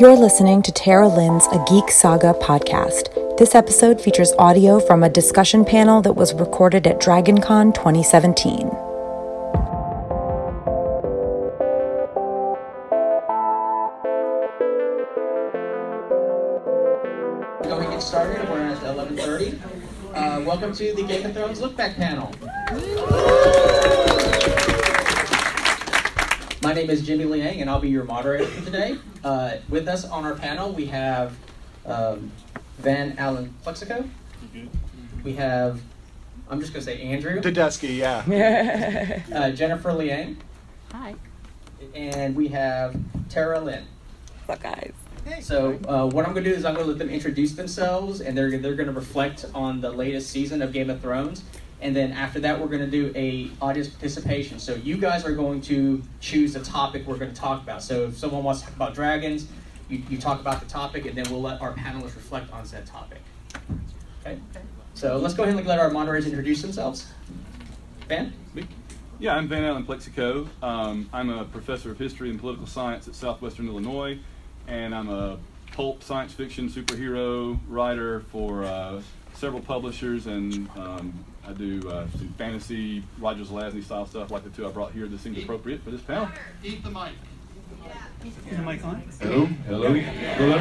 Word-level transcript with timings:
You're 0.00 0.16
listening 0.16 0.62
to 0.62 0.72
Tara 0.72 1.06
Lynn's 1.06 1.46
A 1.48 1.62
Geek 1.68 1.90
Saga 1.90 2.32
podcast. 2.40 3.36
This 3.36 3.54
episode 3.54 4.00
features 4.00 4.32
audio 4.38 4.80
from 4.80 5.02
a 5.02 5.10
discussion 5.10 5.62
panel 5.62 6.00
that 6.00 6.14
was 6.14 6.32
recorded 6.32 6.86
at 6.86 7.02
DragonCon 7.02 7.74
2017. 7.74 8.70
Go 17.60 17.76
ahead 17.76 17.82
and 17.82 17.90
get 17.90 18.02
started. 18.02 18.48
We're 18.48 18.62
at 18.62 18.78
11:30. 18.78 19.60
Uh, 20.14 20.42
welcome 20.46 20.72
to 20.76 20.94
the 20.94 21.02
Game 21.02 21.26
of 21.26 21.34
Thrones 21.34 21.60
Look 21.60 21.76
Back 21.76 21.96
panel. 21.96 22.32
Name 26.90 26.98
is 26.98 27.06
Jimmy 27.06 27.24
Liang, 27.24 27.60
and 27.60 27.70
I'll 27.70 27.78
be 27.78 27.88
your 27.88 28.02
moderator 28.02 28.46
for 28.46 28.64
today. 28.64 28.98
Uh, 29.22 29.58
with 29.68 29.86
us 29.86 30.04
on 30.04 30.24
our 30.24 30.34
panel, 30.34 30.72
we 30.72 30.86
have 30.86 31.36
um, 31.86 32.32
Van 32.78 33.14
Allen 33.16 33.54
Plexico. 33.64 34.08
We 35.22 35.34
have, 35.34 35.80
I'm 36.48 36.58
just 36.58 36.72
going 36.72 36.84
to 36.84 36.90
say 36.90 37.00
Andrew, 37.00 37.40
Tedeschi, 37.40 37.96
yeah. 38.26 39.22
uh, 39.32 39.52
Jennifer 39.52 39.92
Liang, 39.92 40.38
Hi. 40.90 41.14
and 41.94 42.34
we 42.34 42.48
have 42.48 42.96
Tara 43.28 43.60
Lynn. 43.60 43.84
What's 44.46 44.64
up, 44.64 44.74
guys? 44.74 44.92
So 45.44 45.78
uh, 45.86 46.08
what 46.08 46.26
I'm 46.26 46.32
going 46.32 46.42
to 46.42 46.50
do 46.50 46.56
is 46.56 46.64
I'm 46.64 46.74
going 46.74 46.86
to 46.86 46.90
let 46.90 46.98
them 46.98 47.10
introduce 47.10 47.52
themselves, 47.52 48.20
and 48.20 48.36
they're 48.36 48.58
they're 48.58 48.74
going 48.74 48.88
to 48.88 48.92
reflect 48.92 49.44
on 49.54 49.80
the 49.80 49.90
latest 49.90 50.30
season 50.30 50.60
of 50.60 50.72
Game 50.72 50.90
of 50.90 51.00
Thrones, 51.00 51.44
and 51.82 51.94
then 51.94 52.12
after 52.12 52.40
that 52.40 52.60
we're 52.60 52.66
going 52.66 52.84
to 52.84 52.90
do 52.90 53.12
a 53.14 53.50
audience 53.60 53.88
participation. 53.88 54.58
So 54.58 54.74
you 54.74 54.96
guys 54.96 55.24
are 55.24 55.34
going 55.34 55.60
to 55.62 56.02
choose 56.20 56.52
the 56.52 56.60
topic 56.60 57.06
we're 57.06 57.16
going 57.16 57.32
to 57.32 57.40
talk 57.40 57.62
about. 57.62 57.82
So 57.82 58.04
if 58.04 58.18
someone 58.18 58.44
wants 58.44 58.60
to 58.60 58.66
talk 58.66 58.76
about 58.76 58.94
dragons, 58.94 59.46
you, 59.88 60.02
you 60.08 60.18
talk 60.18 60.40
about 60.40 60.60
the 60.60 60.66
topic, 60.66 61.06
and 61.06 61.16
then 61.16 61.30
we'll 61.30 61.42
let 61.42 61.60
our 61.60 61.72
panelists 61.72 62.14
reflect 62.14 62.52
on 62.52 62.64
said 62.64 62.86
topic. 62.86 63.20
Okay. 64.24 64.38
So 64.94 65.16
let's 65.16 65.34
go 65.34 65.42
ahead 65.42 65.56
and 65.56 65.66
let 65.66 65.78
our 65.78 65.90
moderators 65.90 66.26
introduce 66.26 66.62
themselves. 66.62 67.06
Van. 68.08 68.32
Yeah, 69.18 69.36
I'm 69.36 69.48
Van 69.48 69.64
Allen 69.64 69.84
Plexico. 69.84 70.48
Um, 70.62 71.08
I'm 71.12 71.28
a 71.28 71.44
professor 71.44 71.90
of 71.90 71.98
history 71.98 72.30
and 72.30 72.40
political 72.40 72.66
science 72.66 73.06
at 73.06 73.14
Southwestern 73.14 73.68
Illinois, 73.68 74.18
and 74.66 74.94
I'm 74.94 75.10
a 75.10 75.38
pulp 75.72 76.02
science 76.02 76.32
fiction 76.32 76.68
superhero 76.68 77.58
writer 77.68 78.20
for 78.32 78.64
uh, 78.64 79.02
several 79.34 79.60
publishers, 79.60 80.26
and 80.26 80.70
um, 80.76 81.24
I 81.46 81.52
do 81.52 81.88
uh, 81.88 82.06
some 82.16 82.34
fantasy 82.38 83.02
Roger 83.18 83.44
Zelazny 83.44 83.82
style 83.82 84.06
stuff 84.06 84.30
like 84.30 84.44
the 84.44 84.50
two 84.50 84.66
I 84.66 84.70
brought 84.70 84.92
here 84.92 85.06
that 85.06 85.20
seemed 85.20 85.38
appropriate 85.38 85.82
for 85.82 85.90
this 85.90 86.02
panel. 86.02 86.28
Eat 86.62 86.82
the 86.84 86.90
mic. 86.90 87.12
Is 88.24 88.56
the 88.56 88.62
mic 88.62 88.84
on? 88.84 89.02
Hello, 89.20 89.46
hello, 89.66 89.94
hello. 89.94 90.60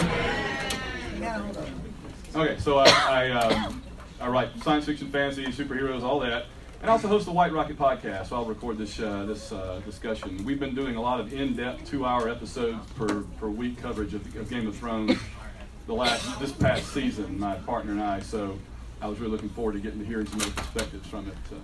Okay, 2.36 2.58
so 2.60 2.78
I, 2.78 2.88
I, 2.88 3.32
um, 3.32 3.84
I 4.22 4.30
write 4.30 4.50
science 4.64 4.86
fiction, 4.86 5.12
fantasy, 5.12 5.46
superheroes, 5.48 6.02
all 6.02 6.22
that, 6.22 6.46
and 6.82 6.90
I 6.90 6.94
also 6.94 7.10
host 7.10 7.26
the 7.26 7.34
White 7.34 7.52
Rocket 7.52 7.78
podcast. 7.78 8.28
So 8.28 8.38
I'll 8.38 8.46
record 8.46 8.78
this 8.78 9.00
uh, 9.00 9.26
this 9.26 9.52
uh, 9.52 9.82
discussion. 9.86 10.46
We've 10.46 10.60
been 10.60 10.76
doing 10.76 10.96
a 10.96 11.02
lot 11.02 11.20
of 11.20 11.34
in-depth 11.34 11.90
two-hour 11.90 12.30
episodes 12.30 12.80
per, 12.96 13.24
per 13.40 13.50
week 13.50 13.82
coverage 13.82 14.14
of, 14.14 14.24
of 14.38 14.50
Game 14.50 14.66
of 14.66 14.78
Thrones 14.78 15.20
the 15.88 15.94
last 15.94 16.40
this 16.40 16.54
past 16.54 16.88
season. 16.94 17.38
My 17.38 17.56
partner 17.56 17.92
and 17.92 18.02
I. 18.02 18.22
So 18.22 18.58
I 19.02 19.08
was 19.08 19.20
really 19.20 19.32
looking 19.32 19.50
forward 19.50 19.74
to 19.74 19.80
getting 19.80 20.00
to 20.00 20.06
hearing 20.06 20.26
some 20.26 20.42
other 20.42 20.52
perspectives 20.52 21.08
from 21.08 21.28
it. 21.28 21.36
Uh, 21.52 21.56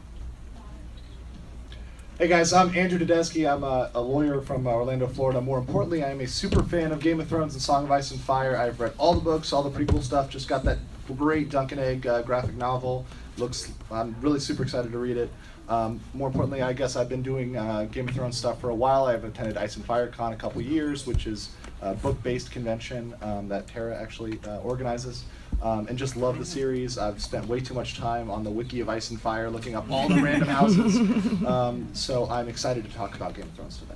Hey 2.17 2.30
guys, 2.30 2.53
I'm 2.53 2.73
Andrew 2.78 2.97
Tedeschi. 2.97 3.45
I'm 3.45 3.66
a, 3.66 3.91
a 3.94 4.00
lawyer 4.00 4.39
from 4.39 4.66
uh, 4.66 4.69
Orlando, 4.69 5.05
Florida. 5.05 5.41
More 5.41 5.58
importantly, 5.58 6.02
I 6.02 6.11
am 6.11 6.22
a 6.22 6.28
super 6.28 6.63
fan 6.63 6.94
of 6.94 7.02
Game 7.02 7.19
of 7.19 7.28
Thrones 7.28 7.56
and 7.56 7.61
Song 7.61 7.83
of 7.83 7.91
Ice 7.91 8.11
and 8.11 8.22
Fire. 8.22 8.56
I've 8.56 8.80
read 8.80 8.94
all 8.97 9.13
the 9.13 9.19
books, 9.19 9.52
all 9.52 9.61
the 9.63 9.69
prequel 9.69 10.02
stuff. 10.02 10.30
Just 10.30 10.47
got 10.47 10.63
that 10.63 10.78
great 11.17 11.50
Dunk 11.50 11.73
and 11.73 11.81
Egg 11.81 12.08
uh, 12.08 12.22
graphic 12.22 12.56
novel. 12.56 13.06
Looks, 13.38 13.69
I'm 13.91 14.16
really 14.22 14.40
super 14.40 14.63
excited 14.63 14.94
to 14.94 14.97
read 14.97 15.18
it. 15.18 15.29
Um, 15.68 16.00
more 16.13 16.28
importantly, 16.28 16.62
I 16.62 16.72
guess 16.72 16.95
I've 16.95 17.09
been 17.09 17.22
doing 17.22 17.57
uh, 17.57 17.90
Game 17.91 18.07
of 18.07 18.16
Thrones 18.16 18.38
stuff 18.38 18.62
for 18.62 18.69
a 18.69 18.75
while. 18.75 19.07
I've 19.07 19.25
attended 19.25 19.57
Ice 19.57 19.75
and 19.75 19.84
Fire 19.84 20.07
Con 20.07 20.31
a 20.31 20.38
couple 20.38 20.62
years, 20.62 21.06
which 21.06 21.28
is 21.28 21.50
a 21.81 21.95
book-based 21.95 22.50
convention 22.50 23.13
um, 23.24 23.50
that 23.50 23.68
Tara 23.68 23.94
actually 24.01 24.40
uh, 24.47 24.59
organizes. 24.59 25.25
Um, 25.62 25.88
and 25.88 25.98
just 25.98 26.16
love 26.16 26.38
the 26.38 26.46
series. 26.46 26.98
I've 26.98 27.22
spent 27.22 27.48
way 27.48 27.60
too 27.60 27.74
much 27.74 27.98
time 27.98 28.30
on 28.30 28.44
the 28.44 28.52
wiki 28.52 28.80
of 28.82 28.90
Ice 28.90 29.10
and 29.10 29.20
Fire 29.20 29.50
looking 29.50 29.76
up 29.76 29.90
all 29.90 30.08
the 30.08 30.22
random 30.22 30.50
houses. 30.50 30.96
Um, 31.46 31.88
so 31.94 32.28
I'm 32.30 32.48
excited 32.48 32.84
to 32.86 32.92
talk 32.92 33.16
about 33.16 33.36
Game 33.36 33.46
of 33.46 33.54
Thrones 33.54 33.78
today. 33.78 33.96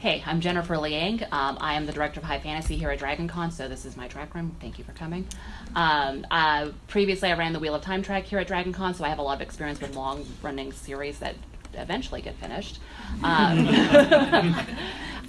Hey, 0.00 0.22
I'm 0.26 0.40
Jennifer 0.40 0.76
Liang. 0.76 1.22
Um, 1.32 1.56
I 1.60 1.74
am 1.74 1.86
the 1.86 1.92
director 1.92 2.20
of 2.20 2.24
High 2.24 2.40
Fantasy 2.40 2.76
here 2.76 2.90
at 2.90 2.98
DragonCon, 2.98 3.52
so 3.52 3.68
this 3.68 3.84
is 3.84 3.96
my 3.96 4.08
track 4.08 4.34
room. 4.34 4.54
Thank 4.60 4.78
you 4.78 4.84
for 4.84 4.92
coming. 4.92 5.26
Um, 5.74 6.26
uh, 6.30 6.70
previously, 6.88 7.30
I 7.30 7.38
ran 7.38 7.52
the 7.52 7.58
Wheel 7.58 7.74
of 7.74 7.82
Time 7.82 8.02
track 8.02 8.24
here 8.24 8.38
at 8.38 8.48
DragonCon, 8.48 8.94
so 8.96 9.04
I 9.04 9.08
have 9.08 9.18
a 9.18 9.22
lot 9.22 9.36
of 9.36 9.40
experience 9.40 9.80
with 9.80 9.94
long-running 9.96 10.72
series 10.72 11.20
that 11.20 11.36
eventually 11.72 12.20
get 12.20 12.34
finished. 12.36 12.80
Um, 13.22 13.66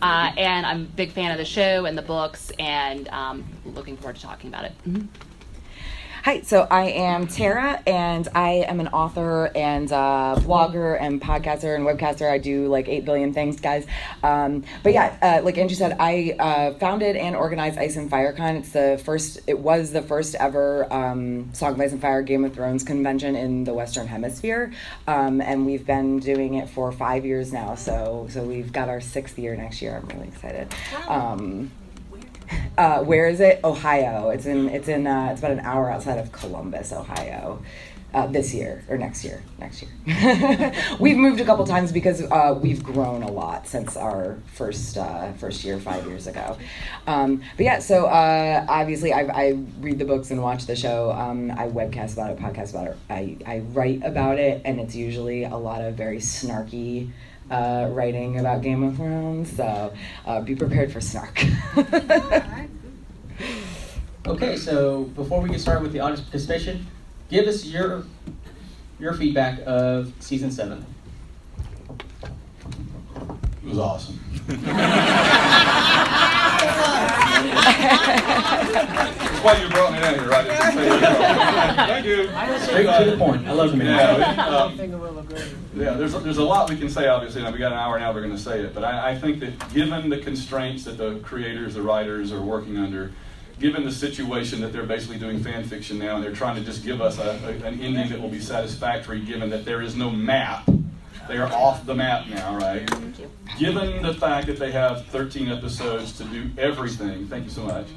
uh, 0.01 0.31
and 0.37 0.65
I'm 0.65 0.81
a 0.81 0.85
big 0.85 1.11
fan 1.11 1.31
of 1.31 1.37
the 1.37 1.45
show 1.45 1.85
and 1.85 1.97
the 1.97 2.01
books, 2.01 2.51
and 2.59 3.07
um, 3.09 3.45
looking 3.65 3.97
forward 3.97 4.15
to 4.17 4.21
talking 4.21 4.49
about 4.49 4.65
it. 4.65 4.73
Mhm. 4.87 5.07
Hi, 6.25 6.41
so 6.41 6.67
I 6.71 6.85
am 6.85 7.27
Tara, 7.27 7.83
and 7.85 8.27
I 8.33 8.65
am 8.67 8.79
an 8.79 8.87
author 8.87 9.51
and 9.55 9.91
uh, 9.91 10.35
blogger 10.39 10.99
and 10.99 11.21
podcaster 11.21 11.75
and 11.75 11.85
webcaster. 11.85 12.27
I 12.27 12.39
do 12.39 12.67
like 12.67 12.87
8 12.87 13.05
billion 13.05 13.31
things, 13.31 13.59
guys. 13.59 13.85
Um, 14.23 14.63
but 14.81 14.93
yeah, 14.93 15.15
uh, 15.21 15.45
like 15.45 15.59
Andrew 15.59 15.75
said, 15.75 15.97
I 15.99 16.35
uh, 16.39 16.73
founded 16.79 17.15
and 17.15 17.35
organized 17.35 17.77
Ice 17.77 17.95
and 17.95 18.09
FireCon. 18.09 18.57
It's 18.57 18.71
the 18.71 18.99
first, 19.05 19.41
it 19.45 19.59
was 19.59 19.91
the 19.91 20.01
first 20.01 20.33
ever 20.33 20.91
um, 20.91 21.53
Song 21.53 21.73
of 21.73 21.79
Ice 21.79 21.91
and 21.91 22.01
Fire 22.01 22.23
Game 22.23 22.43
of 22.43 22.55
Thrones 22.55 22.83
convention 22.83 23.35
in 23.35 23.63
the 23.63 23.75
Western 23.75 24.07
Hemisphere. 24.07 24.73
Um, 25.05 25.41
and 25.41 25.63
we've 25.63 25.85
been 25.85 26.17
doing 26.17 26.55
it 26.55 26.69
for 26.69 26.91
five 26.91 27.23
years 27.23 27.53
now. 27.53 27.75
So, 27.75 28.25
so 28.31 28.41
we've 28.41 28.73
got 28.73 28.89
our 28.89 28.99
sixth 28.99 29.37
year 29.37 29.55
next 29.55 29.79
year. 29.79 30.01
I'm 30.01 30.07
really 30.07 30.29
excited. 30.29 30.73
Um, 31.07 31.69
uh, 32.77 33.03
where 33.03 33.27
is 33.27 33.39
it? 33.39 33.59
Ohio. 33.63 34.29
It's 34.29 34.45
in. 34.45 34.69
It's 34.69 34.87
in. 34.87 35.07
Uh, 35.07 35.29
it's 35.31 35.39
about 35.39 35.51
an 35.51 35.61
hour 35.61 35.89
outside 35.89 36.17
of 36.17 36.31
Columbus, 36.31 36.91
Ohio. 36.91 37.61
Uh, 38.13 38.25
this 38.27 38.53
year 38.53 38.81
or 38.87 38.97
next 38.97 39.25
year? 39.25 39.43
Next 39.57 39.83
year. 39.83 40.71
we've 41.01 41.17
moved 41.17 41.41
a 41.41 41.43
couple 41.43 41.65
times 41.65 41.91
because 41.91 42.21
uh, 42.21 42.57
we've 42.63 42.81
grown 42.81 43.23
a 43.23 43.29
lot 43.29 43.67
since 43.67 43.97
our 43.97 44.37
first 44.53 44.95
uh, 44.95 45.33
first 45.33 45.65
year 45.65 45.77
five 45.81 46.07
years 46.07 46.25
ago. 46.25 46.57
Um, 47.07 47.43
but 47.57 47.65
yeah, 47.65 47.79
so 47.79 48.05
uh, 48.05 48.65
obviously 48.69 49.11
I, 49.11 49.23
I 49.23 49.49
read 49.81 49.99
the 49.99 50.05
books 50.05 50.31
and 50.31 50.41
watch 50.41 50.65
the 50.65 50.77
show. 50.77 51.11
Um, 51.11 51.51
I 51.51 51.67
webcast 51.67 52.13
about 52.13 52.31
it, 52.31 52.39
podcast 52.39 52.69
about 52.69 52.87
it. 52.87 52.97
I, 53.09 53.35
I 53.45 53.59
write 53.73 54.01
about 54.05 54.39
it, 54.39 54.61
and 54.63 54.79
it's 54.79 54.95
usually 54.95 55.43
a 55.43 55.57
lot 55.57 55.81
of 55.81 55.95
very 55.95 56.19
snarky 56.19 57.11
uh, 57.49 57.87
writing 57.91 58.39
about 58.39 58.61
Game 58.61 58.83
of 58.83 58.95
Thrones. 58.95 59.55
So 59.55 59.93
uh, 60.25 60.41
be 60.41 60.55
prepared 60.55 60.91
for 60.91 61.01
snark. 61.01 61.43
Okay, 64.27 64.57
so 64.57 65.03
before 65.03 65.39
we 65.39 65.49
get 65.49 65.61
started 65.61 65.83
with 65.83 65.93
the 65.93 65.99
audience 65.99 66.19
participation, 66.19 66.87
give 67.29 67.45
us 67.47 67.63
your 67.63 68.05
your 68.99 69.13
feedback 69.13 69.59
of 69.67 70.11
season 70.19 70.49
seven. 70.49 70.83
It 73.63 73.69
was 73.69 73.77
awesome. 73.77 74.19
That's 77.55 79.43
why 79.43 79.57
you 79.61 79.69
brought 79.69 79.93
me 79.93 79.99
down 79.99 80.13
here, 80.15 80.29
right? 80.29 80.45
Just 80.45 80.61
to 80.61 80.71
say 80.73 80.89
that. 80.99 81.87
Thank 81.87 82.05
you. 82.05 82.29
Straight 82.59 83.05
to 83.05 83.11
the 83.11 83.17
point. 83.17 83.47
I 83.47 83.51
love 83.51 83.71
the 83.71 83.77
Yeah, 83.77 84.17
man. 84.17 84.77
we, 84.77 84.95
um, 84.95 84.97
yeah, 85.75 85.93
there's, 85.93 86.13
there's 86.23 86.37
a 86.37 86.43
lot 86.43 86.69
we 86.69 86.77
can 86.77 86.89
say, 86.89 87.07
obviously, 87.07 87.43
and 87.43 87.53
we 87.53 87.59
got 87.59 87.71
an 87.71 87.77
hour 87.77 87.99
now, 87.99 88.13
we're 88.13 88.21
going 88.21 88.35
to 88.35 88.41
say 88.41 88.61
it. 88.61 88.73
But 88.73 88.83
I, 88.83 89.11
I 89.11 89.15
think 89.17 89.39
that 89.39 89.73
given 89.73 90.09
the 90.09 90.17
constraints 90.17 90.83
that 90.85 90.97
the 90.97 91.19
creators, 91.19 91.75
the 91.75 91.81
writers 91.81 92.31
are 92.31 92.41
working 92.41 92.77
under, 92.77 93.11
given 93.59 93.83
the 93.83 93.91
situation 93.91 94.61
that 94.61 94.73
they're 94.73 94.83
basically 94.83 95.17
doing 95.17 95.41
fan 95.43 95.63
fiction 95.63 95.97
now, 95.97 96.15
and 96.15 96.23
they're 96.23 96.33
trying 96.33 96.55
to 96.55 96.61
just 96.63 96.83
give 96.83 97.01
us 97.01 97.17
a, 97.19 97.39
a, 97.45 97.67
an 97.67 97.79
ending 97.79 98.09
that 98.09 98.19
will 98.21 98.29
be 98.29 98.39
satisfactory, 98.39 99.21
given 99.21 99.49
that 99.49 99.65
there 99.65 99.81
is 99.81 99.95
no 99.95 100.09
map. 100.09 100.67
They 101.27 101.37
are 101.37 101.51
off 101.51 101.85
the 101.85 101.95
map 101.95 102.27
now, 102.27 102.55
right? 102.57 102.87
Given 103.57 104.01
the 104.03 104.13
fact 104.13 104.47
that 104.47 104.59
they 104.59 104.71
have 104.71 105.05
13 105.07 105.47
episodes 105.49 106.11
to 106.17 106.23
do 106.25 106.49
everything, 106.57 107.27
thank 107.27 107.45
you 107.45 107.49
so 107.49 107.63
much. 107.63 107.87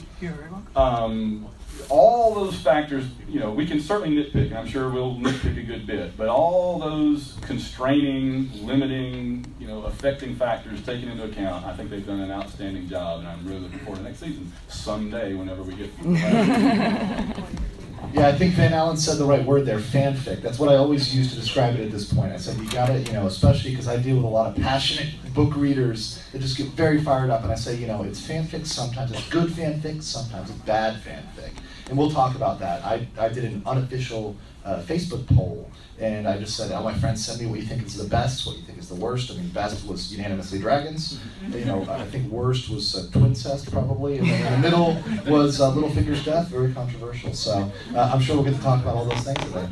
Um, 0.76 1.46
all 1.90 2.34
those 2.34 2.58
factors, 2.60 3.04
you 3.28 3.38
know, 3.38 3.50
we 3.50 3.64
can 3.66 3.80
certainly 3.80 4.16
nitpick. 4.16 4.46
and 4.46 4.54
I'm 4.58 4.66
sure 4.66 4.90
we'll 4.90 5.14
nitpick 5.16 5.58
a 5.58 5.62
good 5.62 5.86
bit, 5.86 6.16
but 6.16 6.28
all 6.28 6.78
those 6.78 7.36
constraining, 7.42 8.50
limiting, 8.66 9.44
you 9.60 9.68
know, 9.68 9.82
affecting 9.84 10.34
factors 10.34 10.82
taken 10.82 11.08
into 11.08 11.24
account, 11.24 11.64
I 11.66 11.76
think 11.76 11.90
they've 11.90 12.04
done 12.06 12.20
an 12.20 12.30
outstanding 12.30 12.88
job, 12.88 13.20
and 13.20 13.28
I'm 13.28 13.46
really 13.46 13.60
looking 13.60 13.78
forward 13.80 13.98
to 13.98 14.04
next 14.04 14.20
season 14.20 14.52
someday, 14.68 15.34
whenever 15.34 15.62
we 15.62 15.74
get. 15.74 15.90
Yeah, 18.12 18.28
I 18.28 18.32
think 18.32 18.54
Van 18.54 18.72
Allen 18.72 18.96
said 18.96 19.18
the 19.18 19.24
right 19.24 19.44
word 19.44 19.66
there, 19.66 19.78
fanfic. 19.78 20.40
That's 20.40 20.58
what 20.58 20.70
I 20.70 20.76
always 20.76 21.14
use 21.14 21.30
to 21.30 21.36
describe 21.36 21.74
it 21.74 21.80
at 21.80 21.92
this 21.92 22.12
point. 22.12 22.32
I 22.32 22.38
said, 22.38 22.58
you 22.58 22.68
gotta, 22.70 22.98
you 23.00 23.12
know, 23.12 23.26
especially 23.26 23.70
because 23.70 23.86
I 23.86 23.96
deal 23.96 24.16
with 24.16 24.24
a 24.24 24.28
lot 24.28 24.48
of 24.56 24.62
passionate 24.62 25.14
book 25.34 25.54
readers 25.54 26.22
that 26.32 26.40
just 26.40 26.56
get 26.56 26.68
very 26.68 27.02
fired 27.02 27.30
up, 27.30 27.42
and 27.42 27.52
I 27.52 27.54
say, 27.54 27.76
you 27.76 27.86
know, 27.86 28.02
it's 28.04 28.20
fanfic 28.20 28.66
sometimes, 28.66 29.12
it's 29.12 29.28
good 29.28 29.50
fanfic, 29.50 30.02
sometimes 30.02 30.50
it's 30.50 30.58
bad 30.60 31.02
fanfic. 31.02 31.50
And 31.88 31.98
we'll 31.98 32.10
talk 32.10 32.34
about 32.34 32.58
that. 32.60 32.84
I, 32.84 33.06
I 33.18 33.28
did 33.28 33.44
an 33.44 33.62
unofficial 33.66 34.36
uh, 34.64 34.82
Facebook 34.82 35.26
poll, 35.34 35.70
and 35.98 36.28
I 36.28 36.38
just 36.38 36.56
said, 36.56 36.70
all 36.72 36.84
my 36.84 36.94
friends, 36.94 37.24
send 37.24 37.40
me 37.40 37.46
what 37.46 37.58
you 37.58 37.66
think 37.66 37.84
is 37.84 37.96
the 37.96 38.08
best, 38.08 38.46
what 38.46 38.56
you 38.56 38.62
think 38.62 38.78
is 38.78 38.88
the 38.88 38.94
worst. 38.94 39.30
I 39.30 39.34
mean, 39.34 39.48
best 39.48 39.86
was 39.86 40.12
unanimously 40.12 40.58
dragons. 40.58 41.18
You 41.50 41.64
know, 41.64 41.86
I 41.88 42.04
think 42.04 42.30
worst 42.30 42.68
was 42.70 42.94
uh, 42.94 43.08
twincest 43.18 43.72
probably, 43.72 44.18
and 44.18 44.28
then 44.28 44.46
in 44.46 44.60
the 44.60 44.70
middle 44.70 44.96
was 45.26 45.60
uh, 45.60 45.72
Littlefinger's 45.72 46.24
death, 46.24 46.48
very 46.48 46.72
controversial. 46.72 47.32
So 47.34 47.70
uh, 47.94 48.10
I'm 48.12 48.20
sure 48.20 48.36
we'll 48.36 48.44
get 48.44 48.54
to 48.56 48.62
talk 48.62 48.80
about 48.82 48.96
all 48.96 49.04
those 49.06 49.24
things 49.24 49.38
today. 49.44 49.68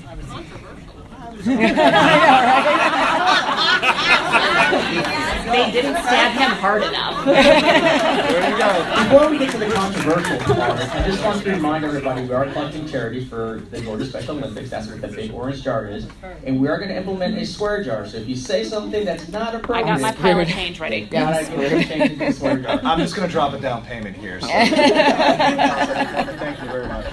They 5.46 5.70
didn't 5.70 5.94
stab 5.96 6.32
him 6.32 6.50
hard 6.58 6.82
enough. 6.82 7.24
There 7.24 8.50
you 8.50 8.58
go. 8.58 9.04
Before 9.04 9.30
we 9.30 9.38
get 9.38 9.50
to 9.52 9.58
the 9.58 9.70
controversial 9.70 10.38
part, 10.38 10.80
I 10.80 11.02
just 11.06 11.22
want 11.24 11.42
to 11.42 11.50
remind 11.50 11.84
everybody 11.84 12.22
we 12.22 12.32
are 12.32 12.46
collecting 12.46 12.88
charity 12.88 13.24
for 13.24 13.62
the 13.70 13.80
Georgia 13.80 14.06
Special 14.06 14.36
Olympics. 14.36 14.70
That's 14.70 14.88
what 14.88 15.00
the 15.00 15.06
big 15.08 15.32
orange 15.32 15.62
jar 15.62 15.86
is. 15.86 16.06
And 16.44 16.60
we 16.60 16.68
are 16.68 16.78
going 16.78 16.88
to 16.90 16.96
implement 16.96 17.38
a 17.38 17.46
swear 17.46 17.82
jar. 17.84 18.06
So 18.06 18.16
if 18.18 18.28
you 18.28 18.36
say 18.36 18.64
something 18.64 19.04
that's 19.04 19.28
not 19.28 19.54
appropriate, 19.54 19.86
I 19.86 19.96
appropriate, 19.96 20.14
got 20.14 20.16
my 20.16 20.22
pile 20.32 20.40
of 20.40 20.48
change 20.48 20.80
ready. 20.80 21.04
gotta 21.06 21.44
get 21.44 21.72
it 21.72 21.86
changed 21.88 22.12
into 22.14 22.26
a 22.26 22.32
swear 22.32 22.58
jar. 22.58 22.80
I'm 22.82 22.98
just 22.98 23.14
going 23.14 23.28
to 23.28 23.32
drop 23.32 23.52
a 23.54 23.60
down 23.60 23.84
payment 23.84 24.16
here. 24.16 24.40
So. 24.40 24.46
Thank 24.48 24.70
you 26.62 26.68
very 26.68 26.86
much. 26.88 27.06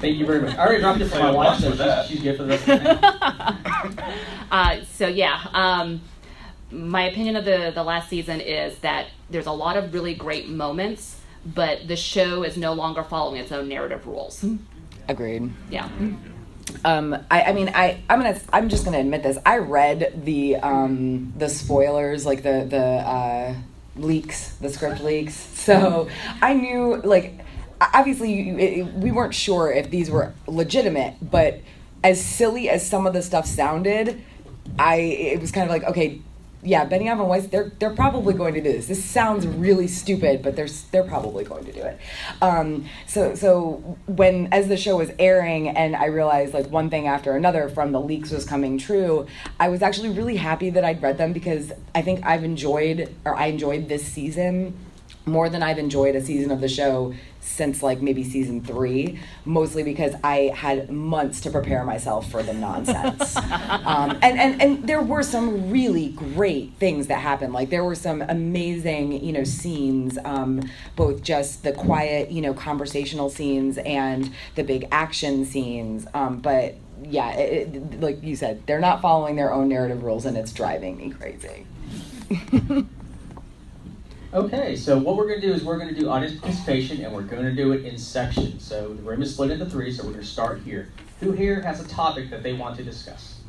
Thank 0.00 0.18
you 0.18 0.26
very 0.26 0.42
much. 0.42 0.54
I 0.56 0.64
already 0.66 0.80
dropped 0.80 1.00
it 1.00 1.08
for 1.08 1.18
my 1.18 1.30
Say 1.30 1.36
wife, 1.36 1.60
so 1.60 1.68
with 1.70 1.78
that. 1.78 2.06
she's, 2.06 2.16
she's 2.16 2.22
good 2.24 2.36
for 2.36 2.42
the 2.44 2.48
rest 2.50 2.68
of 2.68 2.82
the 2.82 2.94
night. 2.94 4.16
Uh, 4.50 4.82
so 4.82 5.06
yeah, 5.06 5.46
um, 5.52 6.00
my 6.70 7.02
opinion 7.08 7.36
of 7.36 7.44
the 7.44 7.72
the 7.74 7.82
last 7.82 8.08
season 8.08 8.40
is 8.40 8.78
that 8.78 9.06
there's 9.30 9.46
a 9.46 9.52
lot 9.52 9.76
of 9.76 9.92
really 9.94 10.14
great 10.14 10.48
moments, 10.48 11.16
but 11.44 11.86
the 11.88 11.96
show 11.96 12.42
is 12.42 12.56
no 12.56 12.72
longer 12.72 13.02
following 13.02 13.40
its 13.40 13.52
own 13.52 13.68
narrative 13.68 14.06
rules. 14.06 14.44
Agreed. 15.08 15.50
Yeah. 15.70 15.88
Um, 16.84 17.16
I, 17.30 17.42
I 17.42 17.52
mean, 17.52 17.70
I, 17.74 18.00
I'm 18.08 18.20
gonna, 18.20 18.40
I'm 18.52 18.68
just 18.68 18.84
gonna 18.84 18.98
admit 19.00 19.22
this. 19.24 19.38
I 19.44 19.58
read 19.58 20.22
the, 20.24 20.56
um, 20.56 21.32
the 21.36 21.48
spoilers, 21.48 22.24
like 22.24 22.42
the, 22.44 22.64
the 22.68 22.78
uh, 22.84 23.54
leaks, 23.96 24.54
the 24.56 24.70
script 24.70 25.00
leaks. 25.02 25.34
So 25.34 26.08
I 26.40 26.54
knew, 26.54 26.96
like, 27.02 27.40
obviously, 27.80 28.32
you- 28.32 28.58
it, 28.58 28.94
we 28.94 29.10
weren't 29.10 29.34
sure 29.34 29.72
if 29.72 29.90
these 29.90 30.10
were 30.10 30.32
legitimate, 30.46 31.14
but 31.20 31.60
as 32.04 32.24
silly 32.24 32.68
as 32.68 32.86
some 32.88 33.04
of 33.06 33.12
the 33.14 33.22
stuff 33.22 33.46
sounded, 33.46 34.22
I, 34.78 34.96
it 34.96 35.40
was 35.40 35.50
kind 35.50 35.64
of 35.68 35.70
like, 35.70 35.82
okay, 35.90 36.20
yeah, 36.62 36.86
Benioff 36.86 37.18
and 37.20 37.28
Weiss, 37.28 37.46
they're 37.46 37.72
they're 37.78 37.94
probably 37.94 38.34
going 38.34 38.54
to 38.54 38.60
do 38.60 38.72
this. 38.72 38.86
This 38.86 39.02
sounds 39.02 39.46
really 39.46 39.88
stupid, 39.88 40.42
but 40.42 40.56
they're 40.56 40.68
they're 40.90 41.04
probably 41.04 41.44
going 41.44 41.64
to 41.64 41.72
do 41.72 41.80
it. 41.80 41.98
Um, 42.42 42.86
so 43.06 43.34
so 43.34 43.98
when 44.06 44.52
as 44.52 44.68
the 44.68 44.76
show 44.76 44.98
was 44.98 45.10
airing, 45.18 45.68
and 45.68 45.96
I 45.96 46.06
realized 46.06 46.52
like 46.52 46.66
one 46.70 46.90
thing 46.90 47.06
after 47.06 47.34
another 47.34 47.68
from 47.68 47.92
the 47.92 48.00
leaks 48.00 48.30
was 48.30 48.44
coming 48.44 48.76
true, 48.76 49.26
I 49.58 49.68
was 49.68 49.80
actually 49.80 50.10
really 50.10 50.36
happy 50.36 50.70
that 50.70 50.84
I'd 50.84 51.02
read 51.02 51.16
them 51.16 51.32
because 51.32 51.72
I 51.94 52.02
think 52.02 52.24
I've 52.26 52.44
enjoyed 52.44 53.14
or 53.24 53.34
I 53.34 53.46
enjoyed 53.46 53.88
this 53.88 54.04
season 54.04 54.74
more 55.30 55.48
than 55.48 55.62
I've 55.62 55.78
enjoyed 55.78 56.14
a 56.14 56.20
season 56.20 56.50
of 56.50 56.60
the 56.60 56.68
show 56.68 57.14
since 57.40 57.82
like 57.82 58.00
maybe 58.00 58.22
season 58.22 58.62
three, 58.62 59.18
mostly 59.44 59.82
because 59.82 60.14
I 60.22 60.52
had 60.54 60.90
months 60.90 61.40
to 61.42 61.50
prepare 61.50 61.84
myself 61.84 62.30
for 62.30 62.42
the 62.42 62.52
nonsense. 62.52 63.36
um, 63.36 64.18
and, 64.22 64.38
and, 64.38 64.62
and 64.62 64.88
there 64.88 65.02
were 65.02 65.22
some 65.22 65.70
really 65.70 66.08
great 66.10 66.72
things 66.74 67.06
that 67.08 67.18
happened. 67.20 67.52
Like 67.52 67.70
there 67.70 67.84
were 67.84 67.94
some 67.94 68.22
amazing, 68.22 69.24
you 69.24 69.32
know, 69.32 69.44
scenes, 69.44 70.18
um, 70.24 70.62
both 70.96 71.22
just 71.22 71.62
the 71.62 71.72
quiet, 71.72 72.30
you 72.30 72.42
know, 72.42 72.54
conversational 72.54 73.30
scenes 73.30 73.78
and 73.78 74.30
the 74.54 74.62
big 74.62 74.86
action 74.92 75.44
scenes. 75.44 76.06
Um, 76.14 76.38
but 76.38 76.76
yeah, 77.02 77.32
it, 77.32 77.74
it, 77.74 78.00
like 78.00 78.22
you 78.22 78.36
said, 78.36 78.66
they're 78.66 78.80
not 78.80 79.00
following 79.00 79.36
their 79.36 79.52
own 79.52 79.68
narrative 79.68 80.02
rules 80.02 80.26
and 80.26 80.36
it's 80.36 80.52
driving 80.52 80.98
me 80.98 81.10
crazy. 81.10 81.66
Okay, 84.32 84.76
so 84.76 84.96
what 84.96 85.16
we're 85.16 85.26
going 85.26 85.40
to 85.40 85.46
do 85.46 85.52
is 85.52 85.64
we're 85.64 85.78
going 85.78 85.92
to 85.92 86.00
do 86.00 86.08
audience 86.08 86.38
participation, 86.38 87.04
and 87.04 87.12
we're 87.12 87.22
going 87.22 87.42
to 87.42 87.52
do 87.54 87.72
it 87.72 87.84
in 87.84 87.98
sections. 87.98 88.64
So 88.64 88.94
the 88.94 89.02
room 89.02 89.22
is 89.22 89.32
split 89.34 89.50
into 89.50 89.66
three, 89.66 89.90
so 89.90 90.04
we're 90.04 90.10
going 90.12 90.22
to 90.22 90.28
start 90.28 90.60
here. 90.60 90.92
Who 91.18 91.32
here 91.32 91.60
has 91.62 91.84
a 91.84 91.88
topic 91.88 92.30
that 92.30 92.44
they 92.44 92.52
want 92.52 92.76
to 92.76 92.84
discuss? 92.84 93.40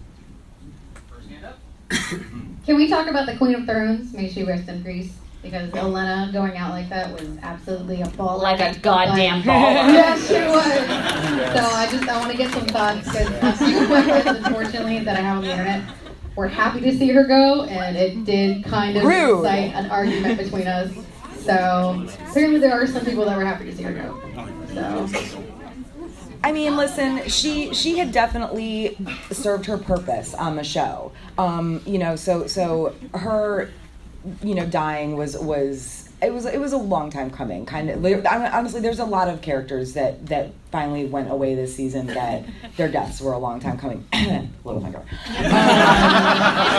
First 1.07 1.29
hand 1.29 1.45
up. 1.45 1.59
Can 2.65 2.75
we 2.77 2.87
talk 2.89 3.07
about 3.07 3.27
the 3.27 3.37
Queen 3.37 3.53
of 3.55 3.65
Thorns? 3.65 4.11
May 4.13 4.27
she 4.29 4.43
rest 4.43 4.67
in 4.69 4.83
peace. 4.83 5.13
Because 5.43 5.71
Olenna 5.71 6.31
going 6.31 6.55
out 6.57 6.69
like 6.71 6.87
that 6.89 7.11
was 7.11 7.27
absolutely 7.41 8.01
a 8.01 8.07
ball. 8.09 8.39
Like 8.39 8.59
a 8.59 8.77
goddamn 8.79 9.43
Like- 9.43 9.45
baller. 9.45 9.93
yes, 9.93 10.27
she 10.27 10.33
was. 10.35 11.11
So 11.31 11.63
I 11.75 11.87
just 11.91 12.07
I 12.07 12.17
want 12.19 12.31
to 12.31 12.37
get 12.37 12.51
some 12.51 12.65
thoughts 12.67 13.05
because 13.07 13.27
a 13.27 13.65
few 13.65 13.83
of 13.83 13.89
my 13.89 14.03
friends, 14.03 14.45
unfortunately, 14.45 14.99
that 15.03 15.17
I 15.17 15.21
have 15.21 15.37
on 15.37 15.43
the 15.43 15.51
internet, 15.51 15.83
were 16.41 16.47
happy 16.47 16.81
to 16.81 16.97
see 16.97 17.09
her 17.09 17.23
go, 17.23 17.63
and 17.65 17.95
it 17.95 18.25
did 18.25 18.63
kind 18.65 18.97
of 18.97 19.03
Rude. 19.03 19.37
incite 19.37 19.75
an 19.75 19.91
argument 19.91 20.39
between 20.39 20.67
us. 20.67 20.91
So 21.45 22.07
apparently, 22.29 22.59
there 22.59 22.73
are 22.73 22.87
some 22.87 23.05
people 23.05 23.25
that 23.25 23.37
were 23.37 23.45
happy 23.45 23.65
to 23.65 23.75
see 23.75 23.83
her 23.83 23.93
go. 23.93 24.19
So 24.73 25.43
I 26.43 26.51
mean, 26.51 26.75
listen, 26.75 27.29
she 27.29 27.73
she 27.75 27.99
had 27.99 28.11
definitely 28.11 28.97
served 29.31 29.67
her 29.67 29.77
purpose 29.77 30.33
on 30.33 30.55
the 30.55 30.63
show. 30.63 31.11
Um, 31.37 31.81
you 31.85 31.99
know, 31.99 32.15
so 32.15 32.47
so 32.47 32.95
her, 33.13 33.69
you 34.43 34.55
know, 34.55 34.65
dying 34.65 35.15
was 35.15 35.37
was 35.37 36.09
it 36.21 36.31
was 36.31 36.45
it 36.45 36.59
was 36.59 36.73
a 36.73 36.77
long 36.77 37.09
time 37.09 37.31
coming. 37.31 37.65
Kind 37.65 37.89
of 37.89 38.05
honestly, 38.25 38.79
there's 38.79 38.99
a 38.99 39.05
lot 39.05 39.27
of 39.27 39.41
characters 39.41 39.93
that 39.93 40.27
that 40.27 40.51
finally 40.71 41.05
went 41.05 41.31
away 41.31 41.55
this 41.55 41.75
season 41.75 42.07
that 42.07 42.45
their 42.77 42.89
deaths 42.89 43.19
were 43.21 43.33
a 43.33 43.39
long 43.39 43.59
time 43.59 43.77
coming. 43.77 44.05
Littlefinger. 44.63 45.03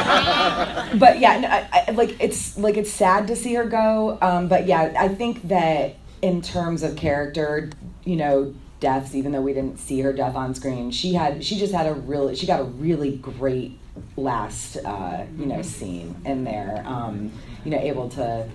Um, 0.83 0.99
but 0.99 1.19
yeah, 1.21 1.39
no, 1.41 1.49
I, 1.49 1.85
I, 1.89 1.91
like 1.93 2.17
it's 2.21 2.57
like 2.59 2.77
it's 2.77 2.91
sad 2.91 3.27
to 3.29 3.37
see 3.37 3.55
her 3.55 3.65
go. 3.65 4.19
Um, 4.21 4.49
but 4.49 4.67
yeah, 4.67 4.95
I 4.99 5.09
think 5.09 5.49
that 5.49 5.97
in 6.21 6.43
terms 6.43 6.83
of 6.83 6.97
character, 6.97 7.71
you 8.05 8.17
know, 8.17 8.55
deaths, 8.81 9.15
even 9.15 9.33
though 9.33 9.41
we 9.41 9.53
didn't 9.53 9.79
see 9.79 10.01
her 10.01 10.13
death 10.13 10.35
on 10.35 10.55
screen, 10.55 10.91
she 10.91 11.15
had 11.15 11.45
she 11.45 11.59
just 11.59 11.73
had 11.73 11.87
a 11.87 11.95
really 11.95 12.35
she 12.35 12.47
got 12.47 12.61
a 12.61 12.65
really 12.65 13.17
great 13.17 13.79
last 14.17 14.77
uh, 14.85 15.25
you 15.39 15.47
know 15.47 15.63
scene 15.63 16.15
in 16.25 16.45
there. 16.45 16.83
Um, 16.87 17.33
you 17.65 17.71
know, 17.71 17.79
able 17.79 18.09
to 18.11 18.49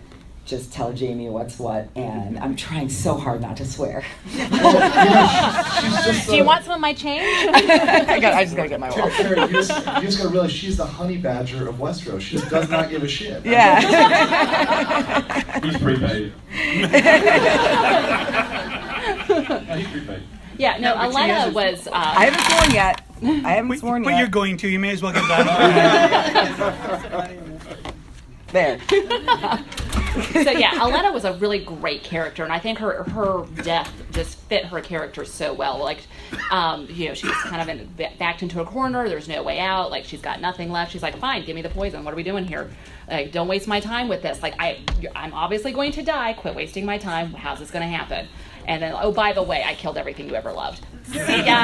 just 0.48 0.72
tell 0.72 0.96
Jaime 0.96 1.28
what's 1.30 1.60
what, 1.60 1.90
and 1.96 2.40
I'm 2.40 2.56
trying 2.56 2.88
so 2.90 3.16
hard 3.16 3.42
not 3.42 3.58
to 3.58 3.66
swear. 3.66 4.04
She's 4.32 4.48
just, 4.50 6.30
Do 6.30 6.36
you 6.38 6.46
want 6.46 6.64
some 6.64 6.76
of 6.76 6.80
my 6.80 6.94
change? 6.94 7.22
I, 7.54 8.18
got, 8.20 8.34
I 8.34 8.46
just 8.46 8.56
gotta 8.56 8.70
get 8.70 8.80
my 8.80 8.90
Terry, 8.90 9.12
Terry, 9.12 9.42
you 9.42 9.48
just, 9.50 9.70
you 9.70 10.02
just 10.04 10.18
gotta 10.18 10.30
realize 10.30 10.52
she's 10.54 10.78
the 10.78 10.86
honey 10.86 11.18
badger 11.18 11.68
of 11.68 11.76
Westeros. 11.76 12.22
She 12.22 12.38
just 12.38 12.50
does 12.50 12.70
not 12.70 12.90
give 12.90 13.04
a 13.04 13.08
shit. 13.10 13.46
Yeah. 13.46 13.82
He's 15.62 15.78
prepaid. 15.78 16.32
No, 16.50 16.58
he's 19.76 19.88
prepaid. 19.88 20.24
yeah, 20.58 20.78
no, 20.78 20.94
No, 20.94 20.96
but 20.96 21.12
she 21.12 21.18
Olenna 21.18 21.52
was. 21.54 21.88
Uh, 21.88 21.92
I 21.94 22.26
haven't 22.26 22.42
sworn 22.52 22.72
yet. 22.74 23.02
I 23.46 23.52
haven't 23.52 23.68
But, 23.70 23.80
sworn 23.80 24.04
but 24.04 24.10
yet. 24.12 24.16
But 24.16 24.20
you're 24.20 24.30
going 24.30 24.56
to. 24.58 24.70
You 24.70 24.80
may 24.80 24.92
as 24.92 25.02
well 25.02 25.12
get 25.12 25.28
that. 25.28 25.48
there. 28.54 28.80
so 30.32 30.52
yeah, 30.52 30.72
Olenna 30.80 31.14
was 31.14 31.26
a 31.26 31.34
really 31.34 31.60
great 31.60 32.04
character, 32.04 32.44
and 32.44 32.52
I 32.52 32.60
think 32.60 32.80
her 32.80 33.04
her 33.04 33.46
death 33.64 33.92
just 34.12 34.38
fit 34.42 34.66
her 34.66 34.82
character 34.82 35.26
so 35.26 35.54
well. 35.54 35.78
Like, 35.80 36.00
um, 36.52 36.88
you 36.90 37.08
know, 37.08 37.14
she's 37.14 37.32
kind 37.32 37.62
of 37.62 37.70
in, 37.70 38.10
backed 38.18 38.44
into 38.44 38.62
a 38.62 38.66
corner. 38.66 39.08
There's 39.08 39.28
no 39.28 39.44
way 39.44 39.60
out. 39.60 39.92
Like, 39.92 40.06
she's 40.06 40.22
got 40.22 40.42
nothing 40.42 40.72
left. 40.72 40.92
She's 40.92 41.04
like, 41.04 41.18
"Fine, 41.18 41.46
give 41.46 41.56
me 41.56 41.62
the 41.62 41.70
poison. 41.70 42.04
What 42.04 42.14
are 42.14 42.18
we 42.18 42.24
doing 42.24 42.46
here? 42.46 42.70
Like, 43.10 43.32
don't 43.32 43.48
waste 43.48 43.68
my 43.68 43.80
time 43.80 44.08
with 44.08 44.22
this. 44.22 44.42
Like, 44.42 44.56
I 44.60 44.80
I'm 45.16 45.34
obviously 45.34 45.72
going 45.72 45.92
to 45.94 46.04
die. 46.04 46.34
Quit 46.34 46.56
wasting 46.56 46.86
my 46.86 46.98
time. 46.98 47.34
How's 47.34 47.60
this 47.60 47.72
going 47.72 47.84
to 47.90 47.96
happen?" 47.96 48.28
And 48.68 48.82
then, 48.84 48.94
oh, 49.00 49.12
by 49.12 49.32
the 49.34 49.44
way, 49.44 49.64
I 49.66 49.76
killed 49.76 49.98
everything 49.98 50.28
you 50.28 50.36
ever 50.36 50.52
loved. 50.52 50.86
See 51.06 51.18
ya. 51.20 51.56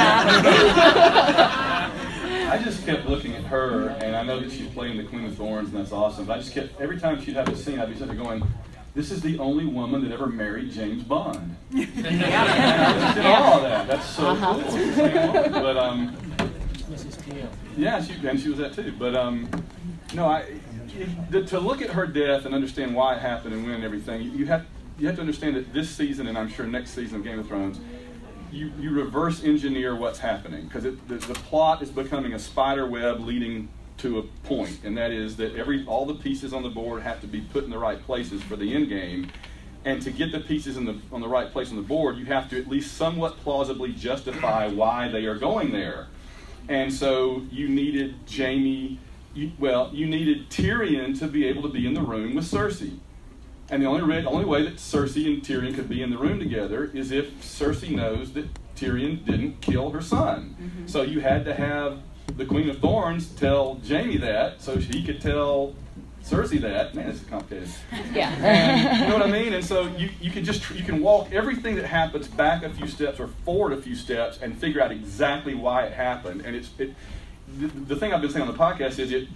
I 2.45 2.61
just 2.63 2.85
kept 2.85 3.05
looking 3.07 3.35
at 3.35 3.43
her, 3.45 3.89
and 3.89 4.15
I 4.15 4.23
know 4.23 4.39
that 4.39 4.51
she's 4.51 4.67
playing 4.67 4.97
the 4.97 5.03
Queen 5.03 5.25
of 5.25 5.35
Thorns, 5.35 5.69
and 5.69 5.77
that's 5.79 5.91
awesome. 5.91 6.25
But 6.25 6.37
I 6.37 6.39
just 6.39 6.53
kept 6.53 6.79
every 6.79 6.99
time 6.99 7.21
she'd 7.23 7.35
have 7.35 7.49
a 7.49 7.55
scene, 7.55 7.79
I'd 7.79 7.89
be 7.89 7.93
sitting 7.95 8.07
there 8.15 8.23
going, 8.23 8.43
"This 8.95 9.11
is 9.11 9.21
the 9.21 9.37
only 9.39 9.65
woman 9.65 10.01
that 10.03 10.11
ever 10.13 10.27
married 10.27 10.71
James 10.71 11.03
Bond." 11.03 11.55
and 11.71 11.81
I 12.23 12.93
just 12.99 13.15
did 13.15 13.25
all 13.25 13.53
of 13.55 13.61
that. 13.63 13.87
That's 13.87 14.05
so 14.05 14.27
Uh-huh. 14.27 14.53
cool. 14.53 14.61
It's 14.63 14.73
the 14.73 14.93
same 14.95 15.33
woman. 15.33 15.51
But 15.51 15.77
um, 15.77 16.15
yeah, 17.77 18.01
she 18.03 18.13
and 18.27 18.39
she 18.39 18.49
was 18.49 18.59
that 18.59 18.73
too. 18.75 18.93
But 18.97 19.15
um, 19.15 19.49
no, 20.13 20.25
I 20.27 20.45
the, 21.31 21.43
to 21.45 21.59
look 21.59 21.81
at 21.81 21.89
her 21.89 22.05
death 22.07 22.45
and 22.45 22.53
understand 22.53 22.93
why 22.95 23.15
it 23.15 23.19
happened 23.19 23.55
and 23.55 23.63
when 23.63 23.73
and 23.73 23.83
everything, 23.83 24.21
you 24.35 24.45
have 24.45 24.65
you 25.03 25.07
have 25.07 25.17
to 25.17 25.21
understand 25.21 25.57
that 25.57 25.73
this 25.73 25.89
season, 25.89 26.27
and 26.27 26.37
I'm 26.37 26.47
sure 26.47 26.65
next 26.65 26.91
season 26.91 27.17
of 27.17 27.25
Game 27.25 27.37
of 27.37 27.45
Thrones, 27.45 27.77
you, 28.53 28.71
you 28.79 28.91
reverse 28.91 29.43
engineer 29.43 29.97
what's 29.97 30.19
happening 30.19 30.63
because 30.63 30.83
the, 30.83 30.91
the 30.91 31.33
plot 31.33 31.81
is 31.81 31.89
becoming 31.89 32.33
a 32.33 32.39
spider 32.39 32.87
web 32.87 33.19
leading 33.19 33.67
to 33.97 34.19
a 34.19 34.23
point, 34.47 34.79
and 34.85 34.97
that 34.97 35.11
is 35.11 35.35
that 35.35 35.57
every 35.57 35.85
all 35.87 36.05
the 36.05 36.15
pieces 36.15 36.53
on 36.53 36.63
the 36.63 36.69
board 36.69 37.03
have 37.03 37.19
to 37.19 37.27
be 37.27 37.41
put 37.41 37.65
in 37.65 37.69
the 37.69 37.77
right 37.77 38.01
places 38.01 38.41
for 38.43 38.55
the 38.55 38.73
end 38.73 38.87
game. 38.87 39.29
And 39.83 40.01
to 40.03 40.09
get 40.09 40.31
the 40.31 40.39
pieces 40.39 40.77
in 40.77 40.85
the, 40.85 40.97
on 41.11 41.19
the 41.19 41.27
right 41.27 41.51
place 41.51 41.69
on 41.69 41.75
the 41.75 41.81
board, 41.81 42.15
you 42.15 42.23
have 42.27 42.49
to 42.51 42.57
at 42.57 42.69
least 42.69 42.95
somewhat 42.95 43.35
plausibly 43.39 43.91
justify 43.91 44.69
why 44.69 45.09
they 45.09 45.25
are 45.25 45.35
going 45.35 45.73
there. 45.73 46.07
And 46.69 46.93
so 46.93 47.41
you 47.51 47.67
needed 47.67 48.15
you, 48.29 49.51
well, 49.59 49.89
you 49.93 50.05
needed 50.05 50.49
Tyrion 50.49 51.19
to 51.19 51.27
be 51.27 51.45
able 51.45 51.63
to 51.63 51.69
be 51.69 51.85
in 51.85 51.93
the 51.93 52.01
room 52.01 52.35
with 52.35 52.45
Cersei. 52.45 52.99
And 53.73 53.81
the 53.81 53.87
only, 53.87 54.23
only 54.27 54.45
way 54.45 54.61
that 54.65 54.75
Cersei 54.75 55.33
and 55.33 55.41
Tyrion 55.41 55.73
could 55.73 55.89
be 55.89 56.03
in 56.03 56.11
the 56.11 56.17
room 56.19 56.37
together 56.37 56.91
is 56.93 57.09
if 57.09 57.33
Cersei 57.41 57.89
knows 57.89 58.31
that 58.33 58.45
Tyrion 58.75 59.25
didn't 59.25 59.61
kill 59.61 59.89
her 59.89 60.01
son. 60.01 60.55
Mm-hmm. 60.61 60.85
So 60.85 61.01
you 61.01 61.21
had 61.21 61.43
to 61.45 61.55
have 61.55 61.97
the 62.37 62.45
Queen 62.45 62.69
of 62.69 62.77
Thorns 62.77 63.29
tell 63.29 63.81
Jaime 63.87 64.17
that 64.17 64.61
so 64.61 64.77
he 64.77 65.03
could 65.03 65.19
tell 65.19 65.73
Cersei 66.23 66.61
that. 66.61 66.93
Man, 66.93 67.09
it's 67.09 67.21
complicated. 67.21 67.67
Yeah. 68.13 68.29
And, 68.29 68.99
you 69.01 69.07
know 69.07 69.17
what 69.17 69.27
I 69.27 69.31
mean? 69.31 69.53
And 69.53 69.65
so 69.65 69.87
you, 69.97 70.11
you 70.21 70.29
can 70.29 70.45
just 70.45 70.69
you 70.69 70.83
can 70.83 71.01
walk 71.01 71.31
everything 71.31 71.75
that 71.77 71.85
happens 71.85 72.27
back 72.27 72.61
a 72.61 72.69
few 72.69 72.85
steps 72.85 73.19
or 73.19 73.29
forward 73.43 73.73
a 73.73 73.81
few 73.81 73.95
steps 73.95 74.37
and 74.39 74.55
figure 74.55 74.83
out 74.83 74.91
exactly 74.91 75.55
why 75.55 75.85
it 75.85 75.93
happened. 75.93 76.41
And 76.45 76.55
it's 76.55 76.69
it. 76.77 76.93
The, 77.57 77.65
the 77.65 77.95
thing 77.95 78.13
I've 78.13 78.21
been 78.21 78.29
saying 78.29 78.47
on 78.47 78.53
the 78.53 78.59
podcast 78.59 78.99
is 78.99 79.11
it 79.11 79.29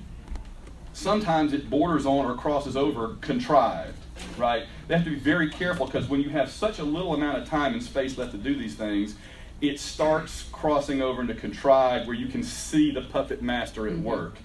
sometimes 0.94 1.54
it 1.54 1.72
borders 1.72 2.06
on 2.06 2.26
or 2.26 2.36
crosses 2.36 2.78
over 2.78 3.16
contrived 3.22 3.98
right? 4.38 4.66
They 4.88 4.96
have 4.96 5.04
to 5.06 5.12
be 5.12 5.20
very 5.20 5.50
careful 5.50 5.86
because 5.86 6.08
when 6.08 6.22
you 6.22 6.30
have 6.30 6.50
such 6.50 6.80
a 6.80 6.84
little 6.84 7.14
amount 7.14 7.38
of 7.38 7.48
time 7.48 7.74
and 7.74 7.84
space 7.84 8.18
left 8.18 8.32
to 8.32 8.38
do 8.38 8.56
these 8.56 8.76
things, 8.76 9.16
it 9.62 9.80
starts 9.80 10.44
crossing 10.52 11.02
over 11.02 11.22
into 11.22 11.34
contrived 11.34 12.08
where 12.08 12.16
you 12.16 12.28
can 12.28 12.44
see 12.44 12.92
the 12.92 13.02
puppet 13.02 13.42
master 13.42 13.88
at 13.88 13.94
mm-hmm. 13.94 14.04
work. 14.04 14.36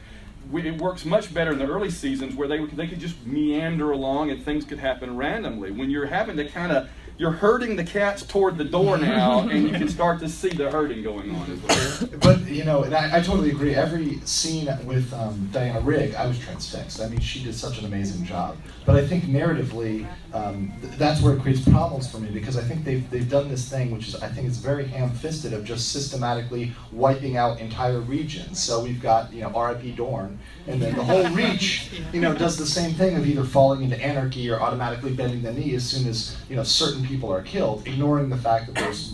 It 0.53 0.81
works 0.81 1.05
much 1.05 1.33
better 1.33 1.53
in 1.53 1.59
the 1.59 1.67
early 1.67 1.91
seasons 1.91 2.35
where 2.35 2.49
they, 2.49 2.65
they 2.67 2.89
could 2.89 2.99
just 2.99 3.25
meander 3.25 3.93
along 3.93 4.31
and 4.31 4.45
things 4.45 4.65
could 4.65 4.79
happen 4.79 5.17
randomly. 5.17 5.71
When 5.71 5.89
you're 5.89 6.07
having 6.07 6.37
to 6.37 6.49
kind 6.49 6.73
of 6.73 6.89
you're 7.23 7.31
herding 7.31 7.77
the 7.77 7.85
cats 7.85 8.27
toward 8.27 8.59
the 8.59 8.65
door 8.65 8.99
now, 9.15 9.49
and 9.49 9.69
you 9.69 9.73
can 9.73 9.89
start 9.89 10.19
to 10.19 10.29
see 10.29 10.49
the 10.49 10.69
herding 10.69 11.05
going 11.05 11.33
on 11.33 11.63
well. 11.69 12.09
But 12.21 12.41
you 12.49 12.65
know, 12.65 12.83
and 12.83 12.93
I, 12.93 13.19
I 13.19 13.21
totally 13.21 13.51
agree. 13.51 13.77
Every 13.77 14.19
scene 14.25 14.69
with 14.85 15.13
um, 15.15 15.49
Diana 15.53 15.81
Rigg, 15.81 16.17
I 16.17 16.27
was 16.27 16.37
transfixed. 16.41 17.01
I 17.01 17.09
mean, 17.09 17.21
she 17.21 17.41
did 17.45 17.55
such 17.55 17.79
an 17.79 17.85
amazing 17.85 18.25
job. 18.25 18.57
But 18.85 18.97
I 18.97 19.07
think 19.07 19.25
narratively, 19.25 20.05
um, 20.35 20.73
th- 20.81 20.95
that's 20.95 21.23
where 21.23 21.35
it 21.35 21.43
creates 21.43 21.63
problems 21.63 22.11
for 22.11 22.19
me 22.19 22.29
because 22.31 22.57
I 22.57 22.63
think 22.63 22.85
they've 22.85 23.09
they've 23.09 23.31
done 23.31 23.49
this 23.49 23.69
thing, 23.69 23.93
which 23.93 24.09
is 24.09 24.17
I 24.17 24.27
think 24.27 24.49
it's 24.49 24.57
very 24.57 24.87
ham-fisted 24.87 25.53
of 25.53 25.65
just 25.65 25.93
systematically 25.93 26.73
wiping 26.91 27.37
out 27.37 27.61
entire 27.61 28.01
regions. 28.01 28.61
So 28.61 28.83
we've 28.83 29.01
got 29.01 29.33
you 29.33 29.43
know 29.43 29.53
R.I.P. 29.55 29.93
Dorne, 29.93 30.41
and 30.67 30.83
then 30.83 30.97
the 30.97 31.05
whole 31.05 31.29
Reach, 31.31 31.89
you 32.13 32.21
know, 32.21 32.35
does 32.35 32.59
the 32.59 32.67
same 32.67 32.95
thing 32.95 33.17
of 33.17 33.25
either 33.27 33.45
falling 33.45 33.83
into 33.83 33.97
anarchy 34.05 34.51
or 34.51 34.61
automatically 34.61 35.13
bending 35.13 35.43
the 35.43 35.53
knee 35.53 35.77
as 35.77 35.89
soon 35.89 36.09
as 36.09 36.37
you 36.51 36.57
know 36.57 36.65
certain 36.65 37.07
people 37.07 37.12
are 37.21 37.43
killed, 37.43 37.87
ignoring 37.87 38.29
the 38.29 38.37
fact 38.37 38.67
that 38.67 38.75
there's 38.75 39.11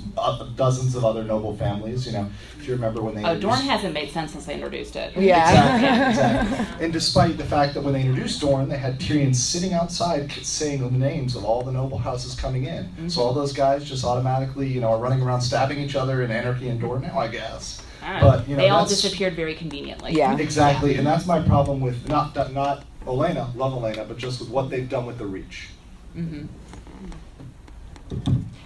dozens 0.57 0.95
of 0.95 1.05
other 1.05 1.25
noble 1.25 1.57
families. 1.57 2.07
You 2.07 2.13
know, 2.13 2.31
if 2.59 2.67
you 2.67 2.75
remember 2.75 3.03
when 3.03 3.15
they 3.15 3.25
oh, 3.25 3.39
Dorne 3.39 3.61
hasn't 3.61 3.95
made 3.95 4.11
sense 4.11 4.33
since 4.33 4.47
they 4.47 4.55
introduced 4.55 4.97
it. 4.97 5.17
Yeah, 5.17 5.77
exactly, 5.77 6.09
exactly. 6.09 6.85
And 6.85 6.93
despite 6.93 7.37
the 7.37 7.45
fact 7.45 7.75
that 7.75 7.83
when 7.83 7.93
they 7.93 8.03
introduced 8.03 8.41
Dorne, 8.41 8.69
they 8.69 8.79
had 8.79 8.99
Tyrion 8.99 9.35
sitting 9.35 9.73
outside 9.73 10.31
saying 10.33 10.81
the 10.81 10.91
names 10.91 11.37
of 11.37 11.45
all 11.45 11.63
the 11.63 11.73
noble 11.73 11.99
houses 11.99 12.35
coming 12.35 12.65
in. 12.65 12.85
Mm-hmm. 12.85 13.09
So 13.09 13.23
all 13.23 13.35
those 13.35 13.53
guys 13.53 13.85
just 13.85 14.05
automatically, 14.05 14.69
you 14.69 14.81
know, 14.81 14.89
are 14.89 14.99
running 14.99 15.23
around 15.23 15.41
stabbing 15.41 15.79
each 15.79 15.97
other 15.97 16.23
in 16.23 16.31
anarchy 16.31 16.69
and 16.69 16.81
Dorne 16.81 17.03
now, 17.03 17.19
I 17.19 17.29
guess. 17.29 17.83
But 18.01 18.49
you 18.49 18.57
know, 18.57 18.63
they 18.63 18.69
all 18.71 18.87
disappeared 18.87 19.35
very 19.35 19.55
conveniently. 19.55 20.13
Yeah, 20.13 20.37
exactly, 20.39 20.93
yeah. 20.93 20.99
and 20.99 21.07
that's 21.07 21.27
my 21.27 21.43
problem 21.43 21.81
with 21.81 22.09
not 22.09 22.35
not 22.55 22.85
Olenna, 23.05 23.55
love 23.57 23.73
Olenna, 23.73 24.07
but 24.07 24.17
just 24.17 24.41
with 24.41 24.49
what 24.49 24.71
they've 24.71 24.89
done 24.89 25.05
with 25.05 25.19
the 25.19 25.27
Reach. 25.27 25.71
Mm-hmm. 26.17 26.47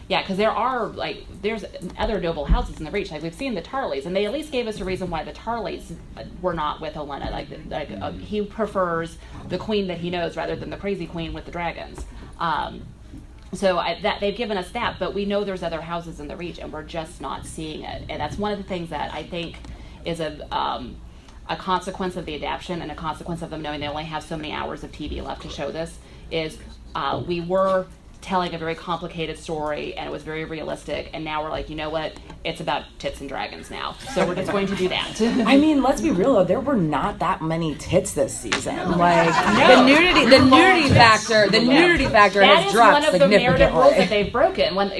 Yeah, 0.08 0.20
because 0.20 0.36
there 0.36 0.50
are 0.50 0.88
like 0.88 1.24
there's 1.40 1.64
other 1.98 2.20
noble 2.20 2.44
houses 2.44 2.78
in 2.78 2.84
the 2.84 2.90
Reach. 2.90 3.10
Like 3.10 3.22
we've 3.22 3.34
seen 3.34 3.54
the 3.54 3.62
Tarleys, 3.62 4.04
and 4.04 4.14
they 4.14 4.26
at 4.26 4.32
least 4.32 4.52
gave 4.52 4.66
us 4.66 4.80
a 4.80 4.84
reason 4.84 5.08
why 5.08 5.24
the 5.24 5.32
Tarleys 5.32 5.92
were 6.42 6.54
not 6.54 6.80
with 6.80 6.94
Olenna. 6.94 7.30
Like, 7.30 7.48
like 7.68 7.90
uh, 8.00 8.12
he 8.12 8.42
prefers 8.42 9.16
the 9.48 9.58
queen 9.58 9.86
that 9.88 9.98
he 9.98 10.10
knows 10.10 10.36
rather 10.36 10.54
than 10.56 10.70
the 10.70 10.76
crazy 10.76 11.06
queen 11.06 11.32
with 11.32 11.46
the 11.46 11.50
dragons. 11.50 12.04
Um, 12.38 12.82
so 13.54 13.78
I, 13.78 14.00
that 14.02 14.20
they've 14.20 14.36
given 14.36 14.56
us 14.56 14.70
that, 14.72 14.98
but 14.98 15.14
we 15.14 15.24
know 15.24 15.44
there's 15.44 15.62
other 15.62 15.80
houses 15.80 16.20
in 16.20 16.28
the 16.28 16.36
Reach, 16.36 16.58
and 16.58 16.72
we're 16.72 16.82
just 16.82 17.20
not 17.20 17.46
seeing 17.46 17.82
it. 17.82 18.04
And 18.08 18.20
that's 18.20 18.36
one 18.36 18.52
of 18.52 18.58
the 18.58 18.64
things 18.64 18.90
that 18.90 19.14
I 19.14 19.22
think 19.22 19.56
is 20.04 20.20
a 20.20 20.46
um, 20.54 20.96
a 21.48 21.56
consequence 21.56 22.16
of 22.16 22.24
the 22.26 22.34
adaptation 22.34 22.82
and 22.82 22.90
a 22.90 22.94
consequence 22.94 23.42
of 23.42 23.50
them 23.50 23.62
knowing 23.62 23.80
they 23.80 23.88
only 23.88 24.04
have 24.04 24.22
so 24.22 24.36
many 24.36 24.52
hours 24.52 24.84
of 24.84 24.92
TV 24.92 25.22
left 25.22 25.42
to 25.42 25.48
show 25.48 25.70
this. 25.70 25.98
Is 26.30 26.58
uh, 26.94 27.22
we 27.26 27.40
were 27.40 27.86
telling 28.22 28.54
a 28.54 28.58
very 28.58 28.74
complicated 28.74 29.38
story 29.38 29.94
and 29.94 30.08
it 30.08 30.12
was 30.12 30.22
very 30.22 30.44
realistic 30.44 31.10
and 31.12 31.24
now 31.24 31.42
we're 31.42 31.50
like 31.50 31.68
you 31.68 31.76
know 31.76 31.90
what? 31.90 32.14
It's 32.44 32.60
about 32.60 32.84
tits 32.98 33.20
and 33.20 33.28
dragons 33.28 33.70
now. 33.70 33.96
So 34.14 34.26
we're 34.26 34.34
just 34.34 34.50
going 34.50 34.66
to 34.68 34.76
do 34.76 34.88
that. 34.88 35.20
I 35.46 35.56
mean 35.56 35.82
let's 35.82 36.00
be 36.00 36.10
real 36.10 36.34
though 36.34 36.44
there 36.44 36.60
were 36.60 36.76
not 36.76 37.18
that 37.18 37.42
many 37.42 37.74
tits 37.74 38.14
this 38.14 38.36
season. 38.38 38.92
Like 38.92 39.28
no. 39.58 39.76
the 39.76 39.86
nudity 39.86 40.24
the 40.26 40.44
nudity 40.44 40.88
factor 40.88 41.48
the 41.48 41.60
nudity 41.60 42.06
factor 42.06 42.40
that 42.40 42.64
has 42.64 42.72
dropped 42.72 43.04
one 43.04 43.04
of 43.04 43.20
the 43.20 43.28
narrative 43.28 43.74
rules 43.74 43.96
that 43.96 44.08
they've 44.08 44.32
broken. 44.32 44.74
When 44.74 44.90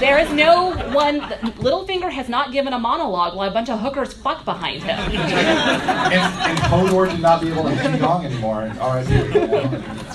there 0.00 0.18
is 0.18 0.30
no 0.32 0.70
one. 0.92 1.20
Littlefinger 1.60 2.10
has 2.10 2.28
not 2.28 2.52
given 2.52 2.72
a 2.72 2.78
monologue 2.78 3.36
while 3.36 3.48
a 3.48 3.52
bunch 3.52 3.68
of 3.68 3.78
hookers 3.80 4.12
fuck 4.12 4.44
behind 4.44 4.82
him. 4.82 4.98
and, 5.10 6.12
and 6.12 6.58
Hodor 6.58 7.08
did 7.10 7.20
not 7.20 7.40
be 7.42 7.48
able 7.48 7.64
to 7.64 7.70
pee 7.70 7.98
dong 7.98 8.24
anymore. 8.24 8.62
And 8.62 8.78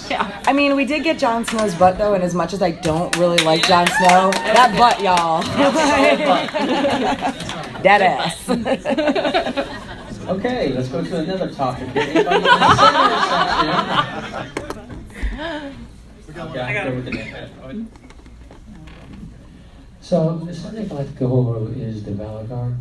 Yeah. 0.10 0.42
I 0.48 0.54
mean, 0.54 0.76
we 0.76 0.86
did 0.86 1.04
get 1.04 1.20
Jon 1.20 1.46
Snow's 1.46 1.76
butt 1.76 1.98
though, 1.98 2.14
and 2.16 2.24
as 2.24 2.34
much 2.34 2.54
as 2.54 2.62
I 2.62 2.72
don't 2.72 3.16
really 3.18 3.44
like 3.46 3.64
Jon 3.68 3.88
Snow, 3.88 4.32
that 4.32 4.76
butt, 4.78 5.02
y'all. 5.02 5.44
Dead 7.84 8.02
ass. 8.02 8.50
okay, 10.30 10.74
let's 10.74 10.88
go 10.88 11.04
to 11.04 11.18
another 11.20 11.52
topic. 11.52 11.88
Okay, 16.38 16.60
I 16.60 16.74
got 16.74 16.88
it. 16.88 17.86
So 20.06 20.38
the 20.46 20.54
subject 20.54 20.92
I'd 20.92 20.98
like 20.98 21.08
to 21.08 21.14
go 21.16 21.32
over 21.32 21.74
is 21.74 22.04
the 22.04 22.12
Valonqar. 22.12 22.78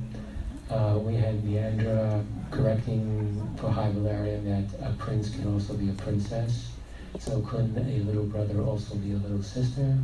Uh, 0.69 0.99
we 0.99 1.15
had 1.15 1.43
Meandra 1.43 2.23
correcting 2.51 3.57
for 3.57 3.71
High 3.71 3.93
Valyrian 3.93 4.45
that 4.45 4.87
a 4.87 4.93
prince 4.99 5.31
can 5.31 5.51
also 5.51 5.73
be 5.73 5.89
a 5.89 5.95
princess. 5.95 6.73
So 7.19 7.41
couldn't 7.41 7.79
a 7.79 8.05
little 8.05 8.25
brother 8.25 8.61
also 8.61 8.97
be 8.97 9.13
a 9.13 9.17
little 9.17 9.43
sister? 9.43 9.97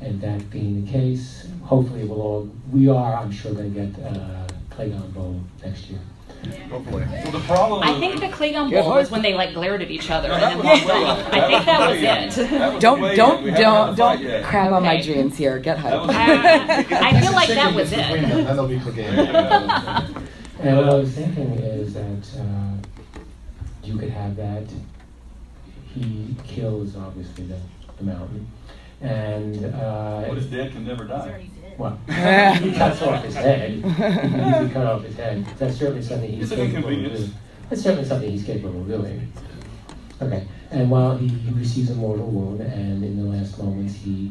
And 0.00 0.20
that 0.20 0.50
being 0.50 0.84
the 0.84 0.90
case, 0.90 1.46
hopefully 1.62 2.02
we'll 2.02 2.20
all, 2.20 2.50
we 2.72 2.88
are, 2.88 3.14
I'm 3.14 3.30
sure, 3.30 3.54
going 3.54 3.72
to 3.72 3.80
get 3.86 4.04
uh, 4.04 4.48
Clegane 4.68 5.14
Bowl 5.14 5.40
next 5.64 5.90
year. 5.90 6.00
Hopefully. 6.70 7.04
Well, 7.10 7.32
the 7.32 7.40
problem. 7.40 7.82
I 7.82 7.98
think 7.98 8.20
the 8.20 8.28
Clegane 8.28 8.70
Bowl 8.70 8.90
was 8.90 9.10
when 9.10 9.22
they 9.22 9.34
like 9.34 9.52
glared 9.54 9.82
at 9.82 9.90
each 9.90 10.10
other 10.10 10.28
no, 10.28 10.34
and 10.34 10.60
then. 10.60 10.88
I 11.32 11.46
think 11.46 11.64
that 11.66 11.90
was 11.90 11.98
it. 11.98 12.50
That 12.50 12.80
don't 12.80 13.16
don't 13.16 13.44
don't 13.54 13.96
don't 13.96 14.44
crap 14.44 14.72
on 14.72 14.82
my 14.82 15.00
dreams 15.00 15.36
here. 15.36 15.58
Get 15.58 15.78
hype. 15.78 15.92
Uh, 15.92 16.06
I 16.10 17.20
feel 17.20 17.32
like 17.32 17.48
that 17.48 17.74
was 17.74 17.92
it. 17.92 18.44
That'll 18.44 18.68
be 18.68 18.78
Clegane. 18.78 20.26
And 20.60 20.76
what 20.76 20.88
I 20.90 20.94
was 20.94 21.12
thinking 21.12 21.52
is 21.54 21.94
that 21.94 22.40
uh, 22.40 22.76
you 23.82 23.96
could 23.98 24.10
have 24.10 24.36
that. 24.36 24.64
He 25.94 26.36
kills 26.46 26.96
obviously 26.96 27.44
the, 27.44 27.58
the 27.96 28.04
mountain, 28.04 28.46
and 29.00 29.64
uh, 29.74 30.22
what 30.24 30.38
is 30.38 30.46
dead 30.46 30.72
can 30.72 30.86
never 30.86 31.04
die. 31.04 31.48
Well, 31.80 31.98
he 32.06 32.72
cuts 32.72 33.00
off 33.00 33.24
his 33.24 33.34
head. 33.34 33.70
He 33.70 33.80
can 33.80 34.70
cut 34.70 34.84
off 34.86 35.02
his 35.02 35.16
head. 35.16 35.46
That's 35.58 35.78
certainly 35.78 36.02
something 36.02 36.30
he's 36.30 36.52
it's 36.52 36.60
capable 36.60 36.90
of 36.90 36.94
doing. 36.94 37.34
That's 37.70 37.82
certainly 37.82 38.04
something 38.04 38.30
he's 38.30 38.44
capable 38.44 38.82
of 38.82 38.86
doing. 38.86 39.32
Okay, 40.20 40.46
and 40.70 40.90
while 40.90 41.16
he, 41.16 41.28
he 41.28 41.50
receives 41.52 41.88
a 41.88 41.94
mortal 41.94 42.26
wound, 42.26 42.60
and 42.60 43.02
in 43.02 43.16
the 43.16 43.24
last 43.24 43.56
moments 43.58 43.94
he 43.94 44.30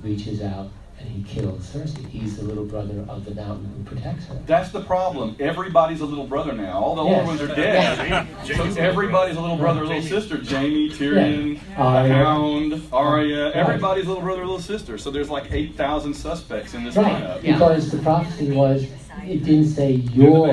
reaches 0.00 0.40
out 0.40 0.68
and 1.06 1.24
he 1.26 1.34
kills 1.34 1.66
Cersei. 1.66 2.08
He's 2.08 2.36
the 2.36 2.44
little 2.44 2.64
brother 2.64 3.04
of 3.08 3.24
the 3.24 3.34
mountain 3.34 3.66
who 3.76 3.84
protects 3.84 4.26
her. 4.26 4.40
That's 4.46 4.70
the 4.70 4.82
problem. 4.82 5.36
Everybody's 5.38 6.00
a 6.00 6.06
little 6.06 6.26
brother 6.26 6.52
now. 6.52 6.78
All 6.82 6.96
the 6.96 7.04
yes. 7.04 7.14
older 7.14 7.26
ones 7.26 7.40
are 7.40 7.54
dead. 7.54 8.26
so 8.44 8.64
everybody's 8.80 9.36
a 9.36 9.40
little 9.40 9.56
brother, 9.56 9.84
little 9.84 10.02
sister. 10.02 10.36
Jaime, 10.36 10.90
Tyrion, 10.90 11.54
yeah. 11.54 12.02
the 12.02 12.14
Hound, 12.14 12.82
Arya. 12.92 13.52
Everybody's 13.52 14.06
a 14.06 14.08
little 14.08 14.22
brother, 14.22 14.44
little 14.44 14.60
sister. 14.60 14.98
So 14.98 15.10
there's 15.10 15.30
like 15.30 15.50
8,000 15.50 16.14
suspects 16.14 16.74
in 16.74 16.84
this 16.84 16.96
right. 16.96 17.22
lineup. 17.22 17.42
Because 17.42 17.90
the 17.90 17.98
prophecy 17.98 18.50
was 18.50 18.86
it 19.26 19.44
didn't 19.44 19.66
say 19.66 19.92
your 19.92 20.48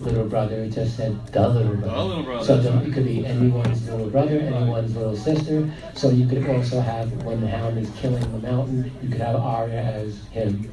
little 0.00 0.26
brother, 0.26 0.56
it 0.64 0.70
just 0.70 0.96
said 0.96 1.26
the 1.32 1.48
little 1.48 1.74
brother. 1.76 1.94
The 1.94 2.04
little 2.04 2.22
brother. 2.24 2.44
So 2.62 2.82
it 2.84 2.92
could 2.92 3.04
be 3.04 3.24
anyone's 3.24 3.88
little 3.88 4.10
brother, 4.10 4.38
anyone's 4.38 4.94
little 4.96 5.16
sister. 5.16 5.70
So 5.94 6.10
you 6.10 6.26
could 6.26 6.46
also 6.48 6.80
have, 6.80 7.10
when 7.24 7.40
the 7.40 7.48
hound 7.48 7.78
is 7.78 7.90
killing 7.96 8.20
the 8.32 8.38
mountain, 8.38 8.90
you 9.02 9.08
could 9.08 9.20
have 9.20 9.36
Arya 9.36 9.80
as 9.80 10.24
him, 10.28 10.72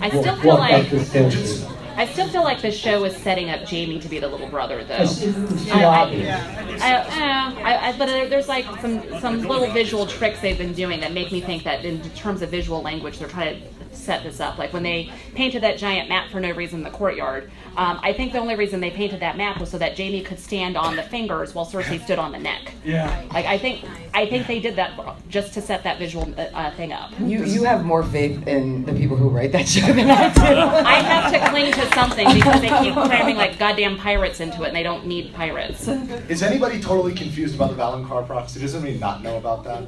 I 0.00 0.08
still 0.08 0.22
walk, 0.24 0.40
feel 0.40 0.50
walk 0.50 0.58
like 0.60 0.90
back 0.90 1.12
to 1.12 1.72
I 1.94 2.06
still 2.06 2.26
feel 2.28 2.42
like 2.42 2.62
the 2.62 2.70
show 2.70 3.04
is 3.04 3.14
setting 3.14 3.50
up 3.50 3.68
Jaime 3.68 4.00
to 4.00 4.08
be 4.08 4.18
the 4.18 4.26
little 4.26 4.48
brother, 4.48 4.82
though. 4.82 4.94
It's, 5.02 5.20
it's 5.20 5.64
too 5.66 5.70
I- 5.72 5.82
I- 5.82 6.00
obvious. 6.00 6.40
I, 6.82 6.94
uh, 6.94 7.06
I, 7.62 7.88
I, 7.88 7.98
but 7.98 8.06
there's 8.06 8.48
like 8.48 8.64
some 8.80 9.02
some 9.20 9.42
little 9.42 9.70
visual 9.72 10.06
tricks 10.06 10.40
they've 10.40 10.56
been 10.56 10.72
doing 10.72 11.00
that 11.00 11.12
make 11.12 11.30
me 11.30 11.42
think 11.42 11.64
that 11.64 11.84
in 11.84 12.00
terms 12.12 12.40
of 12.40 12.48
visual 12.50 12.80
language, 12.80 13.18
they're 13.18 13.28
trying 13.28 13.60
to 13.60 13.68
set 14.02 14.22
this 14.22 14.40
up. 14.40 14.58
Like 14.58 14.72
when 14.72 14.82
they 14.82 15.10
painted 15.34 15.62
that 15.62 15.78
giant 15.78 16.08
map 16.08 16.30
for 16.30 16.40
no 16.40 16.52
reason 16.52 16.80
in 16.80 16.84
the 16.84 16.90
courtyard. 16.90 17.50
Um, 17.76 18.00
I 18.02 18.12
think 18.12 18.32
the 18.32 18.38
only 18.38 18.54
reason 18.54 18.80
they 18.80 18.90
painted 18.90 19.20
that 19.20 19.36
map 19.36 19.58
was 19.58 19.70
so 19.70 19.78
that 19.78 19.96
Jaime 19.96 20.22
could 20.22 20.38
stand 20.38 20.76
on 20.76 20.96
the 20.96 21.02
fingers 21.02 21.54
while 21.54 21.64
Cersei 21.64 22.02
stood 22.02 22.18
on 22.18 22.32
the 22.32 22.38
neck. 22.38 22.74
Yeah. 22.84 23.24
Like 23.32 23.46
I 23.46 23.56
think 23.56 23.84
I 24.12 24.26
think 24.26 24.46
they 24.46 24.60
did 24.60 24.76
that 24.76 24.92
just 25.28 25.54
to 25.54 25.62
set 25.62 25.82
that 25.84 25.98
visual 25.98 26.28
uh, 26.36 26.42
uh, 26.52 26.70
thing 26.72 26.92
up. 26.92 27.12
You 27.18 27.44
you 27.44 27.64
have 27.64 27.84
more 27.84 28.02
faith 28.02 28.46
in 28.46 28.84
the 28.84 28.92
people 28.92 29.16
who 29.16 29.28
write 29.28 29.52
that 29.52 29.68
show 29.68 29.90
than 29.92 30.10
I 30.10 30.32
do. 30.34 30.40
I 30.42 31.00
have 31.00 31.32
to 31.32 31.48
cling 31.48 31.72
to 31.72 31.94
something 31.94 32.28
because 32.34 32.60
they 32.60 32.68
keep 32.68 32.94
cramming 32.94 33.36
like 33.36 33.58
goddamn 33.58 33.96
pirates 33.96 34.40
into 34.40 34.64
it, 34.64 34.68
and 34.68 34.76
they 34.76 34.82
don't 34.82 35.06
need 35.06 35.32
pirates. 35.32 35.88
Is 36.28 36.42
anybody 36.42 36.80
totally 36.80 37.14
confused 37.14 37.54
about 37.54 37.70
the 37.70 37.76
Valonqar 37.76 38.26
prophecy? 38.26 38.60
Does 38.60 38.74
anybody 38.74 38.98
not 38.98 39.22
know 39.22 39.38
about 39.38 39.64
that? 39.64 39.82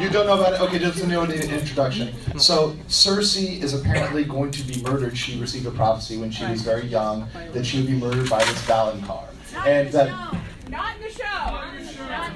You 0.00 0.10
don't 0.10 0.26
know 0.26 0.38
about 0.38 0.54
it? 0.54 0.60
Okay, 0.60 0.78
just 0.78 1.02
a 1.02 1.06
new 1.06 1.22
introduction. 1.22 2.14
So 2.38 2.51
Cersei 2.88 3.62
is 3.62 3.74
apparently 3.74 4.24
going 4.24 4.50
to 4.50 4.62
be 4.62 4.80
murdered. 4.82 5.16
She 5.16 5.40
received 5.40 5.66
a 5.66 5.70
prophecy 5.70 6.18
when 6.18 6.30
she 6.30 6.44
was 6.46 6.62
very 6.62 6.86
young 6.86 7.28
that 7.52 7.64
she 7.64 7.78
would 7.78 7.86
be 7.86 7.94
murdered 7.94 8.28
by 8.28 8.38
this 8.44 8.62
Valonqar. 8.66 9.24
And 9.66 9.92
that 9.92 10.08
Not 10.68 10.96
in 10.96 11.02
the 11.02 11.10
show. 11.10 11.58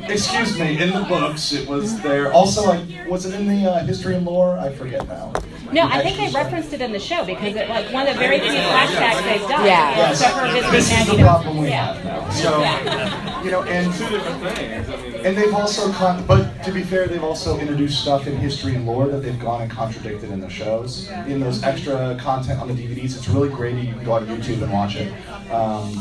Excuse 0.08 0.58
me, 0.58 0.80
in 0.80 0.92
the 0.92 1.04
books 1.08 1.52
it 1.52 1.68
was 1.68 2.00
there. 2.00 2.32
Also, 2.32 2.62
like, 2.66 3.08
was 3.08 3.26
it 3.26 3.35
in 3.35 3.46
the 3.49 3.70
uh, 3.70 3.85
history 3.85 4.14
and 4.14 4.25
lore? 4.25 4.58
I 4.58 4.73
forget 4.73 5.06
now. 5.08 5.32
No, 5.73 5.82
I 5.88 6.02
think 6.02 6.16
they 6.16 6.30
referenced 6.32 6.73
it 6.73 6.80
in 6.80 6.92
the 6.92 7.00
show 7.00 7.25
because 7.25 7.56
it 7.56 7.68
like 7.68 7.92
one 7.92 8.06
of 8.06 8.14
the 8.14 8.20
very 8.20 8.38
few 8.38 8.50
flashbacks 8.50 9.23
they've 9.25 9.49
done. 9.49 9.66
Yeah. 9.66 10.11
is 10.12 10.20
to 10.20 10.28
her 10.28 10.70
This 10.70 10.92
is 10.92 11.06
the 11.08 11.16
problem 11.16 11.58
we 11.58 11.68
yeah. 11.68 11.94
have 11.94 12.04
now. 12.04 12.30
So, 12.30 12.61
Yeah. 12.61 13.36
You 13.47 13.53
know, 13.53 13.62
and 13.62 13.95
Two 13.95 14.09
different 14.09 14.43
things. 14.43 14.88
I 14.88 14.97
mean, 14.97 15.15
and 15.25 15.37
they've 15.37 15.55
also, 15.55 15.93
con- 15.93 16.26
but 16.26 16.62
to 16.65 16.73
be 16.73 16.83
fair, 16.83 17.07
they've 17.07 17.23
also 17.23 17.59
introduced 17.59 18.03
stuff 18.03 18.26
in 18.26 18.37
history 18.37 18.75
and 18.75 18.85
lore 18.85 19.07
that 19.07 19.19
they've 19.19 19.38
gone 19.38 19.62
and 19.62 19.71
contradicted 19.71 20.31
in 20.31 20.41
the 20.41 20.50
shows. 20.50 21.09
In 21.29 21.38
those 21.38 21.62
extra 21.62 22.17
content 22.21 22.61
on 22.61 22.67
the 22.67 22.75
DVDs, 22.75 23.17
it's 23.17 23.29
really 23.29 23.49
great. 23.49 23.76
You 23.76 23.93
can 23.93 24.05
go 24.05 24.12
on 24.12 24.26
YouTube 24.26 24.62
and 24.62 24.73
watch 24.73 24.97
it. 24.97 25.12
Um, 25.50 25.93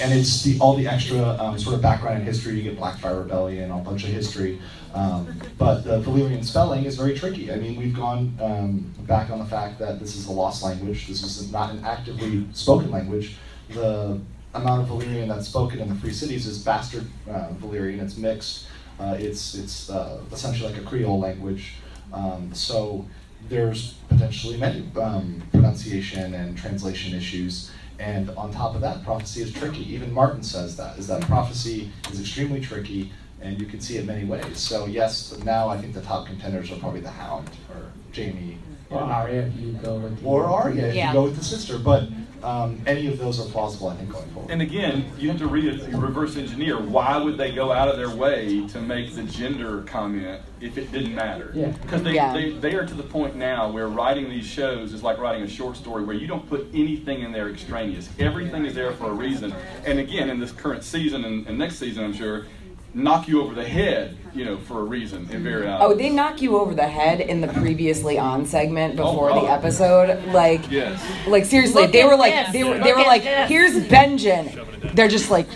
and 0.00 0.12
it's 0.12 0.42
the 0.44 0.58
all 0.60 0.76
the 0.76 0.86
extra 0.86 1.20
um, 1.40 1.58
sort 1.58 1.74
of 1.74 1.82
background 1.82 2.20
in 2.20 2.24
history. 2.24 2.54
You 2.54 2.62
get 2.62 2.78
Blackfire 2.78 3.18
Rebellion, 3.18 3.70
a 3.70 3.78
bunch 3.78 4.04
of 4.04 4.10
history. 4.10 4.58
Um, 4.94 5.40
but 5.58 5.82
the 5.82 6.00
Valyrian 6.00 6.44
spelling 6.44 6.84
is 6.84 6.96
very 6.96 7.14
tricky. 7.14 7.52
I 7.52 7.56
mean, 7.56 7.76
we've 7.76 7.94
gone 7.94 8.34
um, 8.40 8.94
back 9.00 9.30
on 9.30 9.38
the 9.38 9.44
fact 9.44 9.78
that 9.80 10.00
this 10.00 10.16
is 10.16 10.26
a 10.26 10.32
lost 10.32 10.62
language. 10.62 11.06
This 11.06 11.22
is 11.22 11.52
not 11.52 11.70
an 11.70 11.84
actively 11.84 12.46
spoken 12.52 12.90
language. 12.90 13.36
The 13.70 14.20
amount 14.54 14.82
of 14.82 14.88
Valyrian 14.88 15.28
that's 15.28 15.48
spoken 15.48 15.80
in 15.80 15.88
the 15.88 15.94
Free 15.96 16.12
Cities 16.12 16.46
is 16.46 16.58
bastard 16.58 17.06
uh, 17.30 17.48
Valyrian. 17.60 18.00
It's 18.00 18.16
mixed. 18.16 18.66
Uh, 18.98 19.16
it's 19.18 19.54
it's 19.54 19.90
uh, 19.90 20.20
essentially 20.32 20.72
like 20.72 20.80
a 20.80 20.84
Creole 20.84 21.18
language. 21.20 21.74
Um, 22.12 22.52
so 22.54 23.06
there's 23.48 23.94
potentially 24.08 24.56
many 24.56 24.84
um, 25.00 25.42
pronunciation 25.52 26.34
and 26.34 26.56
translation 26.56 27.14
issues. 27.16 27.70
And 28.00 28.30
on 28.30 28.52
top 28.52 28.74
of 28.74 28.80
that, 28.82 29.04
prophecy 29.04 29.42
is 29.42 29.52
tricky. 29.52 29.92
Even 29.92 30.12
Martin 30.12 30.42
says 30.42 30.76
that, 30.76 30.98
is 30.98 31.08
that 31.08 31.20
prophecy 31.22 31.90
is 32.12 32.20
extremely 32.20 32.60
tricky, 32.60 33.12
and 33.40 33.60
you 33.60 33.66
can 33.66 33.80
see 33.80 33.96
it 33.96 34.06
many 34.06 34.24
ways. 34.24 34.58
So 34.58 34.86
yes, 34.86 35.36
now 35.44 35.68
I 35.68 35.78
think 35.78 35.94
the 35.94 36.02
top 36.02 36.26
contenders 36.26 36.70
are 36.70 36.76
probably 36.76 37.00
the 37.00 37.10
Hound, 37.10 37.50
or 37.70 37.92
Jaime, 38.14 38.58
Or 38.90 39.00
Arya, 39.00 39.42
if 39.42 39.56
you 39.56 39.72
go 39.72 39.96
with 39.96 40.20
the, 40.20 40.26
or 40.26 40.44
Arya 40.44 40.86
if 40.86 40.94
Yeah. 40.94 41.08
you 41.08 41.12
go 41.12 41.24
with 41.24 41.36
the 41.36 41.44
sister. 41.44 41.76
But 41.78 42.08
um, 42.42 42.80
any 42.86 43.06
of 43.06 43.18
those 43.18 43.40
are 43.40 43.50
plausible, 43.50 43.88
I 43.88 43.96
think, 43.96 44.10
going 44.10 44.28
forward. 44.30 44.50
And 44.50 44.62
again, 44.62 45.10
you 45.18 45.28
have 45.28 45.38
to 45.38 45.46
read 45.48 45.64
it, 45.64 45.88
reverse 45.94 46.36
engineer. 46.36 46.78
Why 46.80 47.16
would 47.16 47.36
they 47.36 47.52
go 47.52 47.72
out 47.72 47.88
of 47.88 47.96
their 47.96 48.10
way 48.10 48.66
to 48.68 48.80
make 48.80 49.14
the 49.14 49.22
gender 49.24 49.82
comment 49.82 50.40
if 50.60 50.78
it 50.78 50.92
didn't 50.92 51.14
matter? 51.14 51.50
Yeah. 51.54 51.68
Because 51.68 52.02
they, 52.02 52.12
Yeah. 52.14 52.32
they, 52.32 52.50
they 52.52 52.74
are 52.74 52.86
to 52.86 52.94
the 52.94 53.02
point 53.02 53.36
now 53.36 53.70
where 53.70 53.88
writing 53.88 54.28
these 54.28 54.46
shows 54.46 54.92
is 54.92 55.02
like 55.02 55.18
writing 55.18 55.42
a 55.42 55.48
short 55.48 55.76
story 55.76 56.04
where 56.04 56.16
you 56.16 56.26
don't 56.26 56.48
put 56.48 56.66
anything 56.72 57.22
in 57.22 57.32
there 57.32 57.48
extraneous. 57.48 58.08
Everything 58.18 58.64
is 58.66 58.74
there 58.74 58.92
for 58.92 59.10
a 59.10 59.14
reason. 59.14 59.54
And 59.84 59.98
again, 59.98 60.30
in 60.30 60.38
this 60.38 60.52
current 60.52 60.84
season 60.84 61.24
and, 61.24 61.46
and 61.46 61.58
next 61.58 61.76
season, 61.76 62.04
I'm 62.04 62.14
sure, 62.14 62.46
knock 62.94 63.28
you 63.28 63.42
over 63.42 63.54
the 63.54 63.68
head, 63.68 64.16
you 64.34 64.44
know, 64.44 64.56
for 64.56 64.80
a 64.80 64.82
reason 64.84 65.28
and 65.30 65.42
very 65.42 65.66
mm-hmm. 65.66 65.82
Oh, 65.82 65.94
they 65.94 66.10
knock 66.10 66.40
you 66.42 66.58
over 66.58 66.74
the 66.74 66.86
head 66.88 67.20
in 67.20 67.40
the 67.40 67.48
previously 67.48 68.18
on 68.18 68.46
segment 68.46 68.98
oh, 68.98 69.04
before 69.04 69.30
Oh, 69.30 69.34
the 69.34 69.46
oh. 69.46 69.54
episode. 69.54 70.24
Like, 70.32 70.70
Yes. 70.70 71.02
like 71.26 71.44
seriously, 71.44 71.82
Look 71.82 71.92
they 71.92 72.04
were 72.04 72.16
like, 72.16 72.32
this. 72.32 72.52
they 72.52 72.64
were, 72.64 72.78
they 72.78 72.92
were 72.92 73.02
like, 73.02 73.24
this. 73.24 73.48
here's 73.48 73.74
Benjen. 73.86 74.77
They're 74.94 75.08
just 75.08 75.30
like 75.30 75.46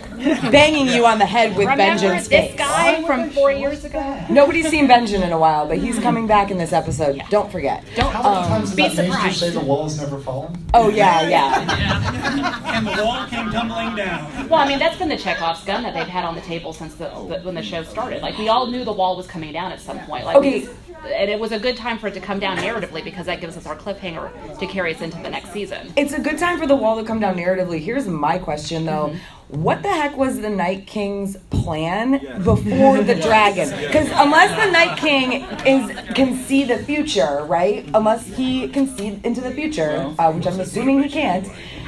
banging 0.51 0.87
you 0.87 1.05
on 1.05 1.19
the 1.19 1.25
head 1.25 1.49
with 1.57 1.67
Remember 1.67 1.83
Benjen's 1.83 2.27
this 2.27 2.49
face. 2.49 2.55
guy 2.57 3.03
from 3.05 3.29
four 3.31 3.51
years 3.51 3.83
ago? 3.83 4.25
Nobody's 4.29 4.69
seen 4.69 4.87
Benjen 4.87 5.21
in 5.23 5.31
a 5.31 5.37
while, 5.37 5.67
but 5.67 5.77
he's 5.77 5.99
coming 5.99 6.27
back 6.27 6.51
in 6.51 6.57
this 6.57 6.71
episode. 6.73 7.21
Don't 7.29 7.51
forget. 7.51 7.83
Don't 7.95 8.11
How 8.11 8.23
many 8.23 8.35
Um, 8.35 8.47
times 8.47 8.75
be 8.75 8.83
that 8.83 8.95
maester 8.95 9.03
surprised. 9.11 9.37
say 9.39 9.49
the 9.49 9.59
walls 9.59 9.99
never 9.99 10.19
fallen? 10.19 10.57
Oh 10.73 10.89
yeah, 10.89 11.27
yeah. 11.27 12.73
And 12.73 12.87
the 12.87 13.03
wall 13.03 13.27
came 13.27 13.51
tumbling 13.51 13.95
down. 13.95 14.49
Well, 14.49 14.59
I 14.59 14.67
mean, 14.67 14.79
that's 14.79 14.97
been 14.97 15.09
the 15.09 15.17
Chekhov's 15.17 15.63
gun 15.63 15.83
that 15.83 15.93
they've 15.93 16.07
had 16.07 16.23
on 16.25 16.35
the 16.35 16.41
table 16.41 16.73
since 16.73 16.95
the, 16.95 17.05
the 17.09 17.39
when 17.43 17.55
the 17.55 17.61
show 17.63 17.83
started. 17.83 18.21
Like 18.21 18.37
we 18.37 18.47
all 18.49 18.67
knew 18.67 18.83
the 18.83 18.93
wall 18.93 19.15
was 19.17 19.27
coming 19.27 19.51
down 19.53 19.71
at 19.71 19.81
some 19.81 19.99
point. 20.01 20.25
Like, 20.25 20.37
Okay. 20.37 20.67
And 21.05 21.29
it 21.29 21.39
was 21.39 21.51
a 21.51 21.59
good 21.59 21.77
time 21.77 21.97
for 21.97 22.07
it 22.07 22.13
to 22.13 22.19
come 22.19 22.39
down 22.39 22.57
narratively 22.57 23.03
because 23.03 23.25
that 23.25 23.41
gives 23.41 23.57
us 23.57 23.65
our 23.65 23.75
cliffhanger 23.75 24.59
to 24.59 24.67
carry 24.67 24.93
us 24.93 25.01
into 25.01 25.17
the 25.21 25.29
next 25.29 25.51
season. 25.51 25.91
It's 25.95 26.13
a 26.13 26.19
good 26.19 26.37
time 26.37 26.57
for 26.59 26.67
the 26.67 26.75
wall 26.75 26.97
to 26.99 27.05
come 27.05 27.19
down 27.19 27.35
narratively. 27.35 27.79
Here's 27.79 28.07
my 28.07 28.37
question 28.37 28.85
though. 28.85 29.07
Mm-hmm. 29.07 29.17
What 29.61 29.83
the 29.83 29.89
heck 29.89 30.17
was 30.17 30.41
the 30.41 30.49
Night 30.49 30.87
King's 30.87 31.37
plan 31.51 32.43
before 32.43 33.03
the 33.03 33.13
dragon? 33.21 33.69
Because 33.69 34.09
unless 34.13 34.49
the 34.65 34.71
Night 34.71 34.97
King 34.97 35.43
is 35.67 36.15
can 36.15 36.35
see 36.45 36.63
the 36.63 36.79
future, 36.79 37.45
right? 37.45 37.87
Unless 37.93 38.25
he 38.35 38.67
can 38.69 38.87
see 38.87 39.19
into 39.23 39.41
the 39.41 39.51
future, 39.51 40.11
uh, 40.17 40.31
which 40.31 40.47
I'm 40.47 40.59
assuming 40.59 41.03
he 41.03 41.09
can't, 41.09 41.47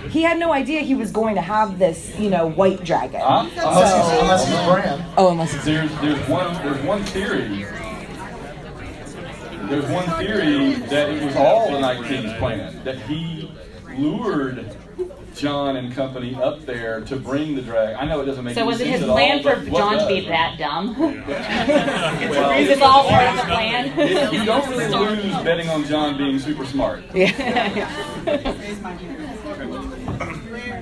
he 0.10 0.22
had 0.22 0.38
no 0.38 0.54
idea 0.54 0.82
he 0.82 0.94
was 0.94 1.12
going 1.12 1.34
to 1.36 1.42
have 1.42 1.80
this, 1.80 2.16
you 2.20 2.30
know, 2.30 2.48
white 2.48 2.84
dragon. 2.84 3.22
Huh? 3.22 3.50
Unless 3.58 4.12
he's, 4.12 4.22
unless 4.22 4.48
he's 4.48 4.66
Bran. 4.66 5.14
Oh, 5.18 5.32
unless 5.32 5.56
it's 5.56 5.66
There's 5.66 5.92
there's 6.02 6.30
one 6.30 6.54
there's 6.64 6.86
one 6.86 7.04
theory. 7.06 7.66
There's 9.70 9.86
one 9.92 10.06
theory 10.18 10.74
that 10.88 11.10
it 11.10 11.24
was 11.24 11.36
all 11.36 11.72
the 11.72 11.80
Night 11.80 12.04
King's 12.06 12.34
plan. 12.34 12.84
That 12.84 12.98
he 13.00 13.52
lured 13.98 14.76
Jon 15.36 15.76
and 15.76 15.94
company 15.94 16.36
up 16.36 16.66
there 16.66 17.02
to 17.02 17.16
bring 17.18 17.56
the 17.56 17.62
dragon. 17.62 17.98
I 18.00 18.06
know 18.06 18.22
it 18.22 18.26
doesn't 18.26 18.44
make 18.44 18.54
sense. 18.54 18.64
So 18.64 18.68
was 18.68 18.80
it 18.80 18.88
his 18.88 19.02
at 19.04 19.10
all, 19.10 19.16
plan 19.16 19.44
for 19.44 19.56
but 19.56 19.68
what 19.68 19.80
Jon 19.80 19.98
to 20.00 20.08
be 20.08 20.28
that 20.28 20.58
dumb? 20.58 20.96
Well, 21.26 22.52
Is 22.60 22.68
this 22.70 22.82
all 22.82 23.08
part 23.10 23.28
of 23.30 23.36
the 23.38 23.44
plan? 23.44 24.00
it- 24.00 24.34
you 24.34 24.46
don't 24.46 24.70
really 24.70 25.24
lose 25.24 25.44
betting 25.44 25.70
on 25.70 25.84
Jon 25.86 26.18
being 26.18 26.40
super 26.40 26.66
smart. 26.66 27.04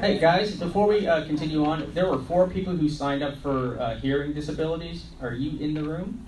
Hey 0.04 0.20
guys, 0.20 0.56
before 0.58 0.88
we 0.88 1.08
uh, 1.08 1.26
continue 1.26 1.64
on, 1.66 1.90
there 1.94 2.10
were 2.10 2.20
four 2.20 2.48
people 2.50 2.76
who 2.76 2.90
signed 2.90 3.24
up 3.24 3.38
for 3.38 3.80
uh, 3.80 3.96
hearing 3.96 4.34
disabilities. 4.34 5.06
Are 5.22 5.34
you 5.34 5.58
in 5.64 5.74
the 5.74 5.82
room? 5.84 6.26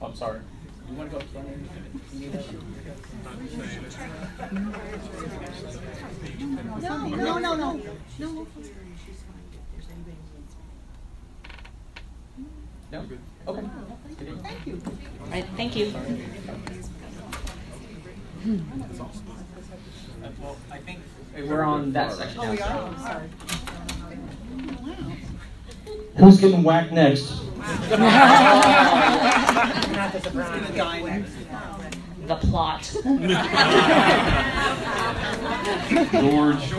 I'm 0.00 0.14
sorry. 0.14 0.40
You 0.88 0.94
want 0.96 1.10
to 1.10 1.16
go 1.16 1.22
up? 1.22 1.26
No, 6.80 7.06
no, 7.08 7.38
no, 7.38 7.54
no. 7.56 7.80
No. 8.18 8.46
No. 12.90 13.04
Okay. 13.48 13.62
Thank 14.42 14.66
you. 14.66 14.80
Right, 15.30 15.44
thank 15.56 15.76
you. 15.76 15.92
Well, 20.40 20.56
I 20.70 20.78
think 20.78 21.00
we're 21.36 21.62
on 21.64 21.92
that 21.92 22.12
section 22.12 22.40
now. 22.40 22.48
Oh, 22.48 22.50
we 22.52 22.60
are, 22.60 22.82
I'm 22.86 22.98
sorry. 22.98 23.28
Who's 26.16 26.40
getting 26.40 26.62
whacked 26.62 26.92
next? 26.92 27.47
The 27.88 27.96
guy 30.74 31.02
next. 31.02 31.32
The 32.26 32.36
plot. 32.36 32.90
George. 36.12 36.72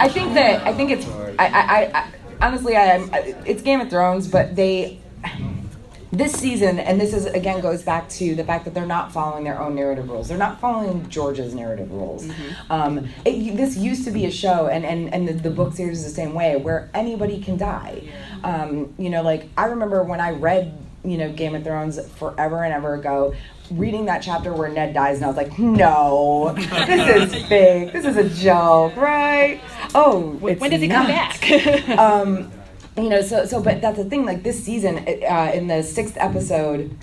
I 0.00 0.08
think 0.08 0.34
that 0.34 0.66
I 0.66 0.72
think 0.74 0.90
it's 0.90 1.06
I, 1.38 1.46
I, 1.46 1.98
I 1.98 2.08
honestly 2.40 2.76
I 2.76 2.84
am 2.84 3.10
it's 3.46 3.62
Game 3.62 3.80
of 3.80 3.88
Thrones, 3.90 4.26
but 4.28 4.56
they 4.56 4.98
this 6.12 6.32
season 6.32 6.78
and 6.78 7.00
this 7.00 7.14
is 7.14 7.24
again 7.26 7.60
goes 7.60 7.82
back 7.82 8.06
to 8.10 8.34
the 8.34 8.44
fact 8.44 8.66
that 8.66 8.74
they're 8.74 8.84
not 8.84 9.10
following 9.10 9.44
their 9.44 9.58
own 9.58 9.74
narrative 9.74 10.08
rules. 10.10 10.28
They're 10.28 10.38
not 10.38 10.60
following 10.60 11.08
George's 11.08 11.54
narrative 11.54 11.90
rules. 11.90 12.28
Um, 12.68 13.08
it, 13.24 13.56
this 13.56 13.76
used 13.76 14.04
to 14.04 14.10
be 14.10 14.26
a 14.26 14.30
show, 14.30 14.66
and 14.66 14.84
and 14.84 15.12
and 15.12 15.26
the, 15.26 15.32
the 15.32 15.50
book 15.50 15.74
series 15.74 15.98
is 15.98 16.04
the 16.04 16.10
same 16.10 16.34
way, 16.34 16.56
where 16.56 16.90
anybody 16.92 17.40
can 17.40 17.56
die. 17.56 18.02
Um, 18.44 18.92
you 18.98 19.08
know, 19.08 19.22
like 19.22 19.48
I 19.56 19.66
remember 19.66 20.02
when 20.04 20.20
I 20.20 20.30
read 20.30 20.78
you 21.04 21.18
know, 21.18 21.32
Game 21.32 21.54
of 21.54 21.64
Thrones 21.64 21.98
forever 22.16 22.62
and 22.64 22.72
ever 22.72 22.94
ago. 22.94 23.34
Reading 23.70 24.04
that 24.04 24.22
chapter 24.22 24.52
where 24.52 24.68
Ned 24.68 24.94
dies, 24.94 25.16
and 25.16 25.24
I 25.24 25.28
was 25.28 25.36
like, 25.36 25.58
no, 25.58 26.54
this 26.54 27.32
is 27.32 27.44
fake. 27.48 27.92
This 27.92 28.04
is 28.04 28.16
a 28.16 28.28
joke, 28.28 28.94
right? 28.96 29.60
Oh, 29.94 30.36
when 30.40 30.70
does 30.70 30.80
he 30.80 30.88
come 30.88 31.06
back? 31.06 31.88
um, 31.98 32.52
you 32.96 33.08
know, 33.08 33.22
so 33.22 33.46
so, 33.46 33.62
but 33.62 33.80
that's 33.80 33.96
the 33.96 34.04
thing. 34.04 34.26
Like 34.26 34.42
this 34.42 34.62
season, 34.62 34.98
uh, 34.98 35.50
in 35.54 35.66
the 35.66 35.82
sixth 35.82 36.14
episode, 36.18 36.94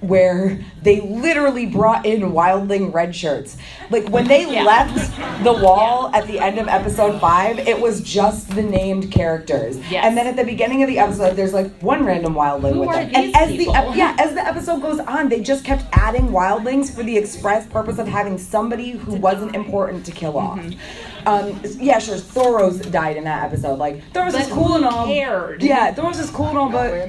where 0.00 0.58
they 0.82 1.00
literally 1.00 1.66
brought 1.66 2.04
in 2.04 2.32
wildling 2.32 2.92
red 2.92 3.14
shirts. 3.14 3.56
Like 3.90 4.08
when 4.08 4.26
they 4.26 4.50
Yeah. 4.50 4.64
left 4.64 5.44
the 5.44 5.52
wall 5.52 6.10
at 6.12 6.26
the 6.26 6.40
end 6.40 6.58
of 6.58 6.66
episode 6.66 7.20
five, 7.20 7.60
it 7.60 7.80
was 7.80 8.00
just 8.00 8.50
the 8.56 8.62
named 8.62 9.12
characters. 9.12 9.78
Yes. 9.88 10.04
And 10.04 10.16
then 10.16 10.26
at 10.26 10.34
the 10.36 10.44
beginning 10.44 10.82
of 10.82 10.88
the 10.88 10.98
episode, 10.98 11.36
there's 11.36 11.54
like 11.54 11.72
one 11.80 12.04
random 12.04 12.34
wildling 12.34 12.72
Who 12.74 12.80
with 12.80 12.88
are 12.88 13.04
them. 13.04 13.12
And 13.14 13.36
as 13.36 13.48
the 13.48 13.58
people? 13.58 13.76
ep- 13.76 13.94
yeah, 13.96 14.16
as 14.18 14.34
the 14.34 14.44
episode 14.44 14.82
goes 14.82 14.98
on, 14.98 15.28
they 15.28 15.40
just 15.40 15.64
kept 15.64 15.84
adding 15.92 16.28
wildlings 16.30 16.92
for 16.92 17.04
the 17.04 17.16
express 17.16 17.66
purpose 17.66 17.98
of 17.98 18.08
having 18.08 18.36
somebody 18.36 18.90
who 18.90 19.14
wasn't 19.14 19.54
important 19.54 20.04
to 20.06 20.12
kill 20.12 20.36
off. 20.36 20.58
Mm-hmm. 20.58 20.78
Um, 21.26 21.60
yeah, 21.80 21.98
sure. 21.98 22.14
Thoros 22.16 22.88
died 22.92 23.16
in 23.16 23.24
that 23.24 23.42
episode. 23.44 23.78
Like 23.80 23.96
Thoros 24.12 24.32
But 24.32 24.42
is 24.42 24.46
cool 24.48 24.68
who 24.68 24.74
and 24.76 24.84
all. 24.84 25.06
cared? 25.06 25.60
Yeah, 25.62 25.92
Thoros 25.92 26.20
is 26.20 26.30
cool 26.30 26.46
and 26.46 26.56
all, 26.58 26.70
but 26.70 26.92
I 26.94 27.08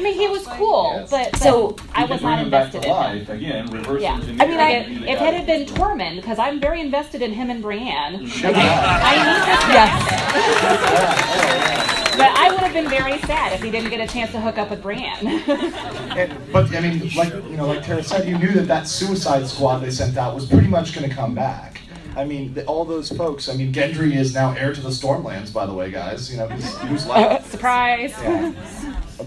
mean, 0.00 0.14
he 0.14 0.26
was 0.28 0.46
cool, 0.46 1.06
but, 1.10 1.32
but 1.32 1.36
So- 1.36 1.76
I 1.94 2.06
was 2.06 2.22
not 2.22 2.36
bring 2.36 2.46
him 2.46 2.50
back 2.50 2.74
invested 2.74 2.82
to 2.82 2.88
in 2.88 2.94
him. 2.94 3.18
life 3.18 3.28
again, 3.28 3.66
reverse 3.70 4.00
Yeah. 4.02 4.14
I 4.14 4.18
mean, 4.46 4.58
I- 4.58 4.70
if, 4.70 4.86
Be 4.88 4.94
the 5.00 5.10
if 5.12 5.18
guy 5.18 5.28
it 5.28 5.34
had 5.34 5.46
been 5.46 5.66
Tormund, 5.66 6.16
because 6.16 6.38
I'm 6.38 6.58
very 6.60 6.80
invested 6.80 7.20
in 7.20 7.32
him 7.32 7.50
and 7.50 7.60
Brienne. 7.62 8.26
Should 8.26 8.50
Okay. 8.52 8.68
I 8.68 9.16
need 9.16 9.46
this 9.46 9.60
to 9.64 9.72
Yes. 9.72 10.02
But 12.16 12.30
I 12.34 12.48
would 12.50 12.60
have 12.60 12.72
been 12.72 12.88
very 12.88 13.18
sad 13.22 13.52
if 13.52 13.62
he 13.62 13.70
didn't 13.70 13.90
get 13.90 14.00
a 14.00 14.06
chance 14.10 14.30
to 14.32 14.40
hook 14.40 14.56
up 14.56 14.70
with 14.70 14.80
Brienne. 14.82 15.26
And, 16.16 16.32
but 16.50 16.74
I 16.74 16.80
mean, 16.80 17.10
like 17.14 17.30
you 17.34 17.58
know, 17.58 17.66
like 17.66 17.84
Tara 17.84 18.02
said, 18.02 18.26
you 18.26 18.38
knew 18.38 18.52
that 18.52 18.66
that 18.68 18.88
Suicide 18.88 19.46
Squad 19.46 19.80
they 19.80 19.90
sent 19.90 20.16
out 20.16 20.34
was 20.34 20.46
pretty 20.46 20.66
much 20.68 20.94
going 20.94 21.06
to 21.06 21.14
come 21.14 21.34
back. 21.34 21.78
I 22.16 22.24
mean, 22.24 22.54
the, 22.54 22.64
all 22.64 22.86
those 22.86 23.10
folks. 23.10 23.48
I 23.48 23.54
mean, 23.54 23.72
Gendry 23.72 24.16
is 24.16 24.34
now 24.34 24.52
heir 24.52 24.72
to 24.74 24.80
the 24.80 24.88
Stormlands, 24.88 25.52
by 25.52 25.66
the 25.66 25.74
way, 25.74 25.90
guys. 25.90 26.30
You 26.30 26.38
know, 26.38 26.48
who's, 26.48 26.76
who's 26.78 27.06
left. 27.08 27.50
Surprise. 27.50 28.12
Yeah. 28.22 28.54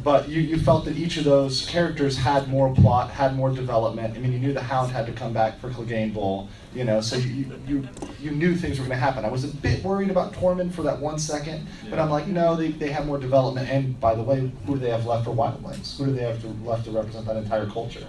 But 0.03 0.27
you, 0.29 0.41
you 0.41 0.59
felt 0.59 0.85
that 0.85 0.97
each 0.97 1.17
of 1.17 1.23
those 1.23 1.67
characters 1.67 2.17
had 2.17 2.47
more 2.47 2.73
plot, 2.73 3.11
had 3.11 3.35
more 3.35 3.51
development. 3.51 4.15
I 4.15 4.19
mean, 4.19 4.33
you 4.33 4.39
knew 4.39 4.53
the 4.53 4.61
Hound 4.61 4.91
had 4.91 5.05
to 5.07 5.11
come 5.11 5.33
back 5.33 5.59
for 5.59 5.69
Clegane 5.69 6.13
Bowl, 6.13 6.47
you 6.73 6.83
know, 6.83 7.01
so 7.01 7.15
you, 7.17 7.51
you, 7.67 7.87
you 8.19 8.31
knew 8.31 8.55
things 8.55 8.77
were 8.77 8.85
going 8.85 8.97
to 8.97 9.03
happen. 9.03 9.25
I 9.25 9.29
was 9.29 9.43
a 9.43 9.47
bit 9.47 9.83
worried 9.83 10.11
about 10.11 10.33
Tormund 10.33 10.73
for 10.73 10.83
that 10.83 10.99
one 10.99 11.17
second, 11.17 11.67
but 11.89 11.97
I'm 11.97 12.09
like, 12.09 12.27
no, 12.27 12.55
they, 12.55 12.69
they 12.69 12.91
have 12.91 13.07
more 13.07 13.17
development. 13.17 13.67
And 13.67 13.99
by 13.99 14.13
the 14.13 14.21
way, 14.23 14.51
who 14.65 14.75
do 14.75 14.79
they 14.79 14.91
have 14.91 15.07
left 15.07 15.25
for 15.25 15.31
Wildlings? 15.31 15.97
Who 15.97 16.05
do 16.05 16.13
they 16.13 16.23
have 16.23 16.39
to, 16.41 16.47
left 16.63 16.85
to 16.85 16.91
represent 16.91 17.25
that 17.25 17.37
entire 17.37 17.65
culture? 17.65 18.05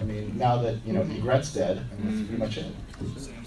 I 0.00 0.04
mean, 0.04 0.36
now 0.38 0.58
that, 0.58 0.76
you 0.86 0.92
know, 0.92 1.02
Ygritte's 1.02 1.52
dead, 1.52 1.84
I 1.92 2.02
mean, 2.02 2.16
that's 2.16 2.28
pretty 2.28 2.42
much 2.42 2.56
it. 2.58 2.72
Mm-hmm. 3.02 3.45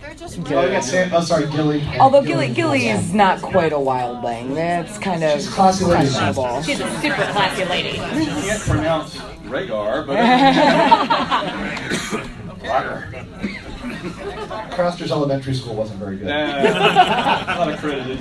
They're 0.00 0.14
just 0.14 0.38
Oh, 0.50 0.66
yeah, 0.66 0.80
Sam, 0.80 1.10
oh, 1.12 1.20
sorry, 1.20 1.46
Gilly. 1.50 1.82
although 1.98 2.22
Gilly 2.22 2.52
Gilly 2.52 2.88
is 2.88 3.12
not 3.14 3.40
quite 3.42 3.72
a 3.72 3.76
wildling. 3.76 4.54
That's 4.54 4.98
kind 4.98 5.22
of 5.24 5.32
She's 5.40 5.48
a 5.48 5.52
classy 5.52 5.84
lady. 5.84 6.08
questionable. 6.10 6.62
She's 6.62 6.80
a 6.80 7.00
super 7.00 7.14
classy 7.32 7.64
lady. 7.64 7.98
I 8.00 8.24
can't 8.24 8.62
pronounce 8.62 9.16
Rhaegar, 9.16 10.06
but 10.06 10.16
Rhaegar. 12.60 14.70
Craster's 14.72 15.10
Elementary 15.10 15.54
School 15.54 15.74
wasn't 15.74 15.98
very 15.98 16.16
good. 16.16 16.28
Nah, 16.28 16.62
not 17.64 17.74
accredited. 17.74 18.18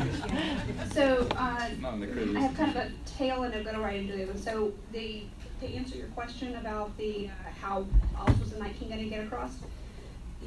So, 0.93 1.28
uh, 1.36 1.70
Not 1.80 1.93
in 1.96 2.00
the 2.34 2.39
I 2.39 2.41
have 2.41 2.56
kind 2.58 2.72
of 2.72 2.78
a 2.78 2.91
tail 3.17 3.43
and 3.43 3.54
I'm 3.54 3.63
going 3.63 3.76
to 3.76 3.82
right 3.82 4.00
into 4.00 4.17
it. 4.20 4.39
So, 4.43 4.72
the 4.91 5.24
to 5.62 5.67
answer 5.74 5.98
your 5.98 6.08
question 6.10 6.56
about 6.56 6.96
the 6.98 7.28
uh, 7.28 7.32
how 7.62 7.86
else 8.20 8.39
was 8.39 8.52
the 8.52 8.60
Night 8.60 8.78
King 8.80 8.89
going 8.89 9.04
to 9.04 9.10
get 9.10 9.26
across, 9.26 9.54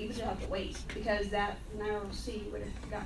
you 0.01 0.09
would 0.09 0.17
have 0.19 0.43
to 0.43 0.49
wait 0.49 0.79
because 0.95 1.29
that 1.29 1.59
narrow 1.79 2.07
sea 2.11 2.47
would 2.51 2.63
have 2.63 2.91
got 2.91 3.03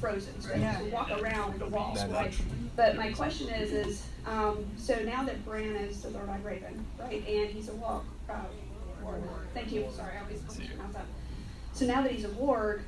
frozen. 0.00 0.40
So 0.40 0.54
you 0.54 0.62
have 0.62 0.84
to 0.84 0.90
walk 0.90 1.10
around 1.22 1.60
the 1.60 1.66
walls, 1.66 2.04
right? 2.06 2.34
But 2.76 2.96
my 2.96 3.12
question 3.12 3.48
is, 3.50 3.72
is 3.72 4.06
um, 4.26 4.64
so 4.76 4.96
now 5.04 5.24
that 5.24 5.44
Bran 5.44 5.76
is 5.76 6.02
the 6.02 6.10
Lord 6.10 6.28
Eye 6.28 6.40
Raven, 6.42 6.84
right, 6.98 7.26
and 7.26 7.50
he's 7.50 7.68
a 7.68 7.74
walk. 7.74 8.04
Uh. 8.28 8.34
Thank 9.52 9.70
you. 9.70 9.86
Sorry, 9.94 10.16
I 10.16 10.22
always 10.22 10.40
pronounce 10.40 10.94
that. 10.94 11.04
So 11.72 11.84
now 11.86 12.02
that 12.02 12.10
he's 12.10 12.24
a 12.24 12.28
warg, 12.28 12.80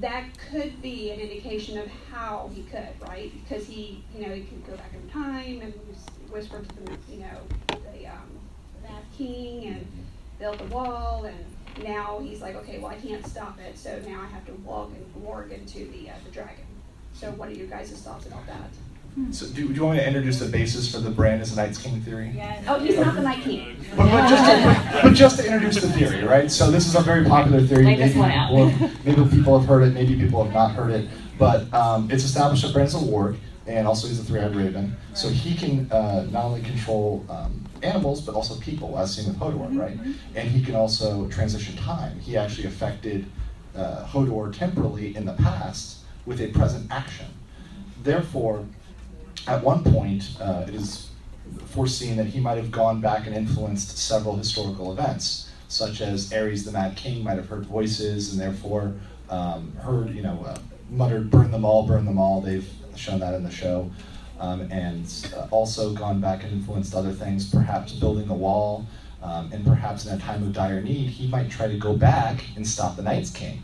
that 0.00 0.24
could 0.50 0.80
be 0.82 1.10
an 1.10 1.20
indication 1.20 1.78
of 1.78 1.88
how 2.12 2.50
he 2.54 2.62
could, 2.64 2.88
right? 3.08 3.32
Because 3.42 3.66
he, 3.66 4.04
you 4.14 4.26
know, 4.26 4.34
he 4.34 4.42
could 4.42 4.66
go 4.66 4.76
back 4.76 4.92
in 4.94 5.08
time 5.10 5.60
and 5.62 5.74
whisper 6.30 6.60
to 6.60 6.82
the, 6.84 6.96
you 7.10 7.20
know, 7.20 7.40
the, 7.68 8.06
um, 8.06 8.30
the 8.76 8.88
Mad 8.88 9.02
King 9.16 9.64
and 9.66 9.86
build 10.40 10.58
the 10.58 10.74
wall, 10.74 11.24
and 11.24 11.84
now 11.84 12.18
he's 12.20 12.40
like, 12.40 12.56
okay, 12.56 12.78
well, 12.78 12.90
I 12.90 12.96
can't 12.96 13.24
stop 13.24 13.60
it, 13.60 13.78
so 13.78 14.00
now 14.08 14.20
I 14.20 14.26
have 14.26 14.44
to 14.46 14.52
walk 14.64 14.90
and 14.90 15.24
warg 15.24 15.52
into 15.52 15.80
the 15.92 16.10
uh, 16.10 16.14
the 16.24 16.30
dragon. 16.32 16.64
So, 17.12 17.30
what 17.32 17.48
are 17.48 17.52
your 17.52 17.68
guys' 17.68 17.92
thoughts 17.92 18.26
about 18.26 18.46
that? 18.46 18.70
So 19.32 19.46
do, 19.46 19.66
do 19.66 19.74
you 19.74 19.84
want 19.84 19.96
me 19.96 20.02
to 20.02 20.06
introduce 20.06 20.38
the 20.38 20.46
basis 20.46 20.90
for 20.90 21.00
the 21.00 21.10
Bran 21.10 21.40
as 21.40 21.52
a 21.52 21.56
Night's 21.56 21.78
King 21.78 22.00
theory? 22.00 22.32
Yes. 22.34 22.64
Oh, 22.68 22.78
he's 22.78 22.96
not 22.96 23.16
the 23.16 23.22
Night 23.22 23.42
King. 23.42 23.76
But, 23.96 24.08
but, 24.08 24.28
just 24.28 24.44
to, 24.44 24.92
but, 24.92 25.02
but 25.02 25.14
just 25.14 25.38
to 25.38 25.46
introduce 25.46 25.82
the 25.82 25.88
theory, 25.88 26.22
right? 26.22 26.48
So 26.48 26.70
this 26.70 26.86
is 26.86 26.94
a 26.94 27.00
very 27.00 27.24
popular 27.24 27.60
theory. 27.60 27.86
Lay 27.86 27.96
this 27.96 28.14
maybe, 28.14 28.20
one 28.20 28.30
out. 28.30 28.48
people 28.50 28.68
have, 28.68 29.04
maybe 29.04 29.36
people 29.36 29.58
have 29.58 29.68
heard 29.68 29.82
it, 29.82 29.94
maybe 29.94 30.16
people 30.16 30.44
have 30.44 30.54
not 30.54 30.70
heard 30.70 30.92
it. 30.92 31.08
But 31.38 31.72
um, 31.74 32.08
it's 32.10 32.22
established 32.22 32.62
that 32.62 32.72
Bran's 32.72 32.94
a 32.94 32.98
warg, 32.98 33.36
and 33.66 33.86
also 33.86 34.08
he's 34.08 34.20
a 34.20 34.24
three-eyed 34.24 34.54
raven. 34.54 34.96
So 35.14 35.28
he 35.28 35.54
can 35.54 35.90
uh, 35.92 36.26
not 36.30 36.44
only 36.44 36.62
control 36.62 37.24
um, 37.28 37.64
animals, 37.82 38.20
but 38.20 38.34
also 38.34 38.58
people, 38.60 38.98
as 38.98 39.14
seen 39.14 39.26
with 39.26 39.38
Hodor, 39.38 39.78
right? 39.78 39.98
And 40.34 40.48
he 40.48 40.62
can 40.62 40.74
also 40.74 41.28
transition 41.28 41.76
time. 41.76 42.18
He 42.20 42.36
actually 42.36 42.66
affected 42.66 43.26
uh, 43.76 44.04
Hodor 44.06 44.52
temporally 44.52 45.16
in 45.16 45.24
the 45.24 45.34
past 45.34 46.00
with 46.26 46.40
a 46.40 46.48
present 46.48 46.90
action. 46.90 47.26
Therefore, 48.02 48.64
at 49.46 49.62
one 49.62 49.84
point, 49.84 50.36
uh, 50.40 50.64
it 50.68 50.74
is 50.74 51.10
foreseen 51.66 52.16
that 52.16 52.26
he 52.26 52.40
might 52.40 52.56
have 52.56 52.70
gone 52.70 53.00
back 53.00 53.26
and 53.26 53.34
influenced 53.34 53.96
several 53.98 54.36
historical 54.36 54.92
events, 54.92 55.50
such 55.68 56.00
as 56.00 56.30
Aerys 56.30 56.64
the 56.64 56.72
Mad 56.72 56.96
King 56.96 57.22
might 57.22 57.36
have 57.36 57.48
heard 57.48 57.66
voices 57.66 58.32
and 58.32 58.40
therefore 58.40 58.92
um, 59.28 59.72
heard, 59.76 60.14
you 60.14 60.22
know, 60.22 60.44
uh, 60.46 60.58
muttered, 60.90 61.30
burn 61.30 61.50
them 61.50 61.64
all, 61.64 61.86
burn 61.86 62.04
them 62.04 62.18
all. 62.18 62.40
They've 62.40 62.68
shown 63.00 63.20
that 63.20 63.34
in 63.34 63.42
the 63.42 63.50
show. 63.50 63.90
Um, 64.38 64.62
and 64.70 65.06
uh, 65.36 65.46
also 65.50 65.92
gone 65.92 66.20
back 66.20 66.44
and 66.44 66.52
influenced 66.52 66.94
other 66.94 67.12
things, 67.12 67.50
perhaps 67.50 67.92
building 67.92 68.28
a 68.30 68.34
wall, 68.34 68.86
um, 69.22 69.50
and 69.52 69.64
perhaps 69.64 70.06
in 70.06 70.14
a 70.14 70.18
time 70.18 70.42
of 70.42 70.52
dire 70.52 70.80
need, 70.80 71.08
he 71.08 71.26
might 71.26 71.50
try 71.50 71.68
to 71.68 71.76
go 71.76 71.94
back 71.94 72.42
and 72.56 72.66
stop 72.66 72.96
the 72.96 73.02
Night's 73.02 73.30
King. 73.30 73.62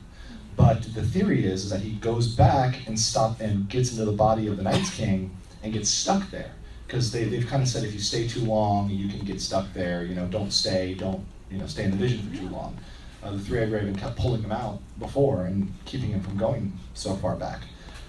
But 0.55 0.83
the 0.94 1.03
theory 1.03 1.46
is, 1.46 1.64
is 1.64 1.70
that 1.70 1.81
he 1.81 1.92
goes 1.92 2.29
back 2.29 2.87
and 2.87 2.99
stop 2.99 3.40
and 3.40 3.68
gets 3.68 3.92
into 3.92 4.05
the 4.05 4.12
body 4.12 4.49
of 4.49 4.57
the 4.57 4.62
Night's 4.62 4.94
King 4.94 5.35
and 5.62 5.72
gets 5.72 5.88
stuck 5.88 6.31
there. 6.31 6.53
Because 6.87 7.11
they, 7.11 7.25
they've 7.25 7.46
kind 7.46 7.62
of 7.62 7.68
said 7.68 7.85
if 7.85 7.92
you 7.92 8.01
stay 8.01 8.29
too 8.29 8.40
long, 8.40 8.90
you 8.90 9.09
can 9.09 9.25
get 9.25 9.40
stuck 9.40 9.72
there. 9.72 10.05
You 10.05 10.14
know, 10.14 10.27
don't 10.27 10.53
stay, 10.53 10.94
don't 10.94 11.25
you 11.51 11.59
know, 11.59 11.66
stay 11.66 11.85
in 11.85 11.90
the 11.90 11.96
vision 11.96 12.29
for 12.29 12.37
too 12.37 12.49
long. 12.49 12.77
Uh, 13.22 13.33
the 13.33 13.38
three-eyed 13.38 13.72
raven 13.72 13.96
kept 13.96 14.16
pulling 14.16 14.42
him 14.42 14.53
out 14.53 14.81
before 14.99 15.46
and 15.46 15.72
keeping 15.85 16.11
him 16.11 16.20
from 16.20 16.37
going 16.37 16.72
so 16.94 17.14
far 17.16 17.35
back. 17.35 17.62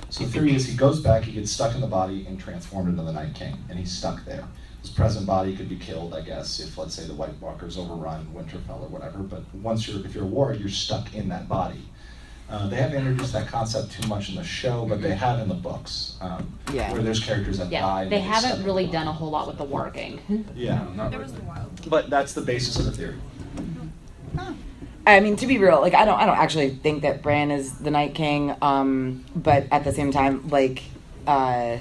So 0.10 0.24
the 0.24 0.32
theory 0.32 0.56
is 0.56 0.66
he 0.66 0.76
goes 0.76 1.00
back, 1.02 1.24
he 1.24 1.34
gets 1.34 1.52
stuck 1.52 1.76
in 1.76 1.82
the 1.82 1.88
body 1.88 2.26
and 2.28 2.40
transformed 2.40 2.90
into 2.90 3.04
the 3.04 3.12
Night 3.12 3.34
King, 3.36 3.58
and 3.70 3.78
he's 3.78 3.92
stuck 3.92 4.24
there. 4.26 4.46
His 4.82 4.90
present 4.90 5.26
body 5.26 5.56
could 5.56 5.68
be 5.68 5.76
killed, 5.76 6.14
I 6.14 6.22
guess, 6.22 6.60
if 6.60 6.78
let's 6.78 6.94
say 6.96 7.06
the 7.06 7.14
White 7.14 7.34
Walkers 7.42 7.78
overrun 7.78 8.26
Winterfell 8.34 8.82
or 8.82 8.88
whatever. 8.88 9.20
But 9.20 9.44
once 9.56 9.88
you're, 9.88 10.06
if 10.06 10.16
you're 10.16 10.24
a 10.24 10.28
warrior, 10.28 10.58
you're 10.60 10.70
stuck 10.70 11.14
in 11.14 11.28
that 11.30 11.50
body. 11.50 11.82
Uh, 12.50 12.70
they 12.70 12.78
haven't 12.78 12.96
introduced 13.00 13.34
that 13.34 13.48
concept 13.50 13.92
too 13.92 14.08
much 14.08 14.30
in 14.30 14.36
the 14.36 14.44
show, 14.44 14.86
but 14.86 15.02
they 15.02 15.14
have 15.14 15.40
in 15.40 15.50
the 15.50 15.54
books, 15.56 16.16
um, 16.22 16.50
Yeah. 16.74 16.94
where 16.94 17.02
there's 17.02 17.20
characters 17.20 17.58
that 17.58 17.70
die. 17.70 17.78
Yeah, 17.80 18.00
and 18.04 18.12
they 18.12 18.22
haven't 18.22 18.64
really 18.64 18.86
the 18.86 18.94
done 18.94 19.08
a 19.08 19.12
whole 19.12 19.30
lot 19.30 19.48
with 19.48 19.58
the 19.58 19.66
warging. 19.66 20.20
Yeah, 20.56 20.86
Not 20.96 21.12
There 21.12 21.20
really. 21.20 21.24
was 21.24 21.34
the 21.34 21.42
wild. 21.46 21.90
but 21.90 22.10
that's 22.10 22.32
the 22.34 22.42
basis 22.42 22.80
of 22.80 22.86
the 22.86 22.92
theory. 22.94 23.16
I 25.08 25.22
mean, 25.22 25.38
to 25.38 25.48
be 25.48 25.58
real, 25.58 25.80
like 25.80 25.94
I 25.94 26.04
don't, 26.04 26.20
I 26.20 26.26
don't 26.26 26.38
actually 26.38 26.70
think 26.70 27.04
that 27.04 27.22
Bran 27.22 27.50
is 27.50 27.72
the 27.74 27.90
Night 27.92 28.14
King. 28.14 28.56
Um, 28.62 29.24
but 29.36 29.66
at 29.72 29.86
the 29.86 29.94
same 29.94 30.12
time, 30.12 30.48
like, 30.50 30.84
uh, 31.26 31.78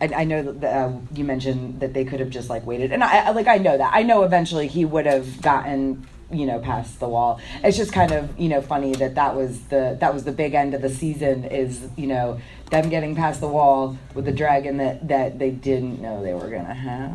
I, 0.00 0.10
I 0.14 0.24
know 0.24 0.42
that 0.42 0.76
uh, 0.76 0.92
you 1.14 1.24
mentioned 1.24 1.80
that 1.80 1.94
they 1.94 2.04
could 2.04 2.20
have 2.20 2.30
just 2.30 2.50
like 2.50 2.66
waited, 2.66 2.92
and 2.92 3.02
I, 3.02 3.28
I 3.28 3.30
like 3.30 3.48
I 3.48 3.56
know 3.56 3.76
that. 3.78 3.90
I 3.94 4.02
know 4.02 4.22
eventually 4.22 4.68
he 4.68 4.84
would 4.84 5.06
have 5.06 5.40
gotten, 5.40 6.06
you 6.30 6.44
know, 6.46 6.58
past 6.58 7.00
the 7.00 7.08
wall. 7.08 7.40
It's 7.64 7.76
just 7.76 7.92
kind 7.92 8.12
of 8.12 8.38
you 8.38 8.48
know 8.48 8.60
funny 8.60 8.94
that 8.96 9.14
that 9.14 9.34
was 9.34 9.60
the 9.68 9.96
that 10.00 10.12
was 10.12 10.24
the 10.24 10.32
big 10.32 10.54
end 10.54 10.74
of 10.74 10.82
the 10.82 10.90
season 10.90 11.44
is 11.44 11.88
you 11.96 12.06
know 12.06 12.38
them 12.70 12.90
getting 12.90 13.14
past 13.16 13.40
the 13.40 13.48
wall 13.48 13.96
with 14.14 14.26
the 14.26 14.32
dragon 14.32 14.76
that 14.76 15.08
that 15.08 15.38
they 15.38 15.50
didn't 15.50 16.02
know 16.02 16.22
they 16.22 16.34
were 16.34 16.50
gonna 16.50 16.74
have. 16.74 17.14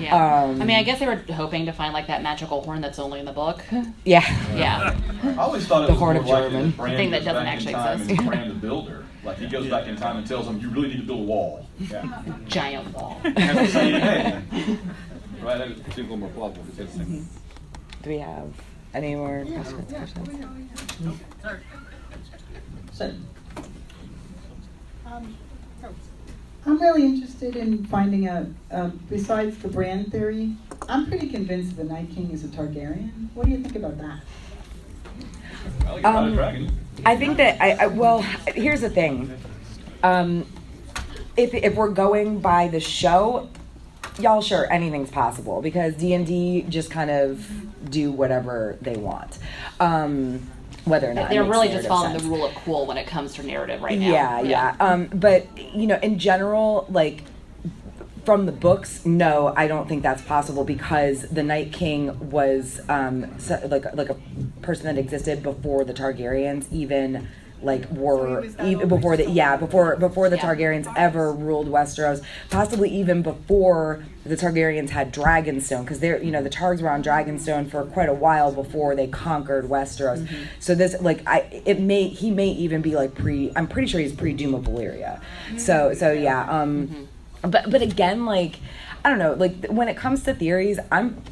Yeah. 0.00 0.14
Um, 0.44 0.62
I 0.62 0.64
mean, 0.64 0.76
I 0.78 0.82
guess 0.82 0.98
they 0.98 1.06
were 1.06 1.16
hoping 1.34 1.66
to 1.66 1.72
find 1.72 1.92
like 1.92 2.06
that 2.06 2.22
magical 2.22 2.62
horn 2.62 2.80
that's 2.80 2.98
only 2.98 3.20
in 3.20 3.26
the 3.26 3.32
book. 3.32 3.62
Yeah. 4.04 4.24
Yeah. 4.54 4.98
I 5.22 5.36
always 5.42 5.66
thought 5.66 5.84
it 5.84 5.86
The 5.86 5.92
was 5.92 5.98
Horn 6.00 6.16
of 6.16 6.26
likely 6.26 6.50
Jordan. 6.52 6.70
that 6.76 6.82
The 6.90 6.96
thing 6.96 7.10
that 7.10 7.24
doesn't 7.24 7.46
actually 7.46 7.74
exist. 7.74 8.10
and 8.10 8.26
Bran 8.28 8.48
the 8.48 8.54
builder. 8.54 9.04
Like 9.24 9.38
he 9.38 9.46
goes 9.46 9.68
back 9.68 9.86
in 9.86 9.96
time 9.96 10.16
and 10.18 10.26
tells 10.26 10.46
him, 10.46 10.58
"You 10.60 10.68
really 10.70 10.88
need 10.88 10.98
to 11.00 11.06
build 11.06 11.20
a 11.20 11.22
wall." 11.24 11.66
Yeah. 11.78 12.22
Giant 12.46 12.92
wall. 12.94 13.20
And 13.24 13.36
they 13.58 13.66
say, 13.66 13.90
"Hey, 13.92 14.42
Right, 15.42 15.58
that 15.58 15.76
seems 15.94 15.96
a 15.98 16.00
little 16.02 16.16
more 16.18 16.28
plausible. 16.30 16.64
if 16.72 16.80
it's 16.80 16.92
the 16.94 16.98
same. 17.04 17.28
Do 18.04 18.10
we 18.10 18.18
have 18.18 18.52
any 18.92 19.14
more 19.14 19.46
questions? 19.46 19.90
questions? 19.90 20.28
Um, 25.06 25.34
I'm 26.66 26.80
really 26.80 27.04
interested 27.04 27.56
in 27.56 27.86
finding 27.86 28.28
out, 28.28 28.46
uh, 28.70 28.90
besides 29.08 29.56
the 29.56 29.68
Bran 29.68 30.10
theory, 30.10 30.54
I'm 30.86 31.06
pretty 31.06 31.30
convinced 31.30 31.78
the 31.78 31.84
Night 31.84 32.10
King 32.14 32.30
is 32.30 32.44
a 32.44 32.48
Targaryen. 32.48 33.28
What 33.32 33.46
do 33.46 33.52
you 33.52 33.62
think 33.62 33.76
about 33.76 33.96
that? 33.96 34.20
I 35.86 35.92
like 35.92 36.00
about 36.00 36.28
a 36.28 36.56
Um. 36.56 36.78
I 37.06 37.16
think 37.16 37.38
that 37.38 37.60
I, 37.62 37.84
I 37.84 37.86
well, 37.86 38.20
here's 38.48 38.82
the 38.82 38.90
thing. 38.90 39.34
Um, 40.02 40.46
if 41.38 41.54
if 41.54 41.74
we're 41.74 41.88
going 41.88 42.40
by 42.40 42.68
the 42.68 42.80
show, 42.80 43.48
y'all 44.18 44.42
sure 44.42 44.70
anything's 44.70 45.10
possible 45.10 45.62
because 45.62 45.94
D 45.94 46.12
and 46.12 46.26
D 46.26 46.66
just 46.68 46.90
kind 46.90 47.10
of 47.10 47.50
do 47.90 48.12
whatever 48.12 48.76
they 48.80 48.96
want, 48.96 49.38
um, 49.80 50.50
whether 50.84 51.10
or 51.10 51.14
not 51.14 51.30
They're 51.30 51.44
really 51.44 51.68
just 51.68 51.88
following 51.88 52.12
sense. 52.12 52.22
the 52.22 52.28
rule 52.28 52.44
of 52.44 52.54
cool 52.56 52.86
when 52.86 52.96
it 52.96 53.06
comes 53.06 53.34
to 53.34 53.42
narrative 53.42 53.82
right 53.82 53.98
now. 53.98 54.10
Yeah, 54.10 54.40
yeah. 54.42 54.76
Um, 54.80 55.06
but 55.06 55.46
you 55.58 55.86
know, 55.86 55.98
in 56.02 56.18
general, 56.18 56.86
like 56.90 57.22
from 58.24 58.46
the 58.46 58.52
books, 58.52 59.04
no, 59.04 59.52
I 59.56 59.66
don't 59.66 59.88
think 59.88 60.02
that's 60.02 60.22
possible 60.22 60.64
because 60.64 61.22
the 61.28 61.42
Night 61.42 61.72
King 61.72 62.30
was 62.30 62.80
um, 62.88 63.38
so, 63.38 63.60
like 63.66 63.94
like 63.94 64.10
a 64.10 64.16
person 64.62 64.86
that 64.86 64.98
existed 64.98 65.42
before 65.42 65.84
the 65.84 65.94
Targaryens 65.94 66.70
even 66.72 67.28
like 67.64 67.90
were 67.90 68.44
even 68.64 68.88
before 68.88 69.16
the 69.16 69.28
yeah 69.28 69.56
before 69.56 69.96
before 69.96 70.28
the 70.28 70.36
Targaryens 70.36 70.92
ever 70.96 71.32
ruled 71.32 71.68
Westeros, 71.68 72.22
possibly 72.50 72.90
even 72.90 73.22
before 73.22 74.04
the 74.24 74.36
Targaryens 74.36 74.90
had 74.90 75.12
Dragonstone 75.12 75.82
because 75.82 76.00
they're 76.00 76.22
you 76.22 76.30
know 76.30 76.42
the 76.42 76.50
Targs 76.50 76.80
were 76.80 76.90
on 76.90 77.02
Dragonstone 77.02 77.70
for 77.70 77.84
quite 77.84 78.08
a 78.08 78.14
while 78.14 78.52
before 78.52 78.94
they 78.94 79.06
conquered 79.06 79.66
Westeros. 79.66 80.28
So 80.58 80.74
this 80.74 81.00
like 81.00 81.22
I 81.26 81.62
it 81.64 81.80
may 81.80 82.08
he 82.08 82.30
may 82.30 82.48
even 82.48 82.82
be 82.82 82.94
like 82.94 83.14
pre 83.14 83.52
I'm 83.56 83.66
pretty 83.66 83.88
sure 83.88 84.00
he's 84.00 84.14
pre 84.14 84.32
Doom 84.32 84.54
of 84.54 84.64
Valyria. 84.64 85.20
So 85.56 85.94
so 85.94 86.12
yeah 86.12 86.48
um 86.48 87.08
but 87.42 87.70
but 87.70 87.82
again 87.82 88.24
like 88.24 88.60
I 89.04 89.10
don't 89.10 89.18
know 89.18 89.34
like 89.34 89.66
when 89.66 89.88
it 89.88 89.96
comes 89.96 90.22
to 90.24 90.34
theories 90.34 90.78
I'm 90.90 91.22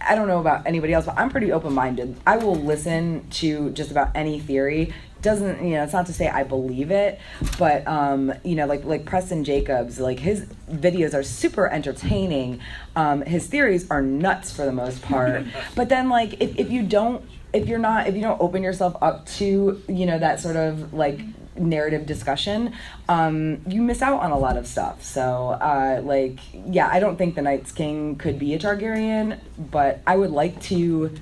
I 0.00 0.14
don't 0.14 0.28
know 0.28 0.40
about 0.40 0.66
anybody 0.66 0.94
else, 0.94 1.04
but 1.04 1.18
I'm 1.18 1.30
pretty 1.30 1.52
open 1.52 1.74
minded. 1.74 2.16
I 2.26 2.38
will 2.38 2.56
listen 2.56 3.26
to 3.32 3.70
just 3.70 3.90
about 3.90 4.10
any 4.14 4.40
theory. 4.40 4.94
Doesn't 5.22 5.62
you 5.62 5.74
know? 5.74 5.84
It's 5.84 5.92
not 5.92 6.06
to 6.06 6.12
say 6.12 6.28
I 6.28 6.44
believe 6.44 6.90
it, 6.90 7.20
but 7.58 7.86
um, 7.86 8.32
you 8.44 8.54
know, 8.54 8.66
like 8.66 8.84
like 8.84 9.04
Preston 9.04 9.44
Jacobs, 9.44 10.00
like 10.00 10.18
his 10.18 10.46
videos 10.70 11.14
are 11.14 11.22
super 11.22 11.68
entertaining. 11.68 12.60
Um, 12.96 13.22
his 13.22 13.46
theories 13.46 13.90
are 13.90 14.02
nuts 14.02 14.50
for 14.50 14.64
the 14.64 14.72
most 14.72 15.02
part. 15.02 15.44
but 15.74 15.88
then 15.88 16.08
like 16.08 16.40
if, 16.40 16.58
if 16.58 16.70
you 16.70 16.82
don't 16.82 17.24
if 17.52 17.66
you're 17.66 17.78
not 17.78 18.06
if 18.06 18.14
you 18.14 18.20
don't 18.20 18.40
open 18.40 18.62
yourself 18.62 18.96
up 19.02 19.26
to 19.26 19.82
you 19.88 20.06
know 20.06 20.18
that 20.18 20.40
sort 20.40 20.56
of 20.56 20.92
like 20.92 21.20
narrative 21.56 22.06
discussion 22.06 22.72
um, 23.08 23.60
you 23.66 23.82
miss 23.82 24.02
out 24.02 24.20
on 24.20 24.30
a 24.30 24.38
lot 24.38 24.56
of 24.56 24.66
stuff 24.66 25.02
so 25.02 25.50
uh, 25.60 26.00
like 26.04 26.38
yeah 26.52 26.88
i 26.88 27.00
don't 27.00 27.16
think 27.16 27.34
the 27.34 27.42
night's 27.42 27.72
king 27.72 28.16
could 28.16 28.38
be 28.38 28.54
a 28.54 28.58
targaryen 28.58 29.38
but 29.58 30.00
i 30.06 30.16
would 30.16 30.30
like 30.30 30.60
to 30.60 31.12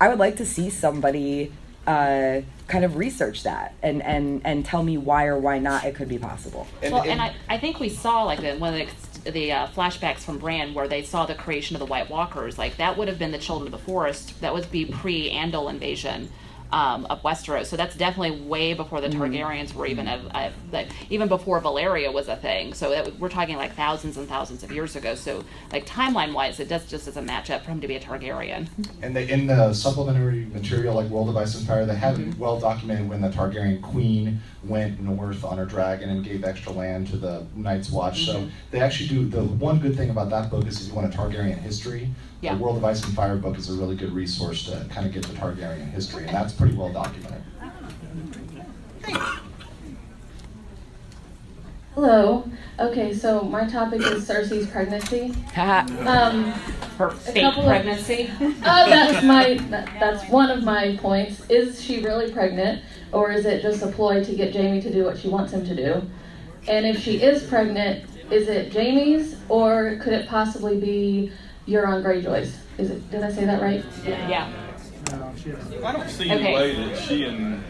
i 0.00 0.08
would 0.08 0.18
like 0.18 0.36
to 0.36 0.46
see 0.46 0.70
somebody 0.70 1.52
uh, 1.86 2.40
kind 2.66 2.84
of 2.84 2.96
research 2.96 3.44
that 3.44 3.74
and 3.82 4.02
and 4.02 4.42
and 4.44 4.64
tell 4.64 4.82
me 4.82 4.98
why 4.98 5.26
or 5.26 5.38
why 5.38 5.58
not 5.58 5.84
it 5.84 5.94
could 5.94 6.08
be 6.08 6.18
possible 6.18 6.66
well, 6.82 7.02
and 7.02 7.20
I, 7.22 7.34
I 7.48 7.58
think 7.58 7.78
we 7.80 7.88
saw 7.88 8.24
like 8.24 8.40
the, 8.40 8.56
one 8.56 8.74
of 8.74 8.88
the, 9.24 9.30
the 9.30 9.52
uh, 9.52 9.66
flashbacks 9.68 10.18
from 10.18 10.38
Bran 10.38 10.74
where 10.74 10.88
they 10.88 11.02
saw 11.02 11.26
the 11.26 11.34
creation 11.34 11.76
of 11.76 11.80
the 11.80 11.86
White 11.86 12.10
Walkers. 12.10 12.58
Like 12.58 12.76
that 12.76 12.96
would 12.96 13.08
have 13.08 13.18
been 13.18 13.32
the 13.32 13.38
Children 13.38 13.72
of 13.72 13.72
the 13.72 13.84
Forest. 13.84 14.40
That 14.40 14.52
would 14.52 14.70
be 14.70 14.84
pre 14.86 15.30
Andal 15.30 15.70
invasion. 15.70 16.30
Um, 16.72 17.06
of 17.06 17.22
Westeros, 17.22 17.66
so 17.66 17.76
that's 17.76 17.94
definitely 17.96 18.40
way 18.40 18.74
before 18.74 19.00
the 19.00 19.06
Mhm. 19.08 19.18
Targaryens 19.30 19.72
were 19.72 19.86
even 19.86 20.08
a, 20.08 20.20
a 20.34 20.50
like 20.72 20.88
even 21.10 21.28
before 21.28 21.60
Valyria 21.60 22.12
was 22.12 22.26
a 22.26 22.34
thing. 22.34 22.74
So 22.74 22.90
that, 22.90 23.20
we're 23.20 23.28
talking 23.28 23.56
like 23.56 23.74
thousands 23.76 24.16
and 24.16 24.28
thousands 24.28 24.64
of 24.64 24.72
years 24.72 24.96
ago. 24.96 25.14
So 25.14 25.44
like 25.72 25.86
timeline 25.86 26.32
wise, 26.34 26.58
it 26.58 26.68
does 26.68 26.84
just 26.86 27.06
doesn't 27.06 27.24
match 27.24 27.50
up 27.50 27.64
for 27.64 27.70
him 27.70 27.80
to 27.82 27.86
be 27.86 27.94
a 27.94 28.00
Targaryen. 28.00 28.66
And 29.00 29.14
they, 29.14 29.28
in 29.30 29.46
the 29.46 29.72
supplementary 29.74 30.46
material, 30.46 30.96
like 30.96 31.06
World 31.08 31.28
of 31.28 31.36
Ice 31.36 31.54
and 31.56 31.64
Fire, 31.66 31.86
they 31.86 31.94
have 31.94 32.18
it 32.18 32.36
well 32.36 32.58
documented 32.58 33.08
when 33.08 33.20
the 33.20 33.28
Targaryen 33.28 33.80
queen 33.80 34.40
went 34.64 35.00
north 35.00 35.44
on 35.44 35.58
her 35.58 35.66
dragon 35.66 36.08
and 36.10 36.24
gave 36.24 36.42
extra 36.42 36.72
land 36.72 37.06
to 37.08 37.16
the 37.16 37.46
Night's 37.54 37.90
Watch. 37.90 38.24
So 38.26 38.40
Mhm. 38.40 38.50
they 38.72 38.80
actually 38.80 39.08
do. 39.08 39.24
The 39.28 39.44
one 39.44 39.78
good 39.78 39.96
thing 39.96 40.10
about 40.10 40.30
that 40.30 40.50
book 40.50 40.66
is 40.66 40.80
if 40.82 40.88
you 40.88 40.94
want 40.94 41.14
a 41.14 41.16
Targaryen 41.16 41.58
history, 41.58 42.08
Yeah. 42.40 42.54
the 42.54 42.62
World 42.62 42.76
of 42.76 42.84
Ice 42.84 43.02
and 43.04 43.14
Fire 43.14 43.36
book 43.36 43.56
is 43.56 43.70
a 43.70 43.74
really 43.74 43.96
good 43.96 44.12
resource 44.12 44.64
to 44.66 44.86
kind 44.90 45.06
of 45.06 45.12
get 45.12 45.22
the 45.24 45.32
Targaryen 45.34 45.90
history, 45.90 46.24
and 46.26 46.34
that's 46.34 46.52
pretty 46.52 46.76
well 46.76 46.92
documented. 46.92 47.42
Hello. 51.94 52.44
Okay, 52.78 53.14
so 53.14 53.40
my 53.40 53.66
topic 53.66 54.02
is 54.02 54.28
Cersei's 54.28 54.66
pregnancy. 54.68 55.32
um, 55.56 56.44
Her 56.98 57.08
fake 57.10 57.42
couple 57.42 57.62
of- 57.62 57.68
pregnancy. 57.68 58.30
uh, 58.38 58.86
that's 58.86 59.24
my. 59.24 59.54
That, 59.70 59.88
that's 59.98 60.28
one 60.30 60.50
of 60.50 60.62
my 60.62 60.96
points. 61.00 61.40
Is 61.48 61.82
she 61.82 62.02
really 62.02 62.30
pregnant, 62.30 62.82
or 63.12 63.32
is 63.32 63.46
it 63.46 63.62
just 63.62 63.82
a 63.82 63.86
ploy 63.86 64.22
to 64.22 64.34
get 64.34 64.54
Jaime 64.54 64.82
to 64.82 64.92
do 64.92 65.04
what 65.04 65.16
she 65.16 65.28
wants 65.28 65.52
him 65.54 65.64
to 65.64 65.74
do? 65.74 66.02
And 66.68 66.84
if 66.84 67.00
she 67.02 67.22
is 67.22 67.44
pregnant, 67.44 68.04
is 68.30 68.48
it 68.48 68.72
Jaime's, 68.74 69.36
or 69.48 69.96
could 70.02 70.12
it 70.12 70.28
possibly 70.28 70.78
be 70.78 71.32
Euron 71.66 72.02
Greyjoy's? 72.02 72.56
Is 72.78 72.90
it? 72.90 73.10
Did 73.10 73.22
I 73.22 73.32
say 73.32 73.44
that 73.44 73.60
right? 73.60 73.84
Yeah. 74.04 74.50
I 75.12 75.92
don't 75.92 76.08
see 76.08 76.24
Okay. 76.32 76.54
any 76.54 76.54
way 76.54 76.74
that 76.88 76.98
she 76.98 77.24
and 77.24 77.62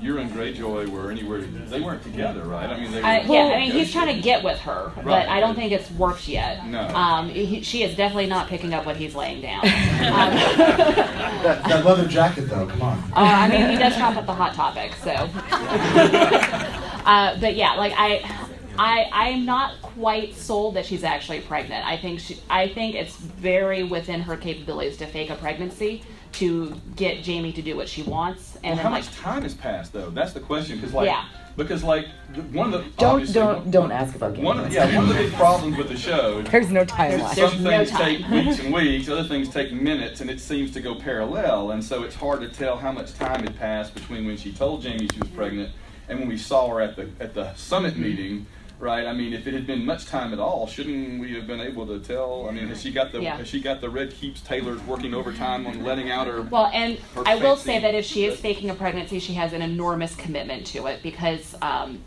Euron 0.00 0.28
Greyjoy 0.30 0.88
were 0.88 1.10
anywhere. 1.10 1.40
They 1.42 1.80
weren't 1.80 2.02
together, 2.02 2.42
right? 2.42 2.68
I 2.68 2.78
mean, 2.80 2.90
they 2.90 3.00
were. 3.00 3.06
Uh, 3.06 3.22
yeah, 3.22 3.52
I 3.54 3.58
mean, 3.60 3.70
he's 3.70 3.92
trying 3.92 4.14
to 4.14 4.20
get 4.20 4.42
with 4.42 4.58
her, 4.60 4.92
but 5.04 5.28
I 5.28 5.40
don't 5.40 5.54
think 5.54 5.72
it's 5.72 5.90
worked 5.92 6.26
yet. 6.28 6.66
No. 6.66 6.88
Um, 6.88 7.28
he, 7.28 7.62
she 7.62 7.82
is 7.84 7.96
definitely 7.96 8.26
not 8.26 8.48
picking 8.48 8.74
up 8.74 8.84
what 8.84 8.96
he's 8.96 9.14
laying 9.14 9.40
down. 9.42 9.62
Um, 10.02 10.32
That, 11.42 11.64
that 11.64 11.84
leather 11.84 12.06
jacket, 12.06 12.42
though, 12.42 12.66
come 12.68 12.82
on. 12.82 12.98
uh, 12.98 13.14
I 13.16 13.48
mean, 13.48 13.68
he 13.70 13.76
does 13.76 13.96
talk 13.96 14.12
about 14.12 14.26
the 14.26 14.32
hot 14.32 14.54
topic, 14.54 14.92
so. 15.02 15.10
uh, 17.04 17.36
but 17.40 17.56
yeah, 17.56 17.74
like 17.74 17.92
I, 17.96 18.41
I, 18.78 19.08
I'm 19.12 19.44
not 19.44 19.80
quite 19.82 20.34
sold 20.34 20.74
that 20.76 20.86
she's 20.86 21.04
actually 21.04 21.40
pregnant. 21.40 21.86
I 21.86 21.96
think 21.96 22.20
she, 22.20 22.38
I 22.48 22.68
think 22.68 22.94
it's 22.94 23.16
very 23.16 23.82
within 23.82 24.20
her 24.22 24.36
capabilities 24.36 24.96
to 24.98 25.06
fake 25.06 25.30
a 25.30 25.36
pregnancy 25.36 26.02
to 26.32 26.74
get 26.96 27.24
Jaime 27.26 27.52
to 27.52 27.62
do 27.62 27.76
what 27.76 27.88
she 27.88 28.02
wants, 28.02 28.56
and 28.56 28.64
well, 28.64 28.76
then 28.76 28.84
how 28.86 28.90
like, 28.90 29.04
much 29.04 29.14
time 29.16 29.42
has 29.42 29.54
passed 29.54 29.92
though? 29.92 30.08
That's 30.10 30.32
the 30.32 30.40
question. 30.40 30.76
Because 30.78 30.94
like, 30.94 31.04
Yeah. 31.06 31.26
because 31.58 31.84
like 31.84 32.06
one 32.52 32.72
of 32.72 32.82
the 32.84 32.90
don't 32.96 33.30
don't 33.34 33.70
don't 33.70 33.92
ask 33.92 34.16
about 34.16 34.34
Game 34.34 34.44
One 34.44 34.58
of 34.58 34.66
of, 34.66 34.72
yeah, 34.72 34.86
one 34.96 35.04
of 35.04 35.08
the 35.08 35.24
big 35.24 35.32
problems 35.34 35.76
with 35.76 35.88
the 35.88 35.96
show. 35.96 36.40
There's 36.50 36.70
no 36.70 36.86
timeline. 36.86 37.30
is 37.30 37.36
There's 37.36 37.52
Some 37.52 37.62
no 37.64 37.70
things 37.70 37.90
time. 37.90 38.00
take 38.22 38.28
weeks 38.30 38.58
and 38.60 38.72
weeks, 38.80 39.08
other 39.10 39.24
things 39.28 39.50
take 39.50 39.72
minutes, 39.72 40.22
and 40.22 40.30
it 40.30 40.40
seems 40.40 40.70
to 40.72 40.80
go 40.80 40.94
parallel. 40.94 41.72
And 41.72 41.84
so 41.84 42.02
it's 42.02 42.14
hard 42.14 42.40
to 42.40 42.48
tell 42.48 42.78
how 42.78 42.92
much 42.92 43.12
time 43.12 43.42
had 43.42 43.58
passed 43.58 43.92
between 43.94 44.26
when 44.26 44.38
she 44.38 44.52
told 44.54 44.82
Jaime 44.82 45.08
she 45.12 45.20
was 45.20 45.28
pregnant 45.30 45.70
and 46.08 46.18
when 46.18 46.28
we 46.28 46.38
saw 46.38 46.68
her 46.68 46.80
at 46.80 46.96
the 46.96 47.10
at 47.20 47.34
the 47.34 47.52
summit 47.54 47.96
meeting. 47.98 48.46
Right. 48.82 49.06
I 49.06 49.12
mean, 49.12 49.32
if 49.32 49.46
it 49.46 49.54
had 49.54 49.64
been 49.64 49.86
much 49.86 50.06
time 50.06 50.32
at 50.32 50.40
all, 50.40 50.66
shouldn't 50.66 51.20
we 51.20 51.34
have 51.34 51.46
been 51.46 51.60
able 51.60 51.86
to 51.86 52.00
tell? 52.00 52.48
I 52.48 52.52
mean, 52.52 52.66
has 52.66 52.82
she 52.82 52.90
got 52.90 53.12
the 53.12 53.22
Yeah. 53.22 53.36
has 53.36 53.46
she 53.46 53.60
got 53.60 53.80
the 53.80 53.88
red 53.88 54.12
keeps 54.12 54.40
tailors 54.40 54.82
working 54.82 55.14
overtime 55.14 55.68
on 55.68 55.84
letting 55.84 56.10
out 56.10 56.26
her? 56.26 56.42
Well, 56.42 56.68
and 56.74 56.98
her 57.14 57.22
I 57.24 57.36
will 57.36 57.56
say 57.56 57.78
that 57.78 57.94
if 57.94 58.04
she 58.04 58.24
is 58.24 58.40
faking 58.40 58.70
a 58.70 58.74
pregnancy, 58.74 59.20
she 59.20 59.34
has 59.34 59.52
an 59.52 59.62
enormous 59.62 60.16
commitment 60.16 60.66
to 60.68 60.88
it 60.88 61.00
because 61.00 61.54
um, 61.62 62.00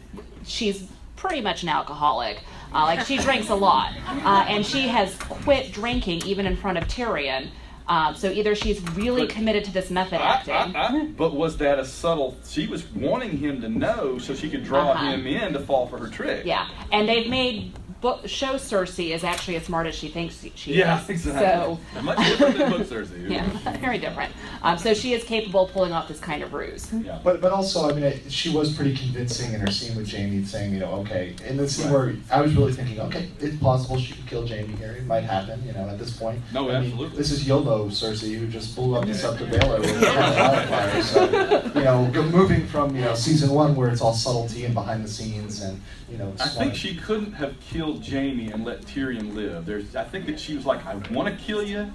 she's 0.43 0.89
pretty 1.15 1.39
much 1.39 1.63
an 1.63 1.69
alcoholic. 1.69 2.41
Uh, 2.73 2.83
like 2.83 3.05
she 3.05 3.19
drinks 3.19 3.47
a 3.47 3.55
lot, 3.55 3.93
uh, 4.25 4.45
and 4.49 4.65
she 4.65 4.89
has 4.89 5.15
quit 5.15 5.71
drinking 5.71 6.23
even 6.25 6.45
in 6.45 6.57
front 6.57 6.77
of 6.77 6.83
Tyrion. 6.89 7.47
Um, 7.88 8.15
so 8.15 8.32
either 8.32 8.56
she's 8.56 8.82
really 8.95 9.21
But- 9.28 9.30
committed 9.30 9.63
to 9.65 9.71
this 9.71 9.91
method 9.91 10.19
I- 10.19 10.26
acting. 10.26 10.54
I- 10.76 10.88
I- 10.88 11.06
but 11.17 11.34
was 11.36 11.58
that 11.58 11.78
a 11.78 11.86
subtle? 11.86 12.36
She 12.48 12.65
was 12.67 12.84
wanting 12.95 13.38
him 13.38 13.62
to 13.62 13.69
know 13.69 14.17
so 14.17 14.34
she 14.34 14.50
could 14.50 14.63
draw 14.63 14.89
Uh-huh. 14.91 15.06
him 15.12 15.28
in 15.28 15.54
to 15.54 15.60
fall 15.60 15.86
for 15.88 15.98
her 16.00 16.08
trick. 16.08 16.45
Yeah, 16.45 16.65
and 16.91 17.08
they've 17.08 17.30
made 17.30 17.74
book, 18.01 18.27
show 18.27 18.55
Cersei 18.55 19.13
is 19.13 19.23
actually 19.23 19.55
as 19.55 19.63
smart 19.63 19.88
as 19.88 19.95
she 19.95 20.10
thinks 20.10 20.45
she 20.55 20.73
Yeah, 20.73 21.01
is. 21.01 21.10
Yeah, 21.10 21.13
exactly. 21.13 21.77
So 21.93 22.01
Much 22.01 22.17
different 22.17 22.58
than 22.58 22.71
book 22.71 22.81
Cersei. 22.81 23.29
yeah, 23.29 23.77
very 23.79 23.97
different. 23.97 24.31
Um, 24.62 24.77
so 24.77 24.93
she 24.93 25.13
is 25.13 25.23
capable 25.23 25.65
of 25.65 25.71
pulling 25.71 25.91
off 25.91 26.08
this 26.08 26.19
kind 26.19 26.43
of 26.43 26.53
ruse. 26.53 26.91
Yeah. 26.93 27.19
But 27.23 27.41
but 27.41 27.51
also, 27.51 27.89
I 27.89 27.93
mean, 27.93 28.03
it, 28.03 28.31
she 28.31 28.49
was 28.49 28.75
pretty 28.75 28.95
convincing 28.95 29.53
in 29.53 29.60
her 29.60 29.71
scene 29.71 29.95
with 29.95 30.12
Jaime, 30.12 30.43
saying, 30.43 30.73
you 30.73 30.79
know, 30.79 30.91
okay, 31.01 31.36
in 31.45 31.58
the 31.58 31.67
scene 31.67 31.91
where 31.91 32.15
I 32.31 32.41
was 32.41 32.55
really 32.55 32.73
thinking, 32.73 32.99
okay, 33.01 33.29
it's 33.39 33.58
possible 33.58 33.97
she 33.97 34.13
could 34.13 34.27
kill 34.27 34.47
Jaime 34.47 34.75
here. 34.75 34.91
It 34.91 35.05
might 35.05 35.23
happen, 35.23 35.63
you 35.65 35.73
know, 35.73 35.88
at 35.89 35.97
this 35.97 36.15
point. 36.15 36.39
No, 36.53 36.69
I 36.69 36.79
mean, 36.79 36.91
absolutely. 36.91 37.17
this 37.17 37.31
is 37.31 37.47
YOLO 37.47 37.88
Cersei, 37.89 38.38
who 38.38 38.47
just 38.47 38.75
blew 38.75 38.95
up 38.95 39.05
the 39.05 39.12
Sept 39.12 39.41
of 39.41 39.49
Baelor 39.49 39.79
with 39.79 40.03
a 40.03 40.05
wildfire. 40.05 41.01
So, 41.01 41.79
you 41.79 41.84
know, 41.86 42.25
moving 42.31 42.65
from 42.67 42.95
you 42.95 43.01
know 43.01 43.15
season 43.15 43.49
one 43.51 43.75
where 43.75 43.89
it's 43.89 44.01
all 44.01 44.13
subtlety 44.13 44.65
and 44.65 44.73
behind 44.73 45.03
the 45.03 45.08
scenes 45.08 45.62
and 45.62 45.81
you 46.10 46.18
know. 46.18 46.34
I 46.39 46.48
think 46.48 46.76
she 46.76 46.96
couldn't 46.96 47.34
have 47.34 47.60
killed 47.60 48.04
kill 48.04 48.20
Jaime 48.22 48.52
and 48.52 48.63
let 48.65 48.82
Tyrion 48.82 49.34
live. 49.34 49.65
There's, 49.65 49.96
I 49.96 50.04
think 50.04 50.26
that 50.28 50.39
she 50.39 50.56
was 50.56 50.65
like, 50.65 50.86
I 50.86 50.96
want 51.12 51.28
to 51.28 51.44
kill 51.44 51.62
you, 51.63 51.91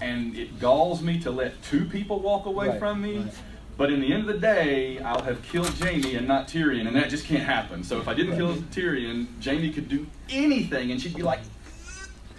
and 0.00 0.36
it 0.36 0.58
galls 0.60 1.02
me 1.02 1.18
to 1.20 1.30
let 1.30 1.60
two 1.62 1.84
people 1.84 2.20
walk 2.20 2.46
away 2.46 2.68
Right, 2.68 2.78
from 2.78 3.00
me. 3.02 3.18
right. 3.18 3.32
But 3.76 3.92
in 3.92 4.00
the 4.00 4.10
end 4.12 4.22
of 4.22 4.28
the 4.28 4.38
day, 4.40 4.98
I'll 5.00 5.22
have 5.22 5.42
killed 5.42 5.68
Jaime 5.78 6.14
and 6.14 6.26
not 6.26 6.48
Tyrion, 6.48 6.86
and 6.86 6.96
that 6.96 7.10
just 7.10 7.26
can't 7.26 7.42
happen. 7.42 7.84
So 7.84 7.98
if 8.00 8.08
I 8.08 8.14
didn't 8.14 8.36
kill 8.36 8.54
Tyrion, 8.56 9.26
Jaime 9.44 9.70
could 9.70 9.88
do 9.88 10.06
anything, 10.30 10.92
and 10.92 11.00
she'd 11.00 11.14
be 11.14 11.22
like, 11.22 11.40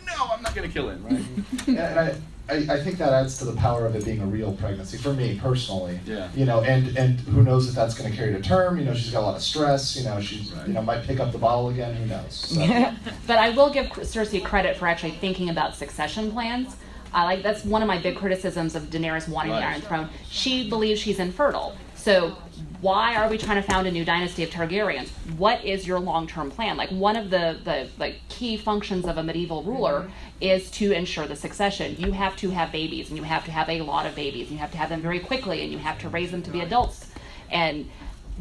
"No, 0.05 0.13
I'm 0.31 0.41
not 0.41 0.55
going 0.55 0.67
to 0.67 0.73
kill 0.73 0.89
him." 0.89 1.03
Right? 1.03 1.67
and 1.67 1.99
I, 1.99 2.15
I, 2.49 2.55
I 2.69 2.81
think 2.81 2.97
that 2.97 3.11
adds 3.13 3.37
to 3.39 3.45
the 3.45 3.53
power 3.53 3.85
of 3.85 3.95
it 3.95 4.05
being 4.05 4.21
a 4.21 4.25
real 4.25 4.53
pregnancy 4.53 4.97
for 4.97 5.13
me 5.13 5.39
personally. 5.41 5.99
Yeah. 6.05 6.29
You 6.35 6.45
know, 6.45 6.61
and 6.61 6.97
and 6.97 7.19
who 7.21 7.43
knows 7.43 7.67
if 7.67 7.75
that's 7.75 7.93
going 7.93 8.09
to 8.09 8.15
carry 8.15 8.33
to 8.33 8.41
term? 8.41 8.77
You 8.77 8.85
know, 8.85 8.93
she's 8.93 9.11
got 9.11 9.21
a 9.21 9.25
lot 9.25 9.35
of 9.35 9.41
stress. 9.41 9.95
You 9.97 10.05
know, 10.05 10.21
she's 10.21 10.51
you 10.65 10.73
know 10.73 10.81
might 10.81 11.03
pick 11.03 11.19
up 11.19 11.31
the 11.31 11.37
bottle 11.37 11.69
again. 11.69 11.95
Who 11.95 12.05
knows? 12.05 12.33
So. 12.33 12.61
but 13.27 13.37
I 13.37 13.49
will 13.49 13.69
give 13.69 13.87
Cersei 13.87 14.43
credit 14.43 14.77
for 14.77 14.87
actually 14.87 15.11
thinking 15.11 15.49
about 15.49 15.75
succession 15.75 16.31
plans. 16.31 16.75
I 17.13 17.23
like 17.23 17.43
that's 17.43 17.63
one 17.65 17.81
of 17.81 17.87
my 17.87 17.97
big 17.97 18.17
criticisms 18.17 18.75
of 18.75 18.83
Daenerys 18.83 19.27
wanting 19.27 19.51
Right. 19.51 19.59
the 19.59 19.65
Iron 19.65 19.81
Throne. 19.81 20.09
She 20.29 20.69
believes 20.69 20.99
she's 20.99 21.19
infertile. 21.19 21.75
So 21.95 22.37
why 22.81 23.15
are 23.15 23.27
we 23.29 23.37
trying 23.37 23.61
to 23.61 23.67
found 23.67 23.87
a 23.87 23.91
new 23.91 24.05
dynasty 24.05 24.43
of 24.43 24.49
Targaryens? 24.49 25.09
What 25.37 25.63
is 25.65 25.87
your 25.87 25.99
long-term 25.99 26.51
plan? 26.51 26.77
Like 26.77 26.89
one 26.89 27.15
of 27.15 27.29
the 27.29 27.59
the 27.63 27.89
like 27.97 28.19
key 28.29 28.57
functions 28.57 29.05
of 29.05 29.17
a 29.17 29.23
medieval 29.23 29.63
ruler 29.63 30.01
mm-hmm. 30.01 30.11
is 30.41 30.69
to 30.71 30.91
ensure 30.91 31.25
the 31.25 31.35
succession. 31.35 31.95
You 31.97 32.11
have 32.11 32.35
to 32.37 32.49
have 32.51 32.71
babies, 32.71 33.09
and 33.09 33.17
you 33.17 33.23
have 33.23 33.45
to 33.45 33.51
have 33.51 33.69
a 33.69 33.81
lot 33.81 34.05
of 34.05 34.15
babies. 34.15 34.51
You 34.51 34.57
have 34.57 34.71
to 34.71 34.77
have 34.77 34.89
them 34.89 35.01
very 35.01 35.19
quickly, 35.19 35.63
and 35.63 35.71
you 35.71 35.79
have 35.79 35.99
to 35.99 36.09
raise 36.09 36.31
them 36.31 36.43
to 36.43 36.51
be 36.51 36.61
adults. 36.61 37.09
And 37.49 37.89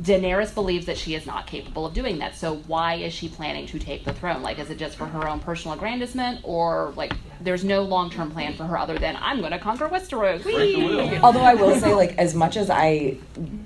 Daenerys 0.00 0.54
believes 0.54 0.86
that 0.86 0.98
she 0.98 1.14
is 1.14 1.24
not 1.24 1.46
capable 1.46 1.86
of 1.86 1.94
doing 1.94 2.18
that. 2.18 2.36
So 2.36 2.56
why 2.66 2.94
is 2.96 3.14
she 3.14 3.28
planning 3.28 3.66
to 3.68 3.78
take 3.78 4.04
the 4.04 4.12
throne? 4.12 4.42
Like, 4.42 4.58
is 4.58 4.68
it 4.68 4.76
just 4.76 4.96
for 4.96 5.06
her 5.06 5.26
own 5.26 5.40
personal 5.40 5.74
aggrandizement, 5.74 6.40
or 6.42 6.92
like 6.96 7.14
there's 7.40 7.64
no 7.64 7.82
long-term 7.82 8.30
plan 8.30 8.54
for 8.54 8.64
her 8.64 8.78
other 8.78 8.98
than 8.98 9.16
I'm 9.20 9.40
going 9.40 9.52
to 9.52 9.58
conquer 9.58 9.88
Westeros? 9.88 10.44
Whee! 10.44 11.18
Although 11.18 11.40
I 11.40 11.54
will 11.54 11.78
say, 11.78 11.94
like, 11.94 12.16
as 12.18 12.34
much 12.34 12.56
as 12.56 12.68
I, 12.68 13.16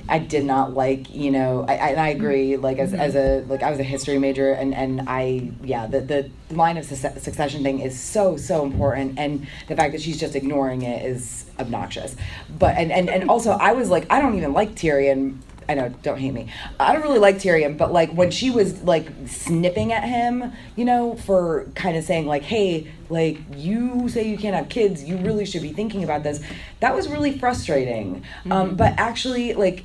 I 0.08 0.18
did 0.18 0.44
not 0.44 0.74
like, 0.74 1.12
you 1.12 1.30
know, 1.30 1.64
I, 1.68 1.72
I, 1.72 1.88
and 1.90 2.00
I 2.00 2.08
agree, 2.08 2.56
like, 2.56 2.78
as, 2.78 2.94
as 2.94 3.14
a, 3.16 3.44
like, 3.48 3.62
I 3.62 3.70
was 3.70 3.80
a 3.80 3.84
history 3.84 4.18
major, 4.18 4.52
and, 4.52 4.74
and 4.74 5.02
I, 5.08 5.50
yeah, 5.62 5.86
the, 5.86 6.00
the 6.00 6.30
line 6.50 6.76
of 6.76 6.84
suc- 6.84 7.18
succession 7.18 7.62
thing 7.62 7.80
is 7.80 7.98
so, 7.98 8.36
so 8.36 8.64
important, 8.64 9.18
and 9.18 9.46
the 9.68 9.76
fact 9.76 9.92
that 9.92 10.00
she's 10.00 10.18
just 10.18 10.34
ignoring 10.34 10.82
it 10.82 11.04
is 11.04 11.46
obnoxious. 11.58 12.16
But, 12.58 12.76
and, 12.76 12.90
and, 12.90 13.08
and 13.08 13.30
also, 13.30 13.52
I 13.52 13.72
was 13.72 13.88
like, 13.88 14.06
I 14.10 14.20
don't 14.20 14.36
even 14.36 14.52
like 14.52 14.74
Tyrion. 14.74 15.38
I 15.70 15.74
know, 15.74 15.88
don't 16.02 16.18
hate 16.18 16.34
me. 16.34 16.48
I 16.80 16.92
don't 16.92 17.02
really 17.02 17.20
like 17.20 17.36
Tyrion, 17.36 17.78
but 17.78 17.92
like 17.92 18.10
when 18.10 18.32
she 18.32 18.50
was 18.50 18.82
like 18.82 19.06
snipping 19.28 19.92
at 19.92 20.02
him, 20.02 20.52
you 20.74 20.84
know, 20.84 21.14
for 21.14 21.66
kind 21.76 21.96
of 21.96 22.02
saying 22.02 22.26
like, 22.26 22.42
"Hey, 22.42 22.90
like 23.08 23.38
you 23.54 24.08
say 24.08 24.28
you 24.28 24.36
can't 24.36 24.56
have 24.56 24.68
kids, 24.68 25.04
you 25.04 25.16
really 25.18 25.46
should 25.46 25.62
be 25.62 25.72
thinking 25.72 26.02
about 26.02 26.24
this." 26.24 26.42
That 26.80 26.92
was 26.92 27.06
really 27.06 27.38
frustrating. 27.38 28.24
Um, 28.50 28.74
but 28.74 28.94
actually, 28.98 29.54
like 29.54 29.84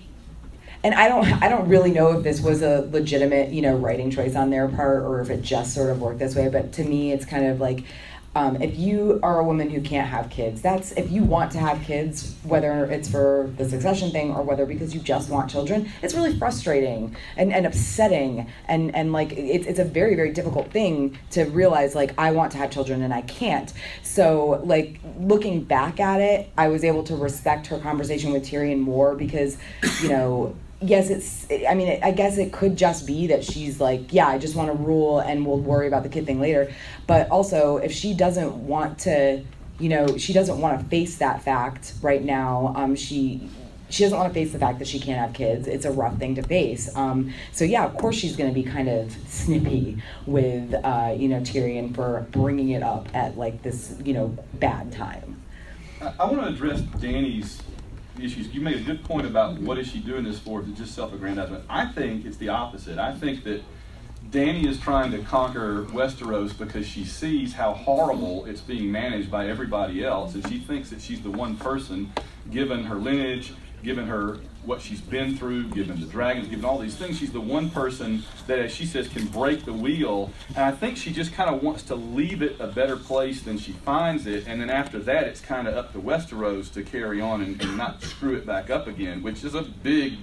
and 0.83 0.95
I 0.95 1.07
don't 1.07 1.43
I 1.43 1.49
don't 1.49 1.69
really 1.69 1.91
know 1.91 2.17
if 2.17 2.23
this 2.23 2.41
was 2.41 2.63
a 2.63 2.87
legitimate, 2.91 3.51
you 3.51 3.61
know, 3.61 3.75
writing 3.75 4.09
choice 4.09 4.35
on 4.35 4.49
their 4.49 4.67
part 4.67 5.03
or 5.03 5.21
if 5.21 5.29
it 5.29 5.43
just 5.43 5.75
sort 5.75 5.91
of 5.91 6.01
worked 6.01 6.17
this 6.17 6.35
way, 6.35 6.49
but 6.49 6.73
to 6.73 6.83
me 6.83 7.11
it's 7.11 7.25
kind 7.25 7.45
of 7.45 7.59
like 7.59 7.83
um, 8.35 8.61
if 8.61 8.77
you 8.77 9.19
are 9.23 9.39
a 9.39 9.43
woman 9.43 9.69
who 9.69 9.79
can't 9.79 10.09
have 10.09 10.29
kids, 10.29 10.61
that's 10.61 10.91
if 10.91 11.09
you 11.09 11.23
want 11.23 11.53
to 11.53 11.57
have 11.57 11.81
kids, 11.83 12.35
whether 12.43 12.85
it's 12.85 13.09
for 13.09 13.49
the 13.57 13.67
succession 13.67 14.11
thing 14.11 14.33
or 14.33 14.43
whether 14.43 14.65
because 14.65 14.93
you 14.93 14.99
just 14.99 15.29
want 15.29 15.49
children, 15.49 15.89
it's 16.03 16.13
really 16.13 16.37
frustrating 16.37 17.15
and, 17.37 17.53
and 17.53 17.65
upsetting 17.65 18.51
and, 18.67 18.93
and 18.93 19.13
like 19.13 19.31
it's, 19.31 19.65
it's 19.65 19.79
a 19.79 19.85
very, 19.85 20.15
very 20.15 20.33
difficult 20.33 20.69
thing 20.71 21.17
to 21.31 21.45
realize 21.45 21.95
like 21.95 22.13
I 22.17 22.31
want 22.31 22.51
to 22.51 22.57
have 22.57 22.71
children 22.71 23.01
and 23.01 23.13
I 23.13 23.21
can't. 23.21 23.71
So 24.03 24.61
like 24.65 24.99
looking 25.17 25.63
back 25.63 26.01
at 26.01 26.19
it, 26.19 26.51
I 26.57 26.67
was 26.67 26.83
able 26.83 27.03
to 27.03 27.15
respect 27.15 27.67
her 27.67 27.79
conversation 27.79 28.33
with 28.33 28.43
Tyrion 28.43 28.79
more 28.79 29.15
because, 29.15 29.57
you 30.01 30.09
know, 30.09 30.55
yes 30.81 31.09
it's 31.09 31.47
i 31.69 31.73
mean 31.73 31.99
i 32.03 32.11
guess 32.11 32.37
it 32.37 32.51
could 32.51 32.75
just 32.75 33.07
be 33.07 33.27
that 33.27 33.43
she's 33.43 33.79
like 33.79 34.11
yeah 34.11 34.27
i 34.27 34.37
just 34.37 34.55
want 34.55 34.69
to 34.69 34.77
rule 34.77 35.19
and 35.19 35.45
we'll 35.45 35.59
worry 35.59 35.87
about 35.87 36.03
the 36.03 36.09
kid 36.09 36.25
thing 36.25 36.39
later. 36.39 36.71
But 37.07 37.29
also 37.29 37.77
if 37.77 37.91
she 37.91 38.13
doesn't 38.13 38.67
want 38.67 38.99
to 38.99 39.43
you 39.79 39.89
know 39.89 40.17
she 40.17 40.33
doesn't 40.33 40.59
want 40.59 40.79
to 40.79 40.85
face 40.87 41.17
that 41.17 41.43
fact 41.43 41.93
right 42.01 42.23
now 42.23 42.73
um 42.75 42.95
she 42.95 43.49
she 43.89 44.03
doesn't 44.03 44.17
want 44.17 44.33
to 44.33 44.33
face 44.33 44.51
the 44.51 44.59
fact 44.59 44.79
that 44.79 44.87
she 44.87 44.99
can't 44.99 45.19
have 45.19 45.33
kids. 45.33 45.67
It's 45.67 45.85
a 45.85 45.91
rough 45.91 46.17
thing 46.17 46.35
to 46.35 46.43
face. 46.43 46.93
Um 46.95 47.33
so 47.53 47.63
yeah 47.63 47.85
of 47.85 47.95
course 47.95 48.15
she's 48.15 48.35
going 48.35 48.53
to 48.53 48.53
be 48.53 48.63
kind 48.63 48.89
of 48.89 49.15
snippy 49.27 50.01
with 50.25 50.73
uh 50.73 51.15
you 51.17 51.29
know 51.29 51.39
tyrion 51.39 51.95
for 51.95 52.25
bringing 52.31 52.69
it 52.69 52.83
up 52.83 53.07
at 53.15 53.37
like 53.37 53.63
this 53.63 53.95
you 54.03 54.13
know 54.13 54.35
bad 54.55 54.91
time. 54.91 55.41
I, 56.01 56.13
I 56.19 56.25
want 56.25 56.41
to 56.41 56.47
address 56.47 56.81
Dany's 56.99 57.61
issues. 58.19 58.53
You 58.53 58.61
made 58.61 58.77
a 58.77 58.83
good 58.83 59.03
point 59.03 59.25
about 59.25 59.59
what 59.59 59.77
is 59.77 59.87
she 59.87 59.99
doing 59.99 60.23
this 60.23 60.39
for? 60.39 60.61
Is 60.61 60.67
it 60.67 60.75
just 60.75 60.95
self-aggrandizement? 60.95 61.65
I 61.69 61.85
think 61.87 62.25
it's 62.25 62.37
the 62.37 62.49
opposite. 62.49 62.97
I 62.97 63.13
think 63.13 63.43
that 63.43 63.63
Dany 64.29 64.65
is 64.65 64.79
trying 64.79 65.11
to 65.11 65.19
conquer 65.19 65.83
Westeros 65.85 66.57
because 66.57 66.87
she 66.87 67.05
sees 67.05 67.53
how 67.53 67.73
horrible 67.73 68.45
it's 68.45 68.61
being 68.61 68.91
managed 68.91 69.29
by 69.29 69.47
everybody 69.47 70.03
else, 70.03 70.33
and 70.33 70.47
she 70.47 70.59
thinks 70.59 70.89
that 70.89 71.01
she's 71.01 71.21
the 71.21 71.31
one 71.31 71.55
person, 71.57 72.11
given 72.51 72.83
her 72.85 72.95
lineage, 72.95 73.53
given 73.85 74.07
her 74.07 74.39
what 74.65 74.81
she's 74.81 74.99
been 74.99 75.37
through, 75.37 75.69
given 75.69 75.99
the 75.99 76.07
dragons, 76.07 76.47
given 76.47 76.65
all 76.65 76.79
these 76.79 76.95
things, 76.95 77.19
she's 77.19 77.31
the 77.31 77.39
one 77.39 77.69
person 77.69 78.23
that, 78.47 78.57
as 78.57 78.73
she 78.73 78.83
says, 78.85 79.07
can 79.07 79.27
break 79.27 79.63
the 79.63 79.71
wheel. 79.71 80.31
And 80.49 80.65
I 80.65 80.71
think 80.71 80.97
she 80.97 81.13
just 81.13 81.31
kind 81.33 81.53
of 81.53 81.61
wants 81.61 81.83
to 81.83 81.95
leave 81.95 82.41
it 82.41 82.59
a 82.59 82.67
better 82.67 82.97
place 82.97 83.43
than 83.43 83.59
she 83.59 83.73
finds 83.73 84.25
it. 84.25 84.45
And 84.47 84.59
then 84.59 84.71
after 84.71 84.97
that, 84.99 85.25
it's 85.25 85.39
kind 85.39 85.67
of 85.67 85.75
up 85.75 85.93
to 85.93 85.99
Westeros 85.99 86.73
to 86.73 86.81
carry 86.81 87.21
on 87.21 87.43
and, 87.43 87.61
and 87.61 87.77
not 87.77 88.01
screw 88.01 88.35
it 88.35 88.45
back 88.45 88.71
up 88.71 88.87
again, 88.87 89.21
which 89.21 89.43
is 89.43 89.53
a 89.53 89.61
big. 89.61 90.17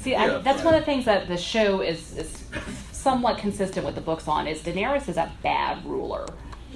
See, 0.00 0.16
I, 0.16 0.38
that's 0.38 0.64
one 0.64 0.74
of 0.74 0.80
the 0.80 0.86
things 0.86 1.04
that 1.04 1.28
the 1.28 1.36
show 1.36 1.80
is, 1.82 2.16
is 2.16 2.44
somewhat 2.90 3.38
consistent 3.38 3.86
with 3.86 3.94
the 3.94 4.00
books 4.00 4.26
on 4.26 4.48
is 4.48 4.60
Daenerys 4.62 5.08
is 5.08 5.16
a 5.16 5.30
bad 5.42 5.84
ruler. 5.86 6.26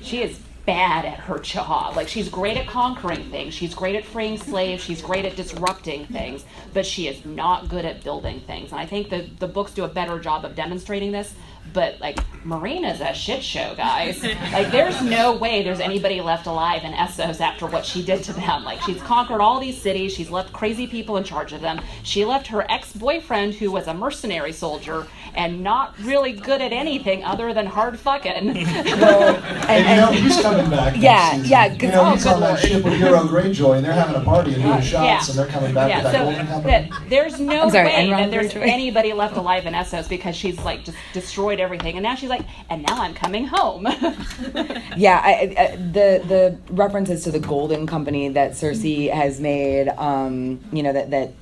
She 0.00 0.22
is 0.22 0.38
bad 0.66 1.04
at 1.04 1.20
her 1.20 1.38
job. 1.38 1.96
Like 1.96 2.08
she's 2.08 2.28
great 2.28 2.56
at 2.56 2.66
conquering 2.66 3.24
things, 3.30 3.54
she's 3.54 3.74
great 3.74 3.96
at 3.96 4.04
freeing 4.04 4.38
slaves, 4.38 4.82
she's 4.82 5.02
great 5.02 5.24
at 5.24 5.36
disrupting 5.36 6.06
things, 6.06 6.44
but 6.72 6.86
she 6.86 7.08
is 7.08 7.24
not 7.24 7.68
good 7.68 7.84
at 7.84 8.02
building 8.02 8.40
things. 8.40 8.72
And 8.72 8.80
I 8.80 8.86
think 8.86 9.10
the 9.10 9.28
the 9.38 9.48
books 9.48 9.72
do 9.72 9.84
a 9.84 9.88
better 9.88 10.18
job 10.18 10.44
of 10.44 10.54
demonstrating 10.54 11.12
this. 11.12 11.34
But 11.74 12.00
like 12.00 12.16
Meereen's 12.44 13.00
a 13.00 13.12
shit 13.12 13.42
show, 13.42 13.74
guys. 13.76 14.22
Like 14.22 14.70
there's 14.70 15.02
no 15.02 15.36
way 15.36 15.62
there's 15.64 15.80
anybody 15.80 16.20
left 16.20 16.46
alive 16.46 16.84
in 16.84 16.92
Essos 16.92 17.40
after 17.40 17.66
what 17.66 17.84
she 17.84 18.02
did 18.02 18.22
to 18.24 18.32
them. 18.32 18.64
Like 18.64 18.80
she's 18.82 19.02
conquered 19.02 19.40
all 19.40 19.58
these 19.60 19.80
cities, 19.82 20.12
she's 20.14 20.30
left 20.30 20.52
crazy 20.52 20.86
people 20.86 21.16
in 21.16 21.24
charge 21.24 21.52
of 21.52 21.60
them. 21.60 21.80
She 22.04 22.24
left 22.24 22.46
her 22.46 22.64
ex-boyfriend 22.70 23.54
who 23.54 23.70
was 23.72 23.86
a 23.88 23.94
mercenary 23.94 24.52
soldier 24.52 25.06
and 25.34 25.64
not 25.64 25.98
really 26.00 26.32
good 26.32 26.62
at 26.62 26.72
anything 26.72 27.24
other 27.24 27.52
than 27.52 27.66
hard 27.66 27.98
fucking. 27.98 28.54
well, 28.54 29.34
And, 29.68 29.88
you 29.88 29.96
know, 29.96 30.12
he's 30.12 30.40
coming 30.40 30.70
back. 30.70 30.92
next 30.92 30.98
Yeah, 31.02 31.30
season. 31.32 31.46
yeah, 31.48 31.66
You 31.72 31.78
'cause- 31.78 31.90
know, 31.90 32.00
oh, 32.02 32.10
he's 32.12 32.22
good 32.24 32.32
on 32.34 32.40
that 32.40 32.58
ship 32.60 32.84
with 32.84 32.92
Hero 32.94 33.18
Greyjoy, 33.24 33.76
and 33.78 33.84
they're 33.84 33.92
having 33.92 34.14
a 34.14 34.20
party 34.24 34.54
and 34.54 34.62
doing 34.62 34.80
shots, 34.80 34.92
yeah. 34.92 35.18
and 35.30 35.38
they're 35.38 35.46
coming 35.52 35.74
back 35.74 35.88
Yeah, 35.88 35.96
to 35.98 36.02
that 36.04 36.12
so 36.12 36.18
golden 36.24 36.46
company. 36.46 36.88
that 36.90 37.08
there's 37.10 37.40
no 37.40 37.68
sorry, 37.68 37.86
way 37.88 38.10
that 38.10 38.30
there's 38.30 38.52
Greyjoy. 38.52 38.68
anybody 38.68 39.12
left 39.12 39.36
alive 39.36 39.66
in 39.66 39.74
Essos 39.74 40.08
because 40.08 40.36
she's 40.36 40.58
like 40.60 40.84
just 40.84 40.96
destroyed 41.12 41.58
everything, 41.64 41.96
and 41.96 42.02
now 42.02 42.14
she's 42.14 42.28
like, 42.28 42.42
and 42.70 42.82
now 42.82 43.00
I'm 43.00 43.14
coming 43.14 43.46
home. 43.46 43.84
yeah, 44.96 45.20
I, 45.24 45.54
I, 45.58 45.76
the 45.76 46.22
the 46.24 46.58
references 46.70 47.24
to 47.24 47.30
the 47.30 47.40
Golden 47.40 47.86
Company 47.86 48.28
that 48.28 48.52
Cersei 48.52 49.12
has 49.12 49.40
made, 49.40 49.88
um, 49.88 50.60
you 50.72 50.82
know 50.82 50.92
that 50.92 51.10
that. 51.10 51.32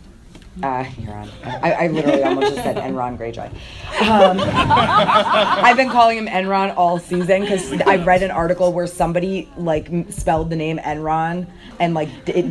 Uh, 0.60 0.84
Euron. 0.84 1.28
I, 1.44 1.72
I 1.72 1.86
literally 1.86 2.22
almost 2.22 2.52
just 2.52 2.62
said 2.62 2.76
Enron 2.76 3.16
Greyjoy. 3.16 3.48
Um, 4.02 4.38
I've 4.42 5.78
been 5.78 5.88
calling 5.88 6.18
him 6.18 6.26
Enron 6.26 6.76
all 6.76 6.98
season 6.98 7.40
because 7.40 7.72
I 7.82 7.96
read 7.96 8.22
an 8.22 8.30
article 8.30 8.70
where 8.70 8.86
somebody 8.86 9.48
like 9.56 9.88
spelled 10.10 10.50
the 10.50 10.56
name 10.56 10.78
Enron 10.78 11.46
and 11.80 11.94
like 11.94 12.10
it, 12.28 12.44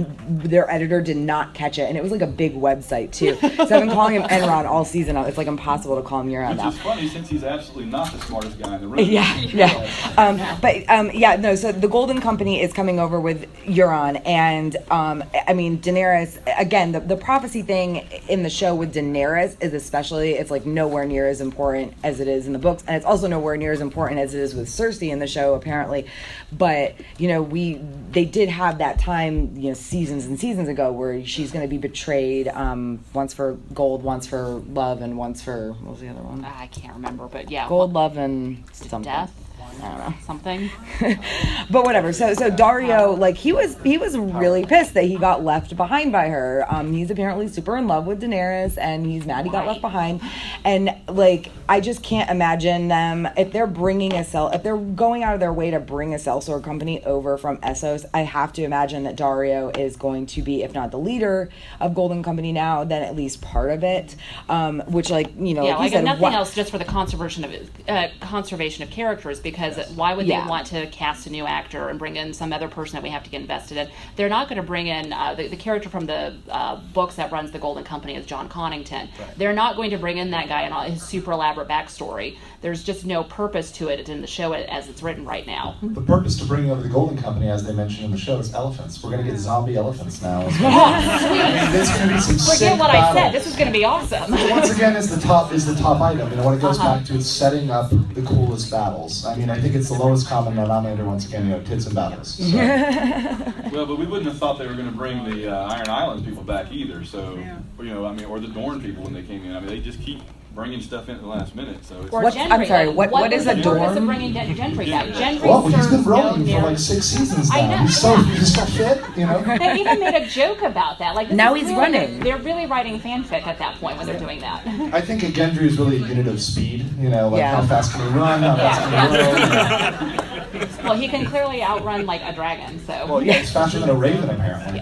their 0.49 0.69
editor 0.71 0.99
did 0.99 1.17
not 1.17 1.53
catch 1.53 1.77
it, 1.77 1.83
and 1.83 1.95
it 1.95 2.01
was 2.01 2.11
like 2.11 2.21
a 2.21 2.27
big 2.27 2.55
website 2.55 3.11
too. 3.11 3.35
So 3.35 3.63
I've 3.63 3.69
been 3.69 3.91
calling 3.91 4.15
him 4.15 4.23
Enron 4.23 4.65
all 4.65 4.83
season. 4.83 5.15
It's 5.17 5.37
like 5.37 5.47
impossible 5.47 5.95
to 5.95 6.01
call 6.01 6.21
him 6.21 6.29
Euron 6.29 6.49
Which 6.49 6.57
now. 6.57 6.69
is 6.69 6.77
funny 6.79 7.07
since 7.07 7.29
he's 7.29 7.43
absolutely 7.43 7.85
not 7.91 8.11
the 8.11 8.19
smartest 8.21 8.59
guy 8.59 8.75
in 8.75 8.81
the 8.81 8.87
room. 8.87 8.99
Yeah, 8.99 9.39
yeah. 9.41 9.89
Um, 10.17 10.41
but 10.59 10.89
um, 10.89 11.11
yeah, 11.13 11.35
no. 11.35 11.53
So 11.53 11.71
the 11.71 11.87
Golden 11.87 12.19
Company 12.19 12.61
is 12.61 12.73
coming 12.73 12.99
over 12.99 13.19
with 13.19 13.47
Euron, 13.65 14.21
and 14.25 14.75
um, 14.89 15.23
I 15.47 15.53
mean 15.53 15.77
Daenerys. 15.77 16.39
Again, 16.59 16.93
the, 16.93 16.99
the 16.99 17.15
prophecy 17.15 17.61
thing 17.61 17.90
in 17.97 18.43
the 18.43 18.49
show 18.49 18.75
with 18.75 18.93
Daenerys 18.93 19.61
is 19.61 19.73
especially 19.73 20.33
it's 20.33 20.51
like 20.51 20.65
nowhere 20.65 21.05
near 21.05 21.27
as 21.27 21.41
important 21.41 21.93
as 22.03 22.19
it 22.19 22.27
is 22.27 22.47
in 22.47 22.53
the 22.53 22.59
books, 22.59 22.83
and 22.87 22.95
it's 22.95 23.05
also 23.05 23.27
nowhere 23.27 23.57
near 23.57 23.71
as 23.71 23.81
important 23.81 24.19
as 24.19 24.33
it 24.33 24.39
is 24.41 24.55
with 24.55 24.67
Cersei 24.67 25.09
in 25.11 25.19
the 25.19 25.27
show 25.27 25.53
apparently. 25.53 26.05
But 26.51 26.95
you 27.17 27.27
know, 27.27 27.41
we 27.41 27.81
they 28.11 28.25
did 28.25 28.49
have 28.49 28.79
that 28.79 28.99
time, 28.99 29.55
you 29.55 29.69
know, 29.69 29.73
seasons 29.73 30.25
and 30.25 30.39
seasons 30.39 30.69
ago 30.69 30.91
where 30.91 31.25
she's 31.25 31.51
going 31.51 31.63
to 31.63 31.69
be 31.69 31.77
betrayed 31.77 32.47
um, 32.49 32.99
once 33.13 33.33
for 33.33 33.53
gold, 33.73 34.03
once 34.03 34.27
for 34.27 34.61
love, 34.69 35.01
and 35.01 35.17
once 35.17 35.41
for 35.41 35.73
what 35.73 35.91
was 35.91 35.99
the 36.01 36.09
other 36.09 36.21
one? 36.21 36.43
I 36.45 36.67
can't 36.67 36.93
remember, 36.93 37.27
but 37.27 37.49
yeah, 37.51 37.67
Gold, 37.67 37.93
love, 37.93 38.17
and 38.17 38.63
something. 38.73 39.03
death. 39.03 39.33
I 39.81 39.89
don't 39.89 39.99
know. 39.99 40.13
Something. 40.25 40.69
but 41.69 41.83
whatever. 41.85 42.11
So 42.13 42.33
so 42.33 42.49
Daario, 42.49 43.17
like 43.17 43.37
he 43.37 43.51
was 43.51 43.77
he 43.83 43.97
was 43.97 44.17
really 44.17 44.65
pissed 44.65 44.93
that 44.95 45.03
he 45.03 45.17
got 45.17 45.43
left 45.43 45.75
behind 45.75 46.11
by 46.11 46.29
her. 46.29 46.65
Um, 46.69 46.93
he's 46.93 47.11
apparently 47.11 47.47
super 47.47 47.77
in 47.77 47.87
love 47.87 48.07
with 48.07 48.21
Daenerys, 48.21 48.77
and 48.77 49.05
he's 49.05 49.25
mad 49.25 49.45
he 49.45 49.51
got 49.51 49.67
left 49.67 49.81
behind. 49.81 50.21
And 50.63 50.95
like 51.07 51.51
I 51.69 51.79
just 51.79 52.01
can't 52.01 52.29
imagine 52.29 52.87
them 52.87 53.27
if 53.37 53.51
they're 53.51 53.67
bringing 53.67 54.13
a 54.13 54.23
cell 54.23 54.49
if 54.49 54.63
they're 54.63 54.77
going 54.77 55.23
out 55.23 55.35
of 55.35 55.39
their 55.39 55.53
way 55.53 55.69
to 55.69 55.79
bring 55.79 56.13
a 56.13 56.17
sellsword 56.17 56.63
company 56.63 57.03
over 57.05 57.37
from 57.37 57.57
Essos. 57.57 58.05
I 58.13 58.21
have 58.21 58.53
to 58.53 58.63
imagine 58.63 59.03
that 59.03 59.15
Daario 59.15 59.77
is 59.77 59.95
going 59.95 60.25
to 60.27 60.41
be, 60.41 60.63
if 60.63 60.73
not 60.73 60.89
the 60.89 60.99
leader 60.99 61.49
of 61.79 61.93
Golden 61.93 62.23
Company 62.23 62.51
now, 62.51 62.83
then 62.83 63.03
at 63.03 63.15
least 63.15 63.41
part 63.41 63.69
of 63.69 63.83
it. 63.83 64.15
Um, 64.49 64.81
which 64.87 65.09
like 65.09 65.29
you 65.37 65.53
know, 65.53 65.63
yeah, 65.63 65.75
like 65.75 65.91
like 65.91 65.91
you 65.91 65.97
said, 65.97 66.19
nothing 66.19 66.33
else, 66.33 66.55
just 66.55 66.71
for 66.71 66.77
the 66.77 66.85
conservation 66.85 67.43
of 67.43 67.53
uh, 67.87 68.07
conservation 68.21 68.83
of 68.83 68.89
characters. 68.89 69.39
Because 69.39 69.60
why 69.95 70.13
would 70.13 70.25
Yeah. 70.27 70.41
they 70.43 70.49
want 70.49 70.67
to 70.67 70.87
cast 70.87 71.27
a 71.27 71.29
new 71.29 71.45
actor 71.45 71.89
and 71.89 71.99
bring 71.99 72.15
in 72.15 72.33
some 72.33 72.51
other 72.53 72.67
person 72.67 72.95
that 72.95 73.03
we 73.03 73.09
have 73.09 73.23
to 73.23 73.29
get 73.29 73.41
invested 73.41 73.77
in? 73.77 73.89
They're 74.15 74.29
not 74.29 74.47
going 74.49 74.57
to 74.57 74.67
bring 74.67 74.87
in 74.87 75.13
uh, 75.13 75.35
the, 75.35 75.47
the 75.47 75.55
character 75.55 75.89
from 75.89 76.05
the 76.05 76.35
uh, 76.49 76.77
books 76.93 77.15
that 77.15 77.31
runs 77.31 77.51
the 77.51 77.59
Golden 77.59 77.83
Company 77.83 78.15
is 78.15 78.25
Jon 78.25 78.49
Connington. 78.49 79.07
They're 79.37 79.53
not 79.53 79.75
going 79.75 79.91
to 79.91 79.97
bring 79.97 80.17
in 80.17 80.31
that 80.31 80.47
guy 80.47 80.61
and 80.63 80.73
all 80.73 80.81
his 80.83 81.01
super 81.03 81.31
elaborate 81.31 81.67
backstory. 81.67 82.37
There's 82.61 82.83
just 82.83 83.05
no 83.07 83.23
purpose 83.23 83.71
to 83.73 83.87
it 83.87 84.07
in 84.07 84.21
the 84.21 84.27
show 84.27 84.53
as 84.53 84.87
it's 84.87 85.01
written 85.01 85.25
right 85.25 85.47
now. 85.47 85.77
The 85.81 85.99
purpose 85.99 86.37
to 86.37 86.45
bringing 86.45 86.69
over 86.69 86.83
the 86.83 86.89
Golden 86.89 87.17
Company, 87.17 87.49
as 87.49 87.65
they 87.65 87.73
mentioned 87.73 88.05
in 88.05 88.11
the 88.11 88.19
show, 88.19 88.37
is 88.37 88.53
elephants. 88.53 89.01
We're 89.03 89.09
going 89.09 89.25
to 89.25 89.31
get 89.31 89.39
zombie 89.39 89.77
elephants 89.77 90.21
now. 90.21 90.41
as 90.43 90.59
well. 90.59 90.93
I 90.93 91.63
mean, 91.63 91.71
there's 91.71 91.89
going 91.89 92.09
to 92.09 92.13
be 92.13 92.21
some 92.21 92.35
Forget 92.37 92.57
sick 92.57 92.79
what 92.79 92.91
I 92.91 93.13
said. 93.15 93.31
This 93.31 93.47
is 93.47 93.55
going 93.55 93.65
to 93.65 93.73
be 93.73 93.83
awesome. 93.83 94.29
Once 94.51 94.69
again, 94.69 94.95
is 94.95 95.09
the 95.09 95.19
top 95.19 95.51
is 95.51 95.65
the 95.65 95.73
top 95.75 96.01
item. 96.01 96.29
You 96.29 96.35
know, 96.37 96.45
when 96.45 96.53
it 96.57 96.61
goes 96.61 96.77
Uh-huh. 96.77 96.97
back 96.97 97.05
to 97.07 97.15
it's 97.15 97.25
setting 97.25 97.71
up 97.71 97.89
the 97.89 98.21
coolest 98.21 98.69
battles. 98.69 99.25
I 99.25 99.35
mean, 99.35 99.49
I 99.49 99.59
think 99.59 99.73
it's 99.73 99.87
the 99.89 99.95
lowest 99.95 100.27
common 100.27 100.55
denominator. 100.55 101.03
Once 101.03 101.27
again, 101.27 101.45
you 101.47 101.51
know, 101.53 101.63
tits 101.63 101.87
and 101.87 101.95
battles. 101.95 102.35
So. 102.35 102.57
Well, 103.71 103.85
but 103.85 103.97
we 103.97 104.05
wouldn't 104.05 104.27
have 104.27 104.37
thought 104.37 104.59
they 104.59 104.67
were 104.67 104.73
going 104.73 104.91
to 104.91 104.95
bring 104.95 105.23
the 105.23 105.47
uh, 105.49 105.73
Iron 105.73 105.87
Islands 105.89 106.23
people 106.27 106.43
back 106.43 106.71
either. 106.73 107.05
So, 107.05 107.39
or, 107.79 107.85
you 107.85 107.93
know, 107.93 108.05
I 108.05 108.11
mean, 108.13 108.25
or 108.25 108.39
the 108.39 108.47
Dorne 108.49 108.81
people 108.81 109.03
when 109.03 109.13
they 109.13 109.23
came 109.23 109.45
in. 109.45 109.55
I 109.55 109.59
mean, 109.61 109.69
they 109.69 109.79
just 109.79 110.01
keep 110.01 110.19
bringing 110.53 110.81
stuff 110.81 111.07
in 111.07 111.15
at 111.15 111.21
the 111.21 111.27
last 111.27 111.55
minute. 111.55 111.83
So 111.85 111.95
it's 112.01 112.11
Or 112.13 112.21
What's- 112.23 112.35
I'm 112.35 112.65
sorry, 112.65 112.87
like, 112.87 112.95
what- 112.95 113.11
what 113.11 113.31
was 113.31 113.39
is 113.39 113.45
the 113.45 113.51
a 113.51 113.55
purpose 113.55 113.63
dorm? 113.63 113.97
of 113.97 114.05
bringing 114.05 114.33
Gen- 114.33 114.53
Gendry 114.55 114.89
back? 114.91 115.05
Gendry 115.07 115.41
Well, 115.47 115.61
he's 115.67 115.75
serves 115.75 115.87
been 115.87 116.03
no 116.03 116.09
rolling 116.09 116.45
for 116.45 116.61
like 116.63 116.77
six 116.77 117.05
seasons 117.05 117.49
I 117.53 117.61
now. 117.61 117.69
know, 117.69 117.77
He's 117.83 117.97
so 117.97 118.13
yeah. 118.15 118.23
he's 118.25 118.53
so 118.55 118.65
fit. 118.65 119.01
You 119.15 119.25
know. 119.27 119.41
They 119.41 119.79
even 119.79 119.99
made 120.01 120.15
a 120.15 120.25
joke 120.27 120.61
about 120.61 120.99
that. 120.99 121.15
Like 121.15 121.29
this 121.29 121.37
Now 121.37 121.53
is 121.55 121.61
he's 121.61 121.69
really- 121.69 121.79
running. 121.79 122.19
They're 122.19 122.37
really 122.37 122.65
writing 122.65 122.99
fanfic 122.99 123.47
at 123.47 123.59
that 123.59 123.79
point 123.79 123.97
when 123.97 124.05
they're 124.07 124.19
doing 124.19 124.39
that. 124.41 124.67
I 124.93 124.99
think 124.99 125.23
a 125.23 125.27
Gendry 125.27 125.61
is 125.63 125.77
really 125.79 125.97
a 126.03 126.05
unit 126.07 126.27
of 126.27 126.41
speed. 126.41 126.85
You 126.99 127.09
know, 127.09 127.29
like 127.29 127.39
Yeah. 127.39 127.55
how 127.55 127.61
fast 127.61 127.93
can 127.93 128.01
he 128.11 128.19
run? 128.19 128.43
How 128.43 128.55
fast 128.57 128.81
can 128.81 130.01
he 130.01 130.07
roll? 130.09 130.83
well, 130.83 130.95
he 130.95 131.07
can 131.07 131.25
clearly 131.25 131.63
outrun 131.63 132.05
like 132.05 132.21
a 132.25 132.33
dragon. 132.33 132.77
So 132.85 133.05
Well, 133.07 133.23
yeah, 133.23 133.33
he's 133.35 133.51
faster 133.51 133.79
than 133.79 133.89
a 133.89 133.93
raven 133.93 134.29
apparently. 134.29 134.81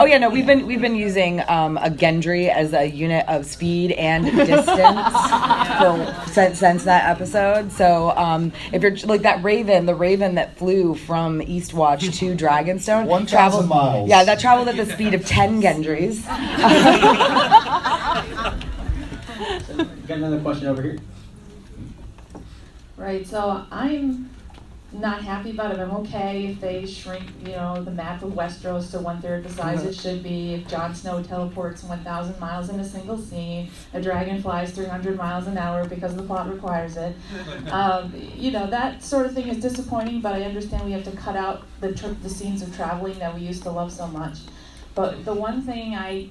Oh 0.00 0.06
yeah, 0.06 0.18
no, 0.18 0.28
we've 0.28 0.46
been 0.46 0.66
we've 0.66 0.80
been 0.80 0.96
using 0.96 1.40
um, 1.48 1.76
a 1.78 1.88
Gendry 1.88 2.48
as 2.48 2.72
a 2.72 2.86
unit 2.86 3.24
of 3.28 3.46
speed 3.46 3.92
and 3.92 4.24
distance 4.46 4.66
for 5.78 6.30
since, 6.32 6.58
since 6.58 6.84
that 6.84 7.08
episode. 7.08 7.70
So 7.70 8.10
um, 8.10 8.52
if 8.72 8.82
you're 8.82 8.96
like 9.04 9.22
that 9.22 9.42
Raven, 9.44 9.86
the 9.86 9.94
Raven 9.94 10.34
that 10.34 10.56
flew 10.56 10.94
from 10.94 11.40
Eastwatch 11.40 12.12
to 12.18 12.34
Dragonstone, 12.36 13.06
1,000 13.06 13.26
traveled 13.26 13.68
miles. 13.68 14.08
Yeah, 14.08 14.24
that 14.24 14.40
traveled 14.40 14.68
at 14.68 14.76
the 14.76 14.86
speed 14.86 15.14
of 15.14 15.24
ten 15.24 15.62
Gendrys. 15.62 16.26
Got 20.08 20.18
another 20.18 20.40
question 20.40 20.66
over 20.66 20.82
here. 20.82 20.98
Right, 22.96 23.24
so 23.24 23.64
I'm 23.70 24.28
not 24.90 25.22
happy 25.22 25.50
about 25.50 25.72
it. 25.72 25.80
I'm 25.80 25.90
okay 25.90 26.46
if 26.46 26.60
they 26.60 26.86
shrink, 26.86 27.24
you 27.44 27.52
know, 27.52 27.82
the 27.82 27.90
map 27.90 28.22
of 28.22 28.32
Westeros 28.32 28.90
to 28.92 28.98
one 28.98 29.20
third 29.20 29.44
the 29.44 29.50
size 29.50 29.84
it 29.84 29.94
should 29.94 30.22
be. 30.22 30.54
If 30.54 30.68
Jon 30.68 30.94
Snow 30.94 31.22
teleports 31.22 31.82
1,000 31.82 32.40
miles 32.40 32.70
in 32.70 32.80
a 32.80 32.84
single 32.84 33.18
scene, 33.18 33.70
a 33.92 34.00
dragon 34.00 34.40
flies 34.40 34.72
300 34.72 35.16
miles 35.16 35.46
an 35.46 35.58
hour 35.58 35.86
because 35.86 36.16
the 36.16 36.22
plot 36.22 36.48
requires 36.52 36.96
it. 36.96 37.14
Um, 37.68 38.14
you 38.34 38.50
know, 38.50 38.66
that 38.68 39.02
sort 39.02 39.26
of 39.26 39.34
thing 39.34 39.48
is 39.48 39.58
disappointing, 39.58 40.20
but 40.20 40.34
I 40.34 40.42
understand 40.42 40.84
we 40.84 40.92
have 40.92 41.04
to 41.04 41.10
cut 41.12 41.36
out 41.36 41.64
the, 41.80 41.88
the 42.22 42.30
scenes 42.30 42.62
of 42.62 42.74
traveling 42.74 43.18
that 43.18 43.34
we 43.34 43.42
used 43.42 43.62
to 43.64 43.70
love 43.70 43.92
so 43.92 44.06
much. 44.06 44.38
But 44.94 45.24
the 45.24 45.34
one 45.34 45.62
thing 45.62 45.94
I 45.94 46.30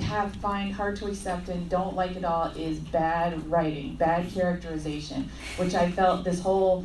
have 0.00 0.34
find 0.36 0.72
hard 0.72 0.96
to 0.96 1.06
accept 1.06 1.48
and 1.48 1.68
don't 1.68 1.96
like 1.96 2.16
at 2.16 2.24
all 2.24 2.46
is 2.56 2.78
bad 2.78 3.50
writing, 3.50 3.96
bad 3.96 4.30
characterization, 4.30 5.28
which 5.56 5.74
I 5.74 5.90
felt 5.90 6.24
this 6.24 6.40
whole 6.40 6.84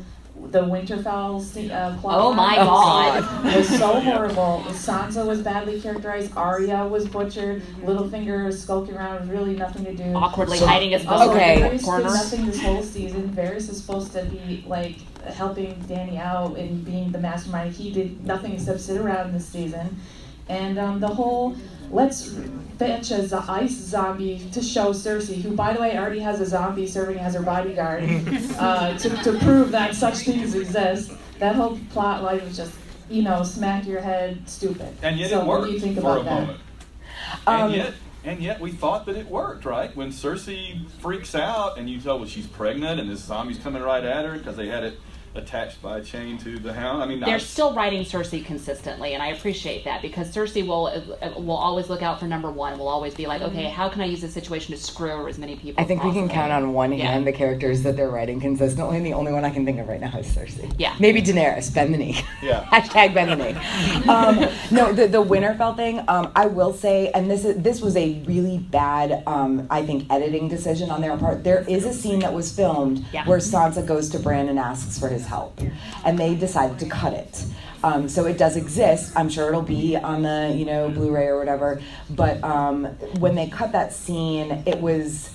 the 0.50 0.60
Winterfell 0.62 1.40
se- 1.40 1.70
uh, 1.70 1.96
plot 1.98 2.18
Oh 2.20 2.32
my 2.32 2.56
line 2.62 3.22
God. 3.22 3.54
was 3.56 3.68
so 3.68 4.00
horrible. 4.00 4.64
Sansa 4.70 5.24
was 5.26 5.40
badly 5.40 5.80
characterized. 5.80 6.36
Arya 6.36 6.86
was 6.86 7.06
butchered. 7.08 7.62
Littlefinger 7.84 8.52
skulking 8.52 8.96
around 8.96 9.20
with 9.20 9.30
really 9.30 9.54
nothing 9.56 9.84
to 9.84 9.94
do. 9.94 10.12
awkwardly 10.14 10.58
So- 10.58 10.66
hiding 10.66 10.90
his 10.90 11.04
bow 11.04 11.12
Also, 11.12 11.30
Okay. 11.32 11.54
in 11.54 11.60
Varys 11.60 11.70
the 11.70 11.76
did 11.78 11.84
corner. 11.84 12.04
nothing 12.04 12.46
this 12.46 12.60
whole 12.62 12.82
season. 12.82 13.28
Varys 13.36 13.70
is 13.70 13.80
supposed 13.80 14.12
to 14.12 14.24
be 14.24 14.64
like 14.66 14.96
helping 15.32 15.74
Dany 15.88 16.18
out 16.18 16.56
and 16.56 16.84
being 16.84 17.12
the 17.12 17.18
mastermind. 17.18 17.72
He 17.74 17.92
did 17.92 18.26
nothing 18.26 18.52
except 18.52 18.80
sit 18.80 19.00
around 19.00 19.32
this 19.32 19.46
season, 19.46 19.96
and 20.48 20.78
um, 20.78 20.98
the 20.98 21.08
whole 21.08 21.54
let's 21.92 22.34
fetch 22.78 23.10
a 23.10 23.26
zo- 23.28 23.44
ice 23.46 23.72
zombie 23.76 24.44
to 24.52 24.62
show 24.62 24.90
Cersei, 24.92 25.40
who 25.42 25.54
by 25.54 25.72
the 25.74 25.80
way 25.80 25.96
already 25.96 26.18
has 26.20 26.40
a 26.40 26.46
zombie 26.46 26.86
serving 26.86 27.18
as 27.18 27.34
her 27.34 27.42
bodyguard, 27.42 28.02
uh, 28.58 28.96
to, 28.98 29.08
to 29.22 29.38
prove 29.40 29.70
that 29.70 29.94
such 29.94 30.18
things 30.20 30.54
exist. 30.54 31.12
That 31.38 31.54
whole 31.54 31.78
plot 31.90 32.22
line 32.22 32.42
was 32.44 32.56
just 32.56 32.72
you 33.10 33.22
know 33.22 33.42
smack 33.42 33.86
your 33.86 34.00
head 34.00 34.48
stupid. 34.48 34.94
and 35.02 35.18
yet 35.18 35.30
so 35.30 35.40
it 35.42 35.46
what 35.46 35.60
worked 35.60 35.66
do 35.68 35.72
you 35.74 35.80
think 35.80 35.96
for 35.96 36.00
about 36.00 36.20
a 36.20 36.24
that? 36.24 36.40
moment. 36.40 36.58
Um, 37.46 37.60
and 37.62 37.72
yet, 37.74 37.94
and 38.24 38.40
yet 38.40 38.60
we 38.60 38.72
thought 38.72 39.06
that 39.06 39.16
it 39.16 39.26
worked, 39.28 39.64
right? 39.64 39.94
When 39.96 40.08
Cersei 40.10 40.88
freaks 41.00 41.34
out 41.34 41.78
and 41.78 41.90
you 41.90 42.00
tell 42.00 42.18
well 42.18 42.28
she's 42.28 42.46
pregnant 42.46 43.00
and 43.00 43.10
this 43.10 43.20
zombie's 43.20 43.58
coming 43.58 43.82
right 43.82 44.04
at 44.04 44.24
her 44.24 44.38
because 44.38 44.56
they 44.56 44.68
had 44.68 44.84
it 44.84 44.98
attached 45.34 45.80
by 45.80 45.98
a 45.98 46.02
chain 46.02 46.36
to 46.38 46.58
the 46.58 46.72
hound. 46.72 47.02
I 47.02 47.06
mean, 47.06 47.20
They're 47.20 47.36
I- 47.36 47.38
still 47.38 47.72
writing 47.74 48.02
Cersei 48.04 48.44
consistently, 48.44 49.14
and 49.14 49.22
I 49.22 49.28
appreciate 49.28 49.84
that 49.84 50.02
because 50.02 50.34
Cersei 50.34 50.66
will 50.66 50.86
uh, 50.86 51.30
will 51.40 51.56
always 51.56 51.88
look 51.88 52.02
out 52.02 52.20
for 52.20 52.26
number 52.26 52.50
one. 52.50 52.78
Will 52.78 52.88
always 52.88 53.14
be 53.14 53.26
like, 53.26 53.40
okay, 53.42 53.64
how 53.64 53.88
can 53.88 54.02
I 54.02 54.06
use 54.06 54.20
this 54.20 54.34
situation 54.34 54.74
to 54.74 54.80
screw 54.80 55.10
over 55.10 55.28
as 55.28 55.38
many 55.38 55.56
people? 55.56 55.82
I 55.82 55.86
think 55.86 56.00
as 56.00 56.06
we 56.06 56.12
can 56.12 56.28
count 56.28 56.52
on 56.52 56.72
one 56.74 56.92
Yeah. 56.92 57.12
hand 57.12 57.26
the 57.26 57.32
characters 57.32 57.82
that 57.82 57.96
they're 57.96 58.10
writing 58.10 58.40
consistently, 58.40 58.96
and 58.98 59.06
the 59.06 59.14
only 59.14 59.32
one 59.32 59.44
I 59.44 59.50
can 59.50 59.64
think 59.64 59.78
of 59.80 59.88
right 59.88 60.00
now 60.00 60.16
is 60.18 60.26
Cersei. 60.26 60.72
Yeah. 60.78 60.94
Maybe 61.00 61.22
Daenerys, 61.22 61.72
bend 61.74 61.94
the 61.94 61.98
knee. 61.98 62.20
Yeah. 62.42 62.64
Hashtag 62.72 63.14
bend 63.14 63.30
the 63.30 63.36
knee. 63.36 64.08
Um, 64.08 64.48
no, 64.70 64.92
the, 64.92 65.06
the 65.08 65.22
Winterfell 65.22 65.76
thing, 65.76 66.02
um, 66.08 66.30
I 66.36 66.46
will 66.46 66.72
say, 66.74 67.10
and 67.12 67.30
this 67.30 67.44
is 67.44 67.62
this 67.62 67.80
was 67.80 67.96
a 67.96 68.22
really 68.26 68.58
bad, 68.58 69.22
um, 69.26 69.66
I 69.70 69.84
think, 69.84 70.10
editing 70.10 70.48
decision 70.48 70.90
on 70.90 71.00
their 71.00 71.16
part. 71.16 71.42
There 71.44 71.64
is 71.68 71.84
a 71.86 71.92
scene 71.92 72.18
that 72.20 72.32
was 72.34 72.52
filmed 72.54 73.04
Yeah. 73.12 73.24
where 73.26 73.38
Sansa 73.38 73.86
goes 73.86 74.08
to 74.10 74.18
Bran 74.18 74.48
and 74.48 74.58
asks 74.58 74.98
for 74.98 75.08
his 75.08 75.21
help, 75.26 75.60
and 76.04 76.18
they 76.18 76.34
decided 76.34 76.78
to 76.78 76.86
cut 76.86 77.12
it. 77.12 77.44
Um, 77.84 78.08
so 78.08 78.26
it 78.26 78.38
does 78.38 78.56
exist. 78.56 79.12
I'm 79.16 79.28
sure 79.28 79.48
it'll 79.48 79.62
be 79.62 79.96
on 79.96 80.22
the 80.22 80.54
you 80.56 80.64
know 80.64 80.88
Blu-ray 80.88 81.26
or 81.26 81.38
whatever. 81.38 81.80
But 82.10 82.42
um, 82.44 82.84
when 83.18 83.34
they 83.34 83.48
cut 83.48 83.72
that 83.72 83.92
scene, 83.92 84.62
it 84.66 84.80
was 84.80 85.30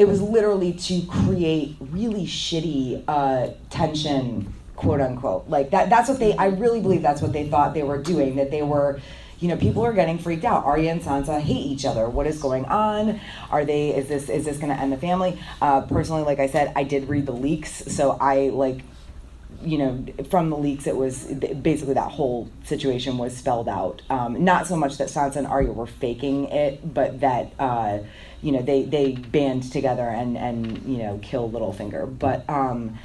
it 0.00 0.08
was 0.08 0.22
literally 0.22 0.72
to 0.72 1.02
create 1.02 1.76
really 1.78 2.24
shitty 2.24 3.04
uh, 3.06 3.48
tension, 3.68 4.54
quote 4.74 5.00
unquote. 5.00 5.48
Like 5.48 5.70
that. 5.70 5.90
That's 5.90 6.08
what 6.08 6.18
they. 6.18 6.34
I 6.36 6.46
really 6.46 6.80
believe 6.80 7.02
that's 7.02 7.20
what 7.20 7.34
they 7.34 7.46
thought 7.46 7.74
they 7.74 7.82
were 7.82 8.02
doing. 8.02 8.36
That 8.36 8.50
they 8.50 8.62
were. 8.62 9.00
You 9.40 9.48
know, 9.48 9.56
people 9.56 9.82
are 9.86 9.94
getting 9.94 10.18
freaked 10.18 10.44
out. 10.44 10.66
Arya 10.66 10.92
and 10.92 11.00
Sansa 11.00 11.40
hate 11.40 11.64
each 11.64 11.86
other. 11.86 12.10
What 12.10 12.26
is 12.26 12.42
going 12.42 12.66
on? 12.66 13.20
Are 13.50 13.64
they? 13.64 13.94
Is 13.94 14.08
this? 14.08 14.30
Is 14.30 14.46
this 14.46 14.56
going 14.56 14.68
to 14.74 14.78
end 14.78 14.92
the 14.92 14.98
family? 14.98 15.38
Uh, 15.60 15.82
personally, 15.82 16.22
like 16.24 16.38
I 16.38 16.46
said, 16.46 16.72
I 16.76 16.82
did 16.82 17.08
read 17.08 17.26
the 17.26 17.32
leaks, 17.32 17.84
so 17.94 18.18
I 18.20 18.48
like 18.48 18.80
you 19.62 19.78
know, 19.78 20.04
from 20.30 20.50
the 20.50 20.56
leaks, 20.56 20.86
it 20.86 20.96
was 20.96 21.24
basically 21.24 21.94
that 21.94 22.10
whole 22.10 22.48
situation 22.64 23.18
was 23.18 23.36
spelled 23.36 23.68
out. 23.68 24.02
Um, 24.08 24.44
not 24.44 24.66
so 24.66 24.76
much 24.76 24.98
that 24.98 25.08
Sansa 25.08 25.36
and 25.36 25.46
Arya 25.46 25.72
were 25.72 25.86
faking 25.86 26.46
it, 26.46 26.94
but 26.94 27.20
that 27.20 27.52
uh, 27.58 27.98
you 28.42 28.52
know 28.52 28.62
they 28.62 28.84
they 28.84 29.12
band 29.12 29.70
together 29.70 30.08
and 30.08 30.36
and 30.38 30.82
you 30.84 30.98
know 30.98 31.18
kill 31.22 31.50
Littlefinger. 31.50 32.18
But 32.18 32.48
um, 32.48 32.98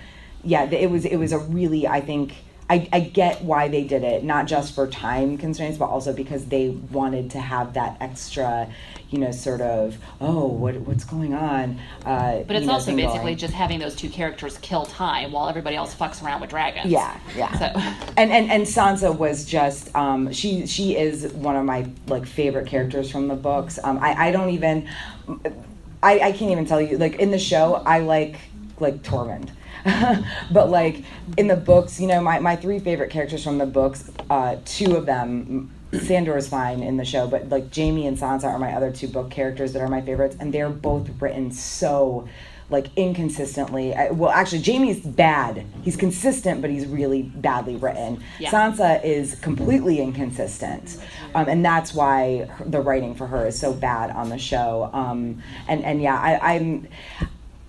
yeah, 0.44 0.70
it 0.70 0.90
was 0.90 1.06
it 1.06 1.18
was 1.18 1.32
a 1.32 1.40
really 1.40 1.88
I 1.88 2.02
think 2.02 2.34
I, 2.68 2.90
I 2.92 3.00
get 3.02 3.44
why 3.44 3.68
they 3.68 3.84
did 3.84 4.04
it, 4.04 4.24
not 4.24 4.48
just 4.48 4.74
for 4.74 4.88
time 4.88 5.38
constraints, 5.38 5.78
but 5.78 5.86
also 5.86 6.14
because 6.14 6.46
they 6.46 6.70
wanted 6.70 7.30
to 7.32 7.40
have 7.40 7.76
that 7.76 7.98
extra, 8.02 8.68
you 9.12 9.20
know, 9.20 9.30
sort 9.32 9.62
of, 9.62 9.98
oh, 10.20 10.48
what 10.48 10.76
what's 10.78 11.04
going 11.04 11.36
on? 11.36 11.80
Uh, 12.04 12.42
But 12.48 12.56
it's 12.56 12.66
know, 12.66 12.74
also 12.74 12.96
basically 12.96 13.20
going. 13.20 13.38
just 13.38 13.54
having 13.54 13.78
those 13.80 13.96
two 13.96 14.10
characters 14.10 14.58
kill 14.64 14.86
time 14.88 15.32
while 15.32 15.48
everybody 15.48 15.76
else 15.76 15.94
fucks 15.94 16.24
around 16.24 16.42
with 16.42 16.50
dragons. 16.50 16.88
Yeah, 16.92 17.16
yeah. 17.36 17.52
So 17.60 17.66
and 18.18 18.32
and 18.32 18.50
and 18.50 18.64
Sansa 18.64 19.16
was 19.16 19.46
just 19.46 19.96
um, 19.96 20.34
she 20.34 20.66
she 20.66 20.98
is 20.98 21.32
one 21.34 21.56
of 21.56 21.66
my 21.66 21.88
like 22.08 22.26
favorite 22.26 22.66
characters 22.66 23.12
from 23.12 23.28
the 23.28 23.36
books. 23.36 23.78
Um, 23.84 24.00
I 24.00 24.30
I 24.30 24.32
don't 24.32 24.50
even 24.50 24.90
I 26.02 26.20
I 26.20 26.32
can't 26.32 26.50
even 26.50 26.66
tell 26.66 26.82
you 26.82 26.98
like 26.98 27.16
in 27.18 27.30
the 27.30 27.40
show 27.40 27.76
I 27.86 28.00
like 28.00 28.38
like 28.80 29.04
Tormund. 29.04 29.50
but 30.52 30.70
like 30.70 31.04
in 31.38 31.48
the 31.48 31.56
books, 31.56 32.00
you 32.00 32.08
know, 32.08 32.20
my, 32.22 32.40
my 32.40 32.56
three 32.56 32.80
favorite 32.80 33.12
characters 33.12 33.44
from 33.44 33.60
the 33.60 33.66
books, 33.68 34.12
uh, 34.30 34.58
two 34.66 34.96
of 34.96 35.06
them, 35.06 35.72
Sandor 35.94 36.36
is 36.38 36.48
fine 36.48 36.82
in 36.82 36.98
the 36.98 37.06
show, 37.06 37.28
but 37.28 37.50
like 37.50 37.74
Jaime 37.74 38.08
and 38.08 38.18
Sansa 38.18 38.46
are 38.46 38.60
my 38.60 38.74
other 38.74 38.92
two 38.92 39.08
book 39.08 39.30
characters 39.30 39.74
that 39.74 39.82
are 39.82 39.88
my 39.88 40.02
favorites, 40.02 40.36
and 40.40 40.54
they're 40.54 40.70
both 40.70 41.10
written 41.22 41.52
so 41.52 42.28
like 42.70 42.88
inconsistently. 42.96 43.94
I, 43.94 44.10
well, 44.10 44.32
actually, 44.32 44.64
Jaime's 44.64 45.00
bad. 45.00 45.66
He's 45.84 45.96
consistent, 45.96 46.62
but 46.62 46.72
he's 46.72 46.88
really 46.88 47.22
badly 47.24 47.76
written. 47.76 48.24
Yeah. 48.40 48.50
Sansa 48.50 49.04
is 49.04 49.36
completely 49.36 50.00
inconsistent, 50.02 50.98
um, 51.36 51.48
and 51.48 51.64
that's 51.64 51.94
why 51.94 52.46
her- 52.46 52.66
the 52.66 52.82
writing 52.82 53.14
for 53.14 53.28
her 53.28 53.46
is 53.48 53.60
so 53.60 53.72
bad 53.72 54.10
on 54.10 54.30
the 54.30 54.40
show. 54.40 54.90
Um, 54.94 55.44
and 55.68 55.84
and 55.86 56.02
yeah, 56.02 56.16
I, 56.16 56.56
I'm. 56.56 56.88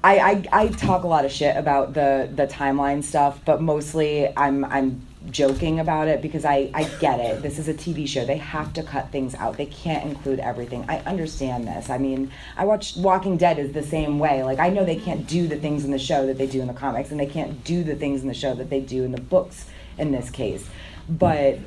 I, 0.06 0.44
I, 0.52 0.62
I 0.62 0.68
talk 0.68 1.02
a 1.02 1.08
lot 1.08 1.24
of 1.24 1.32
shit 1.32 1.56
about 1.56 1.92
the, 1.92 2.30
the 2.32 2.46
timeline 2.46 3.02
stuff, 3.02 3.40
but 3.44 3.60
mostly 3.60 4.32
I'm 4.36 4.64
I'm 4.64 5.04
joking 5.32 5.80
about 5.80 6.06
it 6.06 6.22
because 6.22 6.44
I, 6.44 6.70
I 6.72 6.84
get 7.00 7.18
it. 7.18 7.42
This 7.42 7.58
is 7.58 7.66
a 7.66 7.74
TV 7.74 8.06
show. 8.06 8.24
They 8.24 8.36
have 8.36 8.72
to 8.74 8.84
cut 8.84 9.10
things 9.10 9.34
out. 9.34 9.56
They 9.56 9.66
can't 9.66 10.04
include 10.04 10.38
everything. 10.38 10.84
I 10.88 10.98
understand 11.00 11.66
this. 11.66 11.90
I 11.90 11.98
mean, 11.98 12.30
I 12.56 12.64
watched 12.64 12.96
Walking 12.96 13.36
Dead 13.36 13.58
is 13.58 13.72
the 13.72 13.82
same 13.82 14.20
way. 14.20 14.44
Like 14.44 14.60
I 14.60 14.68
know 14.68 14.84
they 14.84 14.94
can't 14.94 15.26
do 15.26 15.48
the 15.48 15.56
things 15.56 15.84
in 15.84 15.90
the 15.90 15.98
show 15.98 16.24
that 16.26 16.38
they 16.38 16.46
do 16.46 16.60
in 16.60 16.68
the 16.68 16.74
comics, 16.74 17.10
and 17.10 17.18
they 17.18 17.26
can't 17.26 17.64
do 17.64 17.82
the 17.82 17.96
things 17.96 18.22
in 18.22 18.28
the 18.28 18.34
show 18.34 18.54
that 18.54 18.70
they 18.70 18.80
do 18.80 19.02
in 19.02 19.10
the 19.10 19.20
books 19.20 19.66
in 19.98 20.12
this 20.12 20.30
case. 20.30 20.68
But 21.08 21.58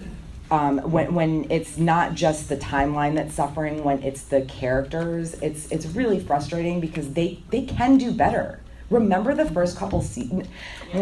um, 0.51 0.79
when 0.79 1.13
when 1.13 1.51
it's 1.51 1.77
not 1.77 2.15
just 2.15 2.49
the 2.49 2.57
timeline 2.57 3.15
that's 3.15 3.33
suffering, 3.33 3.83
when 3.83 4.01
it's 4.01 4.23
the 4.23 4.41
characters, 4.41 5.35
it's 5.35 5.71
it's 5.71 5.85
really 5.87 6.19
frustrating 6.19 6.79
because 6.79 7.13
they 7.13 7.41
they 7.49 7.63
can 7.63 7.97
do 7.97 8.11
better. 8.11 8.59
Remember 8.89 9.35
the 9.35 9.45
first 9.45 9.77
couple 9.77 10.01
seasons, 10.01 10.47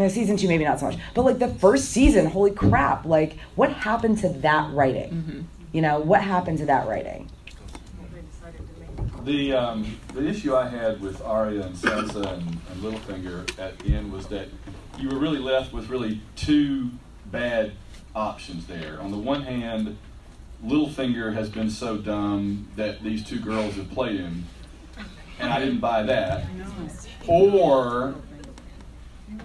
season 0.10 0.36
two 0.36 0.50
maybe 0.50 0.66
not 0.66 0.80
so 0.80 0.88
much, 0.88 1.00
but 1.14 1.24
like 1.24 1.39
the 1.39 1.48
first 1.48 1.86
season, 1.86 2.26
holy 2.26 2.52
crap! 2.52 3.06
Like 3.06 3.38
what 3.56 3.72
happened 3.72 4.18
to 4.20 4.30
that 4.30 4.74
writing? 4.74 5.48
You 5.72 5.82
know 5.82 6.00
what 6.00 6.22
happened 6.22 6.58
to 6.58 6.66
that 6.66 6.88
writing? 6.88 7.30
The 9.24 9.54
um, 9.54 9.98
the 10.14 10.28
issue 10.28 10.56
I 10.56 10.68
had 10.68 11.00
with 11.02 11.22
Arya 11.22 11.62
and 11.64 11.76
Sansa 11.76 12.34
and, 12.34 12.43
and 12.72 12.82
Littlefinger 12.82 13.58
at 13.60 13.80
the 13.80 13.93
end 13.93 14.12
was 14.12 14.28
that 14.28 14.50
you 14.98 15.10
were 15.10 15.18
really 15.18 15.39
left 15.39 15.72
with 15.72 15.89
really 15.89 16.22
two 16.36 16.89
bad 17.32 17.72
options 18.22 18.65
there. 18.68 18.99
On 19.01 19.11
the 19.11 19.18
one 19.18 19.43
hand, 19.43 19.97
Littlefinger 20.65 21.34
has 21.36 21.49
been 21.49 21.70
so 21.70 21.97
dumb 21.97 22.68
that 22.76 23.03
these 23.03 23.24
two 23.24 23.39
girls 23.39 23.76
have 23.76 23.91
played 23.91 24.20
him, 24.20 24.45
and 25.39 25.53
I 25.53 25.59
didn't 25.59 25.80
buy 25.80 26.01
that. 26.03 26.45
Or 27.28 28.15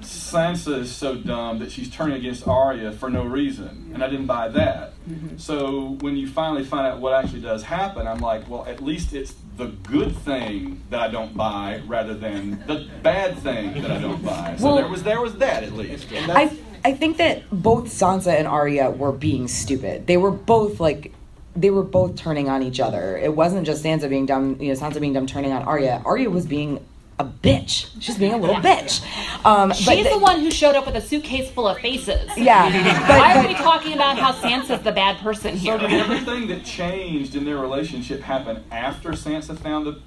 Sansa 0.00 0.78
is 0.80 0.94
so 0.94 1.16
dumb 1.16 1.58
that 1.58 1.70
she's 1.70 1.90
turning 1.90 2.16
against 2.16 2.48
Arya 2.48 2.92
for 2.92 3.10
no 3.10 3.24
reason, 3.24 3.90
and 3.92 4.02
I 4.02 4.08
didn't 4.08 4.26
buy 4.26 4.48
that. 4.48 4.94
So 5.36 5.96
when 6.00 6.16
you 6.16 6.28
finally 6.28 6.64
find 6.64 6.86
out 6.86 7.00
what 7.00 7.12
actually 7.12 7.40
does 7.42 7.64
happen, 7.64 8.06
I'm 8.06 8.20
like, 8.20 8.48
well, 8.48 8.64
at 8.66 8.80
least 8.82 9.12
it's 9.12 9.34
the 9.56 9.66
good 9.66 10.16
thing 10.18 10.80
that 10.90 11.00
I 11.00 11.08
don't 11.08 11.36
buy 11.36 11.82
rather 11.86 12.14
than 12.14 12.62
the 12.66 12.88
bad 13.02 13.36
thing 13.38 13.82
that 13.82 13.90
I 13.90 13.98
don't 13.98 14.24
buy. 14.24 14.56
So 14.58 14.64
Well- 14.66 14.76
there 14.76 14.88
was 14.88 15.02
there 15.02 15.20
was 15.20 15.34
that 15.38 15.62
at 15.64 15.72
least. 15.74 16.06
I 16.12 16.56
I 16.84 16.92
think 16.92 17.16
that 17.18 17.42
both 17.50 17.86
Sansa 17.86 18.32
and 18.34 18.46
Arya 18.48 18.90
were 18.90 19.12
being 19.12 19.48
stupid. 19.48 20.06
They 20.06 20.16
were 20.16 20.30
both 20.32 20.80
like 20.80 21.12
they 21.54 21.70
were 21.70 21.82
both 21.82 22.16
turning 22.16 22.48
on 22.48 22.62
each 22.62 22.80
other. 22.80 23.16
It 23.18 23.34
wasn't 23.36 23.66
just 23.66 23.84
Sansa 23.84 24.08
being 24.08 24.24
dumb, 24.26 24.56
you 24.60 24.68
know, 24.72 24.78
Sansa 24.78 25.00
being 25.00 25.12
dumb 25.12 25.26
turning 25.26 25.52
on 25.52 25.62
Arya. 25.62 26.02
Arya 26.04 26.30
was 26.30 26.46
being 26.46 26.84
a 27.18 27.24
bitch. 27.26 27.90
She's 28.00 28.16
being 28.16 28.32
a 28.32 28.38
little 28.38 28.56
bitch. 28.56 29.02
Um, 29.44 29.68
but 29.68 29.76
She's 29.76 30.04
the- 30.04 30.10
the 30.12 30.18
one 30.18 30.40
who 30.40 30.50
showed 30.50 30.74
up 30.76 30.86
with 30.86 30.96
a 30.96 31.00
suitcase 31.00 31.50
full 31.50 31.68
of 31.68 31.78
faces. 31.78 32.30
Yeah, 32.38 32.70
but- 33.06 33.18
Why 33.18 33.36
are 33.36 33.46
we 33.46 33.52
talking 33.54 33.92
about 33.92 34.18
how 34.18 34.32
Sansa's 34.32 34.82
the 34.82 34.92
bad 34.92 35.18
person 35.18 35.54
here? 35.56 35.78
So 35.78 35.86
did 35.86 36.00
everything 36.00 36.46
that 36.48 36.64
changed 36.64 37.36
in 37.36 37.44
their 37.44 37.58
relationship 37.58 38.22
happen 38.22 38.64
after 38.72 39.10
Sansa 39.10 39.56
found 39.58 39.86
the 39.86 39.98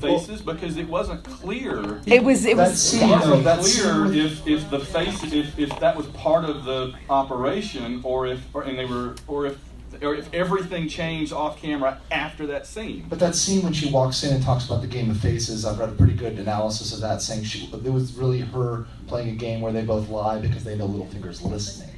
faces? 0.00 0.40
Because 0.42 0.76
it 0.76 0.88
wasn't 0.88 1.24
clear. 1.24 2.00
It 2.06 2.22
was- 2.24 2.44
it 2.44 2.56
was- 2.56 2.94
It 2.94 3.00
yeah. 3.00 3.10
wasn't 3.20 3.44
That 3.44 3.60
clear 3.60 4.26
if, 4.26 4.46
if 4.46 4.70
the 4.70 4.80
face 4.80 5.22
if, 5.24 5.58
if 5.58 5.78
that 5.80 5.96
was 5.96 6.06
part 6.08 6.44
of 6.44 6.64
the 6.64 6.92
operation 7.10 8.00
or 8.04 8.26
if 8.26 8.40
or, 8.54 8.62
and 8.62 8.78
they 8.78 8.84
were 8.86 9.14
or 9.26 9.46
if 9.46 9.58
or 10.02 10.16
if 10.16 10.32
everything 10.34 10.88
changed 10.88 11.32
off 11.32 11.60
camera 11.62 12.00
after 12.10 12.46
that 12.48 12.66
scene. 12.66 13.04
But 13.08 13.20
that 13.20 13.36
scene 13.36 13.62
when 13.62 13.72
she 13.72 13.90
walks 13.92 14.24
in 14.24 14.34
and 14.34 14.42
talks 14.42 14.66
about 14.66 14.80
the 14.80 14.88
game 14.88 15.08
of 15.08 15.16
faces, 15.18 15.64
I've 15.64 15.78
read 15.78 15.88
a 15.88 15.92
pretty 15.92 16.14
good 16.14 16.36
analysis 16.38 16.92
of 16.92 17.00
that, 17.02 17.22
saying 17.22 17.44
she 17.44 17.66
it 17.72 17.92
was 17.92 18.12
really 18.14 18.40
her 18.40 18.86
playing 19.06 19.28
a 19.28 19.32
game 19.36 19.60
where 19.60 19.72
they 19.72 19.82
both 19.84 20.08
lie 20.08 20.40
because 20.40 20.64
they 20.64 20.76
know 20.76 20.88
Littlefinger's 20.88 21.42
listening. 21.42 21.93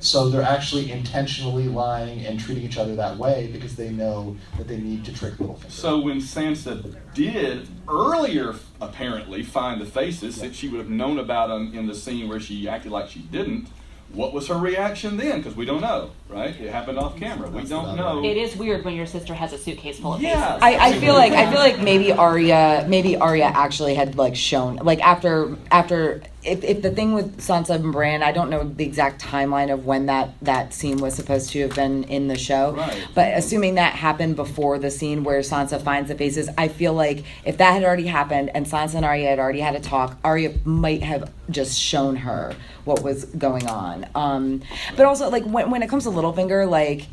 So 0.00 0.28
they're 0.28 0.42
actually 0.42 0.90
intentionally 0.90 1.68
lying 1.68 2.24
and 2.26 2.38
treating 2.38 2.64
each 2.64 2.76
other 2.78 2.94
that 2.96 3.16
way 3.16 3.50
because 3.52 3.76
they 3.76 3.90
know 3.90 4.36
that 4.56 4.68
they 4.68 4.76
need 4.78 5.04
to 5.06 5.12
trick 5.12 5.34
Littlefinger. 5.34 5.70
So 5.70 5.98
when 6.00 6.18
Sansa 6.18 6.94
did 7.14 7.68
earlier, 7.88 8.54
apparently 8.80 9.42
find 9.42 9.80
the 9.80 9.86
faces 9.86 10.40
that 10.40 10.54
she 10.54 10.68
would 10.68 10.78
have 10.78 10.90
known 10.90 11.18
about 11.18 11.48
them 11.48 11.72
in 11.74 11.86
the 11.86 11.94
scene 11.94 12.28
where 12.28 12.40
she 12.40 12.68
acted 12.68 12.92
like 12.92 13.08
she 13.08 13.20
didn't. 13.20 13.68
What 14.12 14.32
was 14.32 14.48
her 14.48 14.56
reaction 14.56 15.18
then? 15.18 15.38
Because 15.38 15.54
we 15.54 15.66
don't 15.66 15.82
know, 15.82 16.12
right? 16.30 16.58
It 16.58 16.72
happened 16.72 16.98
off 16.98 17.18
camera. 17.18 17.50
We 17.50 17.64
don't 17.64 17.94
know. 17.94 18.24
It 18.24 18.38
is 18.38 18.56
weird 18.56 18.82
when 18.82 18.94
your 18.94 19.04
sister 19.04 19.34
has 19.34 19.52
a 19.52 19.58
suitcase 19.58 19.98
full 20.00 20.14
of 20.14 20.22
Yeah. 20.22 20.52
faces. 20.58 20.62
I, 20.62 20.88
I 20.88 20.92
feel 20.98 21.12
like 21.12 21.32
I 21.32 21.50
feel 21.50 21.60
like 21.60 21.78
maybe 21.80 22.10
Arya 22.12 22.86
maybe 22.88 23.18
Arya 23.18 23.44
actually 23.44 23.94
had 23.94 24.16
like 24.16 24.34
shown 24.34 24.76
like 24.76 25.00
after 25.02 25.58
after 25.70 26.22
if, 26.44 26.62
if 26.62 26.82
the 26.82 26.90
thing 26.92 27.14
with 27.14 27.38
Sansa 27.38 27.70
and 27.70 27.92
Bran 27.92 28.22
I 28.22 28.30
don't 28.30 28.48
know 28.48 28.62
the 28.62 28.84
exact 28.84 29.20
timeline 29.22 29.72
of 29.72 29.86
when 29.86 30.06
that 30.06 30.30
that 30.42 30.72
scene 30.72 30.98
was 30.98 31.14
supposed 31.14 31.50
to 31.50 31.60
have 31.62 31.74
been 31.74 32.04
in 32.04 32.28
the 32.28 32.38
show 32.38 32.74
Right. 32.74 33.08
but 33.14 33.36
assuming 33.36 33.74
that 33.74 33.94
happened 33.94 34.36
before 34.36 34.78
the 34.78 34.90
scene 34.90 35.24
where 35.24 35.40
Sansa 35.40 35.82
finds 35.82 36.08
the 36.08 36.14
faces 36.14 36.48
I 36.56 36.68
feel 36.68 36.94
like 36.94 37.24
if 37.44 37.58
that 37.58 37.72
had 37.72 37.82
already 37.82 38.06
happened 38.06 38.50
and 38.54 38.66
Sansa 38.66 38.94
and 38.94 39.04
Arya 39.04 39.28
had 39.30 39.38
already 39.40 39.60
had 39.60 39.74
a 39.74 39.80
talk 39.80 40.16
Arya 40.22 40.54
might 40.64 41.02
have 41.02 41.30
just 41.50 41.78
shown 41.78 42.14
her 42.16 42.54
what 42.84 43.02
was 43.02 43.24
going 43.24 43.66
on 43.66 44.06
um 44.14 44.62
but 44.96 45.06
also 45.06 45.28
like 45.30 45.44
when, 45.44 45.70
when 45.70 45.82
it 45.82 45.88
comes 45.88 46.04
to 46.04 46.10
Littlefinger 46.10 46.68
like 46.70 47.06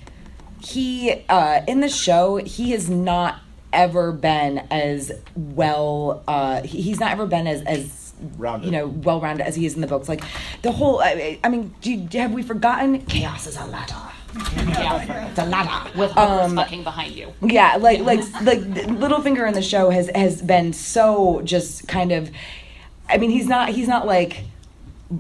he 0.61 1.23
uh, 1.29 1.61
in 1.67 1.79
the 1.81 1.89
show 1.89 2.37
he 2.37 2.71
has 2.71 2.89
not 2.89 3.39
ever 3.73 4.11
been 4.11 4.59
as 4.71 5.11
well 5.35 6.23
uh, 6.27 6.61
he, 6.61 6.81
he's 6.81 6.99
not 6.99 7.11
ever 7.11 7.25
been 7.25 7.45
as 7.47 7.61
as 7.63 8.04
Rounded. 8.37 8.65
you 8.65 8.71
know 8.71 8.87
well 8.87 9.19
rounded 9.19 9.45
as 9.45 9.55
he 9.55 9.65
is 9.65 9.75
in 9.75 9.81
the 9.81 9.87
books 9.87 10.07
like 10.07 10.23
the 10.61 10.71
whole 10.71 11.01
I, 11.01 11.39
I 11.43 11.49
mean 11.49 11.73
do 11.81 11.91
you, 11.93 12.07
have 12.19 12.31
we 12.31 12.43
forgotten 12.43 12.99
chaos 13.07 13.45
is 13.45 13.57
a 13.57 13.65
ladder 13.65 13.93
Yeah. 14.57 15.27
it's 15.29 15.39
a 15.39 15.45
ladder 15.45 15.91
With 15.97 16.15
um, 16.17 16.39
hookers 16.39 16.53
fucking 16.55 16.83
behind 16.83 17.13
you. 17.13 17.33
yeah, 17.41 17.75
like 17.77 17.99
like 18.01 18.19
like 18.41 18.59
Littlefinger 18.59 19.47
in 19.47 19.53
the 19.53 19.61
show 19.61 19.89
has 19.89 20.09
has 20.15 20.41
been 20.41 20.73
so 20.73 21.41
just 21.43 21.87
kind 21.87 22.11
of. 22.11 22.29
I 23.07 23.17
mean, 23.17 23.29
he's 23.29 23.47
not 23.47 23.69
he's 23.69 23.87
not 23.87 24.05
like. 24.07 24.43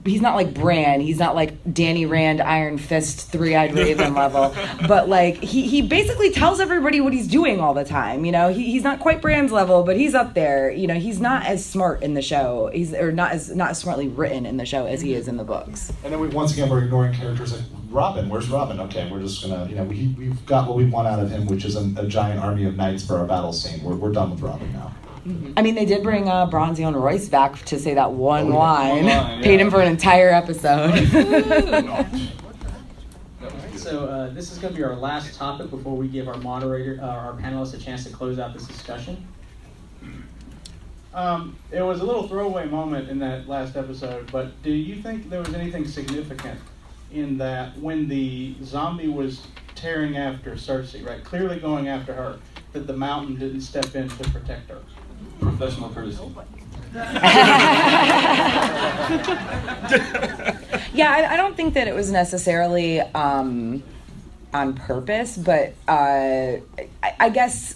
He's 0.03 0.21
not 0.21 0.35
like 0.35 0.53
Bran. 0.53 0.99
He's 0.99 1.19
not 1.19 1.35
like 1.35 1.53
Danny 1.71 2.07
Rand, 2.07 2.41
Iron 2.41 2.77
Fist, 2.79 3.31
Three 3.31 3.55
Eyed 3.55 3.75
Raven 3.75 4.13
level. 4.15 4.55
But 4.87 5.07
like 5.09 5.37
he, 5.37 5.67
he 5.67 5.83
basically 5.83 6.31
tells 6.31 6.59
everybody 6.59 7.01
what 7.01 7.13
he's 7.13 7.27
doing 7.27 7.59
all 7.59 7.75
the 7.75 7.85
time. 7.85 8.25
You 8.25 8.31
know, 8.31 8.51
he, 8.51 8.71
he's 8.71 8.83
not 8.83 8.99
quite 8.99 9.21
Bran's 9.21 9.51
level, 9.51 9.83
but 9.83 9.95
he's 9.95 10.15
up 10.15 10.33
there. 10.33 10.71
You 10.71 10.87
know, 10.87 10.95
he's 10.95 11.19
not 11.19 11.45
as 11.45 11.63
smart 11.63 12.01
in 12.01 12.15
the 12.15 12.21
show. 12.23 12.71
He's 12.73 12.93
or 12.93 13.11
not 13.11 13.31
as 13.31 13.55
not 13.55 13.71
as 13.71 13.79
smartly 13.79 14.07
written 14.07 14.45
in 14.45 14.57
the 14.57 14.65
show 14.65 14.87
as 14.87 15.01
he 15.01 15.13
is 15.13 15.27
in 15.27 15.37
the 15.37 15.43
books. 15.43 15.93
And 16.03 16.11
then 16.11 16.19
we 16.19 16.29
once 16.29 16.53
again 16.53 16.69
we're 16.69 16.83
ignoring 16.83 17.13
characters 17.13 17.53
like 17.53 17.61
Robin. 17.89 18.27
Where's 18.27 18.49
Robin? 18.49 18.79
Okay, 18.79 19.07
we're 19.11 19.21
just 19.21 19.43
gonna 19.43 19.67
you 19.69 19.75
know 19.75 19.83
we 19.83 20.15
we've 20.17 20.45
got 20.47 20.67
what 20.67 20.77
we 20.77 20.85
want 20.85 21.07
out 21.07 21.19
of 21.19 21.29
him, 21.29 21.45
which 21.45 21.63
is 21.63 21.75
a, 21.75 21.93
a 21.97 22.07
giant 22.07 22.39
army 22.39 22.65
of 22.65 22.75
knights 22.75 23.05
for 23.05 23.17
our 23.17 23.25
battle 23.25 23.53
scene. 23.53 23.83
We're, 23.83 23.95
we're 23.95 24.11
done 24.11 24.31
with 24.31 24.41
Robin 24.41 24.71
now. 24.73 24.93
I 25.57 25.61
mean, 25.63 25.73
they 25.75 25.85
did 25.85 26.03
bring 26.03 26.29
uh, 26.29 26.45
Bronze 26.45 26.79
Yohn 26.79 26.95
Royce 26.95 27.29
back 27.29 27.57
to 27.65 27.79
say 27.79 27.95
that 27.95 28.11
one 28.11 28.47
Oh, 28.47 28.49
yeah. 28.49 28.55
line. 28.55 29.05
One 29.05 29.17
line, 29.17 29.43
Paid 29.43 29.59
him 29.59 29.71
for 29.71 29.81
an 29.81 29.87
entire 29.87 30.29
episode. 30.29 30.91
So 33.75 34.05
uh, 34.07 34.29
this 34.33 34.51
is 34.51 34.57
going 34.57 34.73
to 34.73 34.77
be 34.79 34.83
our 34.83 34.95
last 34.95 35.35
topic 35.37 35.69
before 35.69 35.95
we 35.95 36.07
give 36.07 36.27
our 36.27 36.37
moderator, 36.37 36.97
uh, 36.99 37.05
our 37.05 37.33
panelists, 37.33 37.75
a 37.75 37.77
chance 37.77 38.03
to 38.05 38.09
close 38.11 38.39
out 38.39 38.51
this 38.51 38.65
discussion. 38.65 39.27
Um, 41.13 41.55
it 41.71 41.83
was 41.83 42.01
a 42.01 42.03
little 42.03 42.27
throwaway 42.27 42.65
moment 42.65 43.09
in 43.09 43.19
that 43.19 43.47
last 43.47 43.75
episode, 43.77 44.31
but 44.31 44.59
do 44.63 44.71
you 44.71 45.03
think 45.03 45.29
there 45.29 45.39
was 45.39 45.53
anything 45.53 45.87
significant 45.87 46.59
in 47.11 47.37
that 47.37 47.77
when 47.77 48.07
the 48.09 48.55
zombie 48.63 49.07
was 49.07 49.45
tearing 49.75 50.17
after 50.17 50.53
Cersei, 50.55 51.05
right, 51.07 51.23
clearly 51.23 51.59
going 51.59 51.87
after 51.87 52.11
her, 52.13 52.39
that 52.73 52.87
the 52.87 52.93
mountain 52.97 53.35
didn't 53.37 53.61
step 53.61 53.93
in 53.95 54.09
to 54.09 54.29
protect 54.31 54.69
her. 54.69 54.79
Professional 55.39 55.89
courtesy. 55.89 56.19
yeah, 60.93 61.11
I, 61.11 61.33
I, 61.33 61.35
don't 61.35 61.57
think 61.57 61.73
that 61.73 61.89
it 61.89 61.93
was 61.93 62.09
necessarily 62.09 63.01
um, 63.01 63.83
on 64.53 64.75
purpose, 64.75 65.35
but 65.35 65.73
uh, 65.89 66.55
I, 67.03 67.15
I, 67.19 67.29
guess. 67.29 67.75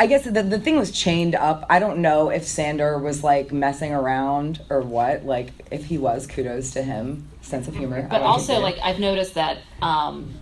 I 0.00 0.08
guess 0.08 0.24
the, 0.24 0.42
the 0.42 0.58
thing 0.58 0.78
was 0.78 0.90
chained 0.90 1.36
up. 1.36 1.64
I 1.70 1.78
don't 1.78 1.98
know 1.98 2.30
if 2.30 2.44
Sandor 2.44 2.98
was 2.98 3.22
like 3.22 3.52
messing 3.52 3.92
around 3.92 4.62
or 4.68 4.80
what. 4.80 5.24
Like, 5.24 5.52
if 5.70 5.84
he 5.84 5.96
was, 5.96 6.26
kudos 6.26 6.72
to 6.72 6.82
him. 6.82 7.28
Sense 7.40 7.68
of 7.68 7.76
humor. 7.76 8.04
But 8.10 8.22
also, 8.22 8.58
like, 8.58 8.78
I've 8.82 8.98
noticed 8.98 9.34
that, 9.34 9.58
um, 9.80 10.34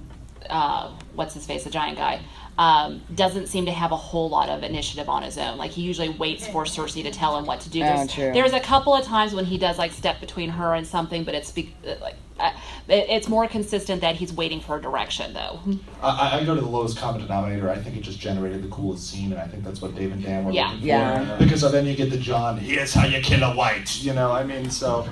uh, 0.49 0.95
what's 1.15 1.35
his 1.35 1.45
face, 1.45 1.65
the 1.65 1.71
giant 1.71 1.99
guy, 1.99 2.23
um, 2.59 3.01
doesn't 3.15 3.47
seem 3.47 3.67
to 3.67 3.73
have 3.73 3.93
a 3.93 3.97
whole 3.97 4.29
lot 4.29 4.49
of 4.49 4.65
initiative 4.65 5.09
on 5.09 5.23
his 5.23 5.39
own. 5.39 5.57
Like 5.59 5.71
he 5.71 5.83
usually 5.83 6.09
waits 6.09 6.47
for 6.47 6.65
Cersei 6.65 7.05
to 7.05 7.11
tell 7.13 7.39
him 7.39 7.47
what 7.47 7.61
to 7.61 7.71
do. 7.71 7.79
There's, 7.79 8.01
oh, 8.01 8.33
there's 8.33 8.53
a 8.53 8.61
couple 8.61 8.95
of 8.95 9.05
times 9.05 9.33
when 9.33 9.45
he 9.45 9.59
does 9.59 9.79
like 9.79 9.93
step 9.93 10.19
between 10.21 10.51
her 10.51 10.75
and 10.75 10.85
something, 10.85 11.23
but 11.23 11.35
it's 11.37 11.53
be- 11.53 11.73
like 12.03 12.17
uh, 12.41 12.51
it, 12.89 13.07
it's 13.09 13.29
more 13.29 13.47
consistent 13.47 14.01
that 14.01 14.17
he's 14.17 14.33
waiting 14.33 14.61
for 14.61 14.77
a 14.77 14.83
direction, 14.83 15.33
though. 15.35 15.61
I, 16.03 16.41
I, 16.41 16.45
go 16.45 16.55
to 16.55 16.61
the 16.61 16.67
lowest 16.67 16.97
common 16.97 17.21
denominator. 17.21 17.69
I 17.71 17.77
think 17.77 17.97
it 17.97 18.01
just 18.01 18.19
generated 18.19 18.63
the 18.63 18.69
coolest 18.69 19.11
scene, 19.11 19.33
and 19.33 19.41
I 19.41 19.47
think 19.47 19.65
that's 19.65 19.83
what 19.83 19.95
Dave 19.95 20.13
and 20.13 20.23
Dan 20.23 20.45
were 20.45 20.53
yeah. 20.53 20.67
looking 20.67 20.81
for. 20.81 20.87
Yeah. 20.87 21.37
Because 21.39 21.73
then 21.73 21.87
you 21.87 21.95
get 21.95 22.11
the 22.11 22.17
Jon, 22.17 22.57
here's 22.59 22.95
how 22.95 23.07
you 23.07 23.21
kill 23.21 23.43
a 23.43 23.55
white. 23.55 24.03
You 24.03 24.15
know, 24.15 24.33
I 24.33 24.45
mean, 24.45 24.71
so 24.71 25.09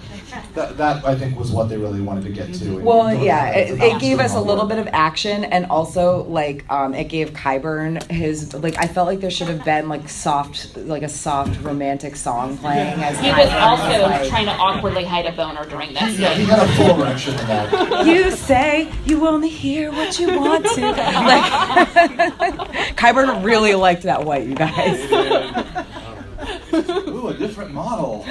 that, 0.54 0.76
that 0.76 1.04
I 1.04 1.14
think 1.14 1.38
was 1.38 1.50
what 1.50 1.68
they 1.68 1.76
really 1.76 2.00
wanted 2.00 2.24
to 2.24 2.30
get 2.30 2.54
to. 2.54 2.78
Well, 2.78 3.14
yeah, 3.14 3.50
it, 3.50 3.80
it 3.80 4.00
gave 4.00 4.20
us 4.20 4.34
a 4.34 4.40
little 4.40 4.66
bit 4.66 4.78
of 4.78 4.88
action, 4.92 5.44
and 5.44 5.66
also 5.66 6.24
like 6.24 6.70
um, 6.70 6.94
it 6.94 7.08
gave 7.08 7.30
Qyburn 7.30 8.02
his 8.10 8.54
like. 8.54 8.78
I 8.78 8.86
felt 8.86 9.06
like 9.06 9.20
there 9.20 9.30
should 9.30 9.48
have 9.48 9.64
been 9.64 9.88
like 9.88 10.08
soft, 10.08 10.76
like 10.76 11.02
a 11.02 11.08
soft 11.08 11.60
romantic 11.62 12.16
song 12.16 12.56
playing. 12.58 13.02
As 13.02 13.18
he 13.20 13.30
was 13.30 13.50
also 13.52 14.02
like, 14.02 14.28
trying 14.28 14.46
to 14.46 14.52
awkwardly 14.52 15.04
hide 15.04 15.26
a 15.26 15.32
boner 15.32 15.64
during 15.68 15.92
this. 15.92 16.18
Yeah, 16.18 16.34
he 16.34 16.44
had 16.44 16.58
a 16.58 16.68
full 16.74 17.02
erection 17.02 17.38
in 17.38 17.46
that. 17.46 17.65
you 18.06 18.30
say 18.30 18.92
you 19.04 19.26
only 19.26 19.48
hear 19.48 19.90
what 19.90 20.18
you 20.18 20.38
want 20.38 20.66
to. 20.66 20.80
Like, 20.80 21.42
Qyburn 22.96 23.44
really 23.44 23.74
liked 23.74 24.02
that 24.02 24.24
white, 24.24 24.46
you 24.46 24.54
guys. 24.54 24.98
Ooh, 27.08 27.28
a 27.28 27.34
different 27.34 27.72
model. 27.72 28.24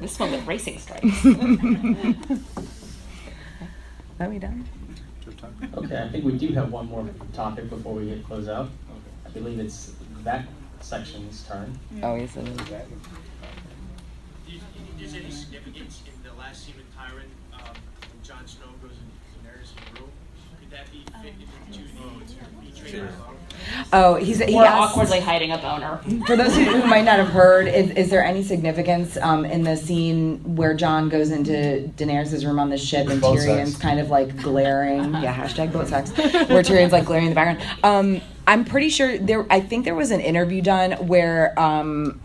this 0.00 0.18
one 0.18 0.32
with 0.32 0.46
racing 0.46 0.78
stripes. 0.78 1.24
Are 4.20 4.28
we 4.28 4.38
done? 4.38 4.64
Okay, 5.76 6.02
I 6.02 6.08
think 6.08 6.24
we 6.24 6.32
do 6.38 6.48
have 6.54 6.70
one 6.70 6.86
more 6.86 7.08
topic 7.32 7.68
before 7.70 7.94
we 7.94 8.06
get 8.06 8.24
close 8.26 8.48
out. 8.48 8.70
I 9.26 9.30
believe 9.30 9.58
it's 9.58 9.92
that 10.24 10.46
section's 10.80 11.44
turn. 11.44 11.78
Oh, 12.02 12.14
yes, 12.14 12.36
it 12.36 12.48
is. 12.48 12.60
Is 15.00 15.14
any 15.14 15.30
significance 15.30 16.02
in 16.06 16.12
the 16.12 16.13
last 16.44 16.66
scene 16.66 16.74
with 16.76 16.94
Tyrion 16.94 17.24
um, 17.54 17.74
when 18.10 18.22
Jon 18.22 18.46
Snow 18.46 18.66
goes 18.82 18.92
into 18.92 19.48
Daenerys' 19.48 19.98
room? 19.98 20.10
Could 20.60 20.70
that 20.70 20.92
be 20.92 21.02
fit 21.22 21.34
into 21.66 21.82
the 21.88 22.82
betrayal? 22.82 23.08
Oh, 23.94 24.16
he's 24.16 24.40
he 24.40 24.54
or 24.56 24.64
asked, 24.64 24.92
awkwardly 24.92 25.20
hiding 25.20 25.52
a 25.52 25.58
boner. 25.58 26.00
For 26.26 26.36
those 26.36 26.54
who, 26.54 26.64
who 26.64 26.86
might 26.86 27.04
not 27.04 27.18
have 27.18 27.28
heard, 27.28 27.66
is, 27.66 27.90
is 27.92 28.10
there 28.10 28.22
any 28.22 28.42
significance 28.42 29.16
um, 29.16 29.46
in 29.46 29.62
the 29.62 29.74
scene 29.74 30.56
where 30.56 30.74
Jon 30.74 31.08
goes 31.08 31.30
into 31.30 31.90
Daenerys' 31.96 32.44
room 32.44 32.58
on 32.58 32.68
the 32.68 32.76
ship 32.76 33.08
and 33.08 33.22
Boat 33.22 33.38
Tyrion's 33.38 33.70
sex. 33.70 33.82
kind 33.82 33.98
of 33.98 34.10
like 34.10 34.36
glaring? 34.36 35.14
Yeah, 35.24 35.34
hashtag 35.34 35.72
boat 35.72 35.88
sex. 35.88 36.10
Where 36.10 36.62
Tyrion's 36.62 36.92
like 36.92 37.06
glaring 37.06 37.26
in 37.26 37.30
the 37.30 37.34
background. 37.34 37.80
Um, 37.82 38.20
I'm 38.46 38.66
pretty 38.66 38.90
sure 38.90 39.16
there. 39.16 39.46
I 39.48 39.60
think 39.60 39.86
there 39.86 39.94
was 39.94 40.10
an 40.10 40.20
interview 40.20 40.60
done 40.60 40.92
where 41.06 41.58
um, 41.58 42.20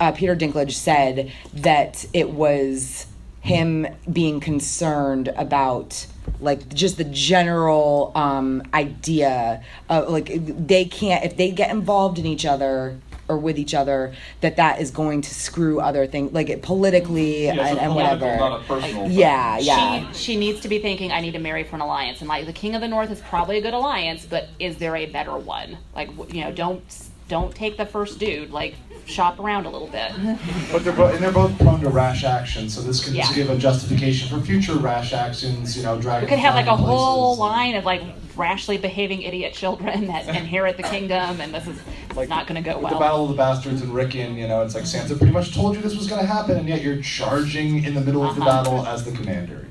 uh, 0.00 0.12
Peter 0.12 0.34
Dinklage 0.34 0.72
said 0.72 1.32
that 1.52 2.06
it 2.14 2.30
was 2.30 3.06
him 3.48 3.86
being 4.12 4.40
concerned 4.40 5.28
about 5.36 6.06
like 6.40 6.68
just 6.74 6.98
the 6.98 7.04
general 7.04 8.12
um, 8.14 8.62
idea 8.74 9.62
of 9.88 10.08
like 10.10 10.30
they 10.66 10.84
can't 10.84 11.24
if 11.24 11.36
they 11.36 11.50
get 11.50 11.70
involved 11.70 12.18
in 12.18 12.26
each 12.26 12.44
other 12.46 12.98
or 13.28 13.36
with 13.36 13.58
each 13.58 13.74
other 13.74 14.14
that 14.40 14.56
that 14.56 14.80
is 14.80 14.90
going 14.90 15.20
to 15.20 15.34
screw 15.34 15.80
other 15.80 16.06
things 16.06 16.32
like 16.32 16.48
it 16.48 16.62
politically 16.62 17.46
Yeah, 17.46 17.52
and, 17.68 17.78
and 17.78 17.92
political, 17.92 18.26
whatever 18.28 18.36
not 18.38 18.60
a 18.60 18.64
personal 18.64 19.08
thing. 19.08 19.18
yeah 19.18 19.58
yeah 19.58 20.12
She, 20.12 20.18
she 20.18 20.36
needs 20.36 20.60
to 20.60 20.68
be 20.68 20.78
thinking, 20.78 21.12
I 21.12 21.20
need 21.20 21.32
to 21.32 21.38
marry 21.38 21.64
for 21.64 21.76
an 21.76 21.82
alliance. 21.82 22.20
And 22.20 22.28
like 22.28 22.46
the 22.46 22.52
King 22.54 22.74
of 22.74 22.80
the 22.80 22.88
North 22.88 23.10
is 23.10 23.20
probably 23.20 23.58
a 23.58 23.60
good 23.60 23.74
alliance, 23.74 24.24
but 24.24 24.48
is 24.58 24.78
there 24.78 24.96
a 24.96 25.06
better 25.06 25.36
one? 25.36 25.76
Like 25.94 26.08
you 26.32 26.42
know, 26.42 26.52
don't 26.52 26.82
don't 27.28 27.54
take 27.54 27.76
the 27.76 27.86
first 27.86 28.18
dude. 28.18 28.50
Like 28.50 28.74
shop 29.06 29.38
around 29.40 29.64
a 29.66 29.70
little 29.70 29.88
bit. 29.88 30.12
But 30.72 30.84
they're 30.84 30.92
both, 30.92 31.14
and 31.14 31.22
they're 31.22 31.32
both 31.32 31.56
prone 31.58 31.80
to 31.80 31.88
rash 31.88 32.24
action, 32.24 32.68
so 32.68 32.82
this 32.82 33.02
could 33.02 33.14
Yeah. 33.14 33.32
give 33.34 33.48
a 33.48 33.56
justification 33.56 34.28
for 34.28 34.44
future 34.44 34.74
rash 34.74 35.12
actions. 35.14 35.76
You 35.76 35.82
know, 35.82 35.98
dragging. 35.98 36.28
We 36.28 36.30
could 36.30 36.38
have 36.40 36.54
like 36.54 36.66
a 36.66 36.76
flying 36.76 36.84
whole 36.86 37.36
line 37.36 37.74
of 37.74 37.84
like 37.86 38.02
rashly 38.36 38.76
behaving 38.78 39.22
idiot 39.22 39.52
children 39.54 40.06
that 40.08 40.28
inherit 40.28 40.76
the 40.76 40.82
kingdom, 40.82 41.40
and 41.40 41.52
this 41.54 41.66
is 41.66 41.78
like, 42.14 42.28
not 42.28 42.46
going 42.46 42.62
to 42.62 42.68
go 42.70 42.78
With 42.78 42.90
the 42.90 42.96
well. 42.98 43.00
Battle 43.00 43.22
of 43.24 43.30
the 43.30 43.36
Bastards 43.36 43.80
and 43.82 43.92
Rickon, 43.94 44.36
you 44.36 44.46
know, 44.46 44.62
it's 44.62 44.74
like 44.74 44.84
Sansa 44.84 45.16
pretty 45.16 45.32
much 45.32 45.54
told 45.54 45.74
you 45.74 45.82
this 45.82 45.96
was 45.96 46.06
going 46.06 46.20
to 46.20 46.26
happen, 46.26 46.56
and 46.56 46.68
yet 46.68 46.82
you're 46.82 47.00
charging 47.02 47.82
in 47.84 47.94
the 47.94 48.00
middle 48.00 48.22
of 48.24 48.36
the 48.36 48.42
Uh-huh. 48.42 48.62
battle 48.62 48.86
as 48.86 49.04
the 49.04 49.12
commander. 49.12 49.66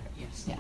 Yeah. 0.48 0.56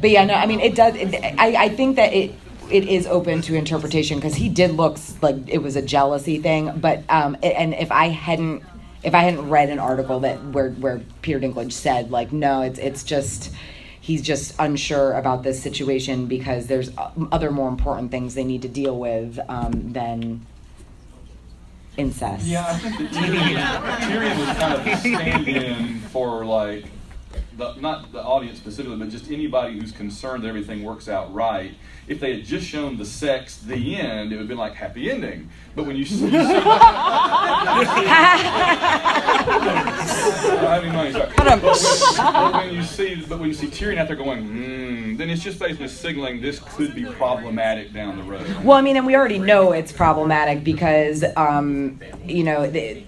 but 0.00 0.10
yeah 0.10 0.24
no 0.24 0.34
i 0.34 0.46
mean 0.46 0.60
it 0.60 0.74
does 0.74 0.94
it, 0.96 1.14
I, 1.38 1.64
I 1.64 1.68
think 1.68 1.96
that 1.96 2.12
it 2.12 2.32
it 2.70 2.88
is 2.88 3.06
open 3.06 3.42
to 3.42 3.54
interpretation 3.54 4.18
because 4.18 4.34
he 4.34 4.48
did 4.48 4.72
look 4.72 4.98
like 5.22 5.36
it 5.48 5.58
was 5.58 5.76
a 5.76 5.82
jealousy 5.82 6.38
thing 6.38 6.78
but 6.78 7.02
um 7.08 7.36
and 7.42 7.74
if 7.74 7.90
i 7.90 8.08
hadn't 8.08 8.62
if 9.02 9.14
i 9.14 9.20
hadn't 9.20 9.48
read 9.48 9.68
an 9.70 9.78
article 9.78 10.20
that 10.20 10.42
where 10.46 10.70
where 10.72 11.00
peter 11.22 11.40
dinklage 11.40 11.72
said 11.72 12.10
like 12.10 12.32
no 12.32 12.62
it's 12.62 12.78
it's 12.78 13.02
just 13.02 13.52
he's 14.00 14.22
just 14.22 14.54
unsure 14.58 15.12
about 15.12 15.42
this 15.42 15.62
situation 15.62 16.26
because 16.26 16.66
there's 16.66 16.90
other 17.30 17.50
more 17.50 17.68
important 17.68 18.10
things 18.10 18.34
they 18.34 18.44
need 18.44 18.62
to 18.62 18.68
deal 18.68 18.98
with 18.98 19.38
um, 19.48 19.92
than 19.92 20.44
incest. 21.96 22.46
Yeah, 22.46 22.66
I 22.66 22.78
think 22.78 23.10
Tyrion, 23.10 24.38
was 24.38 24.56
kind 24.56 24.74
of 24.74 24.86
a 24.86 24.96
stand-in 24.96 26.00
for 26.08 26.44
like 26.44 26.86
the 27.60 27.74
not 27.80 28.10
the 28.10 28.22
audience 28.22 28.58
specifically, 28.58 28.96
but 28.96 29.08
just 29.10 29.30
anybody 29.30 29.78
who's 29.78 29.92
concerned 29.92 30.42
that 30.42 30.48
everything 30.48 30.82
works 30.82 31.08
out 31.08 31.32
right. 31.32 31.74
If 32.08 32.18
they 32.18 32.34
had 32.34 32.44
just 32.44 32.66
shown 32.66 32.96
the 32.96 33.04
sex, 33.04 33.58
the 33.58 33.94
end, 33.96 34.32
it 34.32 34.36
would 34.36 34.40
have 34.40 34.48
been 34.48 34.58
like 34.58 34.74
happy 34.74 35.08
ending. 35.10 35.48
But 35.76 35.86
when 35.86 35.94
you 35.94 36.04
see, 36.04 36.24
I 36.26 36.30
mean, 40.82 40.92
money, 40.92 41.12
sorry. 41.12 41.30
But 41.36 41.46
when, 41.46 41.60
but 41.60 42.54
when 42.54 42.74
you 42.74 42.82
see, 42.82 43.24
but 43.28 43.38
when 43.38 43.48
you 43.48 43.54
see 43.54 43.68
Tyrion 43.68 43.98
out 43.98 44.08
there 44.08 44.16
going, 44.16 44.42
hmm, 44.42 45.16
then 45.16 45.30
it's 45.30 45.44
just 45.44 45.60
basically 45.60 45.86
signaling 45.88 46.40
this 46.40 46.58
could 46.58 46.94
be 46.94 47.04
problematic 47.04 47.92
down 47.92 48.16
the 48.16 48.24
road. 48.24 48.44
Well, 48.64 48.76
I 48.76 48.80
mean, 48.80 48.96
and 48.96 49.06
we 49.06 49.14
already 49.14 49.38
know 49.38 49.70
it's 49.72 49.92
problematic 49.92 50.64
because, 50.64 51.24
um, 51.36 52.00
you 52.24 52.42
know, 52.42 52.68
the, 52.68 53.04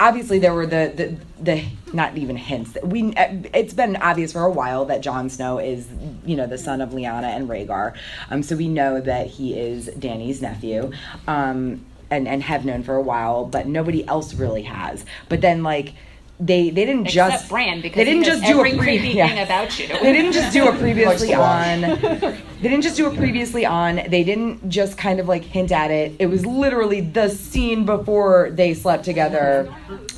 obviously 0.00 0.38
there 0.38 0.54
were 0.54 0.66
the, 0.66 0.92
the 0.94 1.16
the 1.42 1.64
not 1.92 2.16
even 2.16 2.36
hints. 2.36 2.76
We 2.82 3.12
it's 3.16 3.74
been 3.74 3.96
obvious 3.96 4.32
for 4.32 4.42
a 4.42 4.50
while 4.50 4.84
that 4.86 5.00
Jon 5.00 5.28
Snow 5.28 5.58
is, 5.58 5.88
you 6.24 6.36
know, 6.36 6.46
the 6.46 6.58
son 6.58 6.80
of 6.80 6.90
Lyanna 6.90 7.36
and 7.36 7.48
Rhaegar. 7.48 7.96
Um, 8.30 8.42
so 8.42 8.56
we 8.56 8.68
know 8.68 9.00
that 9.00 9.26
he 9.26 9.58
is 9.58 9.88
Dany's 9.98 10.42
nephew. 10.42 10.92
Um, 11.26 11.84
and 12.10 12.28
and 12.28 12.42
have 12.42 12.64
known 12.64 12.82
for 12.82 12.94
a 12.94 13.02
while, 13.02 13.44
but 13.44 13.66
nobody 13.66 14.06
else 14.06 14.34
really 14.34 14.62
has. 14.62 15.04
But 15.28 15.40
then 15.40 15.62
like. 15.62 15.94
They, 16.40 16.70
they 16.70 16.84
didn't 16.84 17.06
Except 17.06 17.32
just 17.32 17.48
Bran, 17.48 17.80
because 17.80 17.96
they 17.96 18.04
didn't 18.04 18.24
just 18.24 18.42
do 18.42 18.58
every 18.58 18.72
a 18.72 18.76
pre- 18.76 18.98
creepy 18.98 19.08
yeah. 19.10 19.28
thing 19.28 19.38
about 19.38 19.78
you. 19.78 19.86
They 19.86 20.12
didn't 20.12 20.32
just 20.32 20.52
do 20.52 20.66
a 20.66 20.76
previously 20.76 21.32
on 21.32 21.82
watch. 21.82 22.34
they 22.64 22.70
didn't 22.70 22.82
just 22.82 22.96
do 22.96 23.10
it 23.12 23.14
previously 23.18 23.66
on. 23.66 23.96
They 24.08 24.24
didn't 24.24 24.70
just 24.70 24.96
kind 24.96 25.20
of 25.20 25.28
like 25.28 25.42
hint 25.42 25.70
at 25.70 25.90
it. 25.90 26.16
It 26.18 26.28
was 26.28 26.46
literally 26.46 27.02
the 27.02 27.28
scene 27.28 27.84
before 27.84 28.48
they 28.52 28.72
slept 28.72 29.04
together 29.04 29.64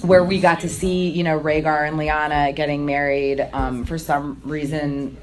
where 0.02 0.22
we 0.22 0.38
got 0.38 0.60
to 0.60 0.68
see, 0.68 1.08
you 1.08 1.24
know, 1.24 1.40
Rhaegar 1.40 1.88
and 1.88 1.98
Lyanna 1.98 2.54
getting 2.54 2.86
married 2.86 3.40
um, 3.52 3.84
for 3.84 3.98
some 3.98 4.40
reason 4.44 5.16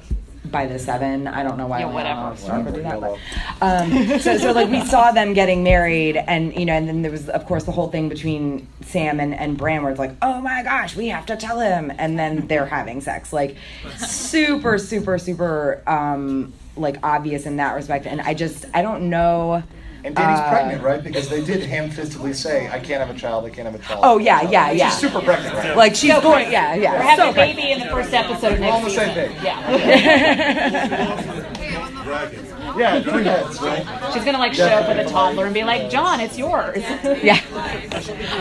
by 0.50 0.66
the 0.66 0.78
seven. 0.78 1.26
I 1.26 1.42
don't 1.42 1.56
know 1.56 1.66
why. 1.66 1.78
Yeah, 1.80 1.86
whatever. 1.86 2.36
started 2.36 2.66
to 2.66 2.72
do 2.72 2.82
that, 2.82 3.00
but, 3.00 3.18
um, 3.62 4.20
so, 4.20 4.36
so 4.36 4.52
like 4.52 4.68
we 4.68 4.84
saw 4.84 5.10
them 5.10 5.32
getting 5.32 5.62
married, 5.62 6.18
and 6.18 6.54
you 6.54 6.66
know, 6.66 6.74
and 6.74 6.86
then 6.86 7.00
there 7.00 7.10
was 7.10 7.30
of 7.30 7.46
course 7.46 7.64
the 7.64 7.72
whole 7.72 7.88
thing 7.90 8.10
between 8.10 8.68
Sam 8.82 9.18
and 9.18 9.34
and 9.34 9.56
Bran, 9.56 9.82
where 9.82 9.90
it's 9.90 9.98
like, 9.98 10.14
oh 10.20 10.42
my 10.42 10.62
gosh, 10.62 10.94
we 10.94 11.08
have 11.08 11.24
to 11.26 11.36
tell 11.36 11.58
him, 11.58 11.90
and 11.96 12.18
then 12.18 12.46
they're 12.48 12.66
having 12.66 13.00
sex, 13.00 13.32
like 13.32 13.56
super, 13.96 14.76
super, 14.76 15.16
super, 15.16 15.82
um, 15.86 16.52
like 16.76 16.98
obvious 17.02 17.46
in 17.46 17.56
that 17.56 17.74
respect. 17.74 18.06
And 18.06 18.20
I 18.20 18.34
just, 18.34 18.66
I 18.74 18.82
don't 18.82 19.08
know. 19.10 19.62
And 20.04 20.14
Dany's 20.14 20.38
Uh, 20.38 20.48
pregnant, 20.50 20.82
right? 20.82 21.02
Because 21.02 21.30
they 21.30 21.42
did 21.42 21.64
ham-fistedly 21.64 22.34
say, 22.34 22.68
"I 22.68 22.78
can't 22.78 23.00
have 23.02 23.08
a 23.08 23.14
child. 23.18 23.46
I 23.46 23.48
can't 23.48 23.64
have 23.64 23.74
a 23.74 23.78
child." 23.82 24.00
Oh 24.04 24.18
yeah, 24.18 24.42
yeah, 24.50 24.70
yeah. 24.70 24.90
She's 24.90 24.98
super 25.00 25.22
pregnant, 25.22 25.54
right? 25.56 25.74
Like 25.74 25.94
she's 25.94 26.10
So 26.12 26.20
going, 26.20 26.50
pregnant. 26.50 26.52
yeah, 26.52 26.74
yeah. 26.74 26.92
We're 26.98 27.02
having 27.02 27.24
so 27.24 27.30
a 27.30 27.34
baby 27.34 27.70
in 27.72 27.80
the 27.80 27.86
first 27.86 28.12
episode 28.12 28.52
of 28.52 28.58
We're 28.58 28.66
next 28.66 28.76
on 28.76 28.84
the 28.84 28.90
same 28.90 29.14
season. 29.14 29.32
page. 29.32 29.42
Yeah. 29.42 29.64
Yeah, 32.06 33.00
three 33.02 33.24
heads, 33.24 33.60
right? 33.60 34.12
She's 34.12 34.24
gonna 34.24 34.38
like 34.38 34.54
show 34.54 34.66
up 34.66 34.88
with 34.88 35.06
a 35.06 35.10
toddler 35.10 35.44
and 35.46 35.54
be 35.54 35.64
like, 35.64 35.90
Jon, 35.90 36.20
it's 36.20 36.38
yours. 36.38 36.82
Yeah. 37.24 37.40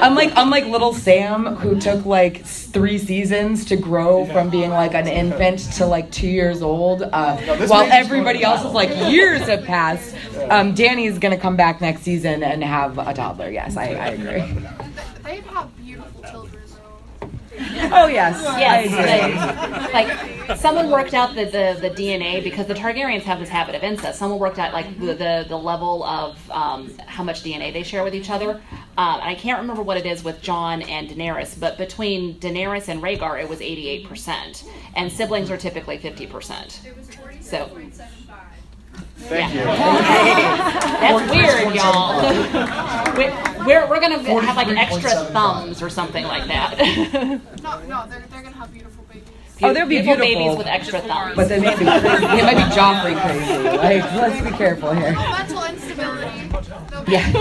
I'm 0.01 0.15
like 0.15 0.31
I'm 0.35 0.49
like 0.49 0.65
little 0.65 0.93
Sam, 0.93 1.55
who 1.55 1.79
took 1.79 2.05
like 2.05 2.43
three 2.45 2.97
seasons 2.97 3.65
to 3.65 3.75
grow 3.77 4.25
from 4.25 4.49
being 4.49 4.71
like 4.71 4.93
an 4.93 5.07
infant 5.07 5.59
to 5.73 5.85
like 5.85 6.11
two 6.11 6.27
years 6.27 6.61
old, 6.61 7.03
uh, 7.03 7.37
while 7.67 7.89
everybody 7.91 8.39
growing 8.39 8.55
else 8.57 8.65
is 8.65 8.73
like 8.73 8.89
years 9.11 9.41
have 9.43 9.63
passed. 9.63 10.15
Um, 10.49 10.73
Dany 10.75 11.07
is 11.07 11.17
gonna 11.19 11.37
come 11.37 11.55
back 11.55 11.79
next 11.81 12.01
season 12.01 12.43
and 12.43 12.63
have 12.63 12.97
a 12.97 13.13
toddler. 13.13 13.49
Yes, 13.49 13.77
I, 13.77 13.85
I 13.93 14.07
agree. 14.09 14.67
They 15.23 15.39
have 15.41 15.75
beautiful 15.77 16.21
children, 16.23 16.63
though. 16.67 16.72
Oh 17.95 18.07
yes, 18.07 18.41
Yes, 18.57 18.87
agree. 18.87 19.93
like 19.93 20.57
someone 20.57 20.89
worked 20.89 21.13
out 21.13 21.35
the, 21.35 21.45
the, 21.45 21.77
the 21.79 21.89
DNA 21.91 22.43
because 22.43 22.65
the 22.67 22.73
Targaryens 22.73 23.21
have 23.21 23.39
this 23.39 23.49
habit 23.49 23.75
of 23.75 23.83
incest. 23.83 24.17
Someone 24.17 24.39
worked 24.39 24.57
out 24.57 24.73
like 24.73 24.99
the, 24.99 25.13
the, 25.13 25.45
the 25.47 25.57
level 25.57 26.03
of 26.03 26.39
um, 26.51 26.91
how 27.05 27.23
much 27.23 27.43
DNA 27.43 27.71
they 27.71 27.83
share 27.83 28.03
with 28.03 28.15
each 28.15 28.29
other. 28.29 28.51
Um, 28.97 29.19
and 29.19 29.23
I 29.29 29.35
can't 29.35 29.59
remember 29.61 29.83
what 29.83 29.97
it 29.97 30.05
is 30.05 30.23
with 30.23 30.41
Jon 30.41 30.81
and 30.83 31.07
Daenerys, 31.09 31.59
but 31.59 31.77
between 31.77 32.39
Daenerys 32.39 32.87
and 32.87 33.01
Rhaegar, 33.01 33.41
it 33.41 33.47
was 33.49 33.59
88%, 33.59 34.67
and 34.95 35.11
siblings 35.11 35.51
are 35.51 35.57
typically 35.57 35.97
50%. 35.99 36.85
It 36.85 36.97
was 36.97 37.07
47.75. 37.09 37.43
So 37.43 37.69
Thank 39.17 39.53
you. 39.53 39.63
that's 39.63 41.31
weird, 41.31 41.73
y'all. 41.75 42.21
we, 43.17 43.23
we're 43.65 43.87
we're 43.89 43.99
gonna 44.01 44.19
have 44.21 44.55
like 44.57 44.67
extra 44.77 45.09
43.75. 45.11 45.27
thumbs 45.31 45.81
or 45.81 45.89
something 45.89 46.25
like 46.25 46.45
that. 46.47 46.77
No, 47.63 47.79
no, 47.87 48.05
they're, 48.09 48.25
they're 48.29 48.41
gonna 48.43 48.55
have 48.55 48.71
beautiful 48.73 49.03
babies. 49.05 49.23
Oh, 49.61 49.71
they'll 49.73 49.85
be 49.87 50.01
Beautiful 50.01 50.25
beautiful. 50.25 50.43
babies 50.43 50.57
with 50.57 50.67
extra 50.67 50.99
thumbs. 50.99 51.35
But 51.35 51.47
they 51.47 51.59
might 51.61 51.79
be 51.79 51.85
crazy. 51.85 52.25
It 52.25 52.43
might 52.43 52.57
be 52.57 52.63
Joffrey 52.75 53.15
crazy. 53.21 53.63
Like, 53.77 54.03
let's 54.15 54.41
be 54.41 54.51
careful 54.57 54.91
here. 54.93 55.13
Mental 55.13 55.63
instability. 55.63 56.49
They'll 56.89 57.03
be 57.05 57.11
Yeah. 57.13 57.31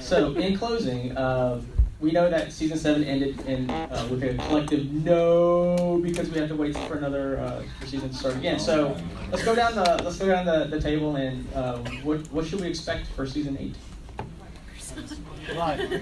So, 0.00 0.32
in 0.34 0.56
closing, 0.56 1.16
uh, 1.16 1.60
we 2.00 2.12
know 2.12 2.28
that 2.28 2.52
season 2.52 2.76
seven 2.78 3.04
ended 3.04 3.40
in 3.46 3.70
uh, 3.70 4.06
with 4.10 4.22
a 4.22 4.34
collective 4.48 4.92
no 4.92 5.98
because 6.02 6.28
we 6.30 6.38
have 6.38 6.48
to 6.48 6.54
wait 6.56 6.76
for 6.76 6.96
another 6.98 7.38
uh, 7.38 7.62
for 7.80 7.86
season 7.86 8.10
to 8.10 8.14
start 8.14 8.36
again. 8.36 8.58
So, 8.58 8.96
let's 9.30 9.44
go 9.44 9.54
down 9.54 9.74
the 9.74 10.02
let's 10.04 10.18
go 10.18 10.26
down 10.26 10.44
the, 10.44 10.66
the 10.66 10.80
table 10.80 11.16
and 11.16 11.46
uh, 11.54 11.78
what 12.02 12.20
what 12.32 12.46
should 12.46 12.60
we 12.60 12.68
expect 12.68 13.06
for 13.08 13.26
season 13.26 13.56
eight? 13.58 13.74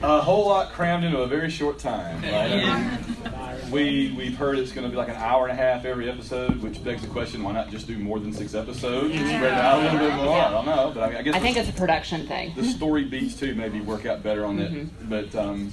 A 0.02 0.20
whole 0.20 0.46
lot 0.48 0.72
crammed 0.72 1.04
into 1.04 1.18
a 1.20 1.26
very 1.26 1.50
short 1.50 1.78
time, 1.78 2.22
right? 2.22 2.64
I 3.32 3.58
mean, 3.60 3.70
we 3.70 4.14
we've 4.16 4.36
heard 4.36 4.58
it's 4.58 4.72
going 4.72 4.84
to 4.86 4.90
be 4.90 4.96
like 4.96 5.08
an 5.08 5.16
hour 5.16 5.46
and 5.46 5.52
a 5.52 5.62
half 5.62 5.84
every 5.84 6.08
episode, 6.08 6.62
which 6.62 6.82
begs 6.82 7.02
the 7.02 7.08
question: 7.08 7.42
Why 7.42 7.52
not 7.52 7.70
just 7.70 7.86
do 7.86 7.98
more 7.98 8.18
than 8.18 8.32
six 8.32 8.54
episodes 8.54 9.14
and 9.14 9.26
spread 9.26 9.42
it 9.44 9.52
out 9.52 9.80
a 9.80 9.82
little 9.84 9.98
bit 9.98 10.16
more? 10.16 10.36
I 10.38 10.50
don't 10.50 10.66
know, 10.66 10.92
but 10.94 11.02
I, 11.14 11.18
I 11.18 11.22
guess 11.22 11.34
I 11.34 11.40
think 11.40 11.56
it's 11.56 11.68
a 11.68 11.72
production 11.72 12.26
thing. 12.26 12.52
the 12.56 12.64
story 12.64 13.04
beats 13.04 13.34
too 13.34 13.54
maybe 13.54 13.80
work 13.80 14.06
out 14.06 14.22
better 14.22 14.44
on 14.44 14.58
Mhm. 14.58 14.88
But 15.08 15.34
um, 15.34 15.72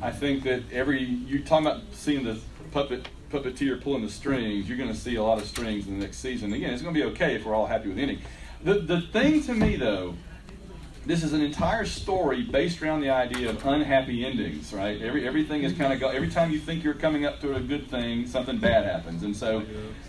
I 0.00 0.10
think 0.10 0.42
that 0.44 0.62
every 0.72 1.02
you 1.02 1.42
talking 1.44 1.66
about 1.66 1.82
seeing 1.92 2.24
the 2.24 2.38
puppet 2.70 3.06
puppeteer 3.30 3.80
pulling 3.82 4.02
the 4.02 4.10
strings, 4.10 4.68
you're 4.68 4.76
going 4.78 4.90
to 4.92 4.96
see 4.98 5.16
a 5.16 5.22
lot 5.22 5.38
of 5.38 5.46
strings 5.46 5.86
in 5.86 5.98
the 5.98 6.04
next 6.04 6.18
season. 6.18 6.52
Again, 6.52 6.72
it's 6.72 6.82
going 6.82 6.94
to 6.94 7.00
be 7.00 7.06
okay 7.12 7.34
if 7.34 7.44
we're 7.46 7.54
all 7.54 7.66
happy 7.66 7.88
with 7.88 7.96
the 7.96 8.02
ending. 8.02 8.20
The 8.64 8.74
the 8.74 9.00
thing 9.02 9.42
to 9.44 9.54
me 9.54 9.76
though. 9.76 10.14
This 11.04 11.24
is 11.24 11.32
an 11.32 11.42
entire 11.42 11.84
story 11.84 12.42
based 12.42 12.80
around 12.80 13.00
the 13.00 13.10
idea 13.10 13.50
of 13.50 13.66
unhappy 13.66 14.24
endings, 14.24 14.72
right? 14.72 15.02
Every 15.02 15.26
everything 15.26 15.64
is 15.64 15.72
kind 15.72 15.92
of 15.92 15.98
go. 15.98 16.08
Every 16.08 16.28
time 16.30 16.52
you 16.52 16.60
think 16.60 16.84
you're 16.84 16.94
coming 16.94 17.26
up 17.26 17.40
to 17.40 17.56
a 17.56 17.60
good 17.60 17.88
thing, 17.90 18.24
something 18.28 18.58
bad 18.58 18.84
happens, 18.84 19.24
and 19.24 19.36
so 19.36 19.64